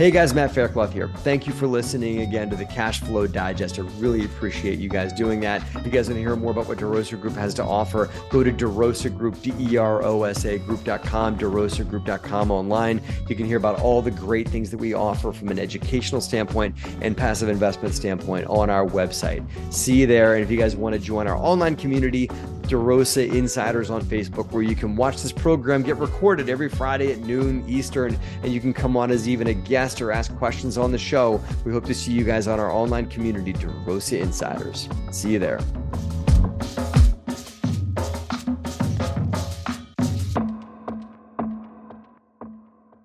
Hey 0.02 0.10
guys, 0.10 0.34
Matt 0.34 0.50
Faircloth 0.50 0.92
here. 0.92 1.06
Thank 1.18 1.46
you 1.46 1.52
for 1.52 1.68
listening 1.68 2.22
again 2.22 2.50
to 2.50 2.56
the 2.56 2.64
Cash 2.64 3.02
Flow 3.02 3.28
Digest. 3.28 3.78
I 3.78 3.82
really 4.00 4.24
appreciate 4.24 4.80
you 4.80 4.88
guys 4.88 5.12
doing 5.12 5.38
that. 5.42 5.62
If 5.76 5.86
you 5.86 5.92
guys 5.92 6.08
want 6.08 6.16
to 6.16 6.22
hear 6.22 6.34
more 6.34 6.50
about 6.50 6.66
what 6.66 6.78
DeRosa 6.78 7.20
Group 7.20 7.34
has 7.34 7.54
to 7.54 7.64
offer, 7.64 8.10
go 8.28 8.42
to 8.42 8.50
DeRosa 8.50 9.16
Group, 9.16 9.40
D-E-R-O-S-A 9.42 10.58
Group.com, 10.58 11.38
DeRosaGroup.com 11.38 12.50
online. 12.50 13.00
You 13.28 13.36
can 13.36 13.46
hear 13.46 13.58
about 13.58 13.78
all 13.78 14.02
the 14.02 14.10
great 14.10 14.48
things 14.48 14.72
that 14.72 14.78
we 14.78 14.92
offer 14.92 15.30
from 15.30 15.50
an 15.50 15.60
educational 15.60 16.20
standpoint 16.20 16.74
and 17.00 17.16
passive 17.16 17.48
investment 17.48 17.94
standpoint 17.94 18.48
on 18.48 18.70
our 18.70 18.84
website. 18.84 19.46
See 19.72 20.00
you 20.00 20.08
there. 20.08 20.34
And 20.34 20.42
if 20.42 20.50
you 20.50 20.58
guys 20.58 20.74
want 20.74 20.94
to 20.94 20.98
join 20.98 21.28
our 21.28 21.36
online 21.36 21.76
community, 21.76 22.28
DeRosa 22.64 23.32
Insiders 23.32 23.90
on 23.90 24.02
Facebook, 24.02 24.50
where 24.52 24.62
you 24.62 24.74
can 24.74 24.96
watch 24.96 25.22
this 25.22 25.32
program 25.32 25.82
get 25.82 25.96
recorded 25.96 26.48
every 26.48 26.68
Friday 26.68 27.12
at 27.12 27.18
noon 27.18 27.64
Eastern, 27.68 28.18
and 28.42 28.52
you 28.52 28.60
can 28.60 28.72
come 28.72 28.96
on 28.96 29.10
as 29.10 29.28
even 29.28 29.48
a 29.48 29.54
guest 29.54 30.00
or 30.00 30.12
ask 30.12 30.34
questions 30.36 30.78
on 30.78 30.92
the 30.92 30.98
show. 30.98 31.40
We 31.64 31.72
hope 31.72 31.84
to 31.86 31.94
see 31.94 32.12
you 32.12 32.24
guys 32.24 32.48
on 32.48 32.58
our 32.60 32.70
online 32.70 33.06
community, 33.06 33.52
DeRosa 33.52 34.20
Insiders. 34.20 34.88
See 35.10 35.32
you 35.32 35.38
there. 35.38 35.60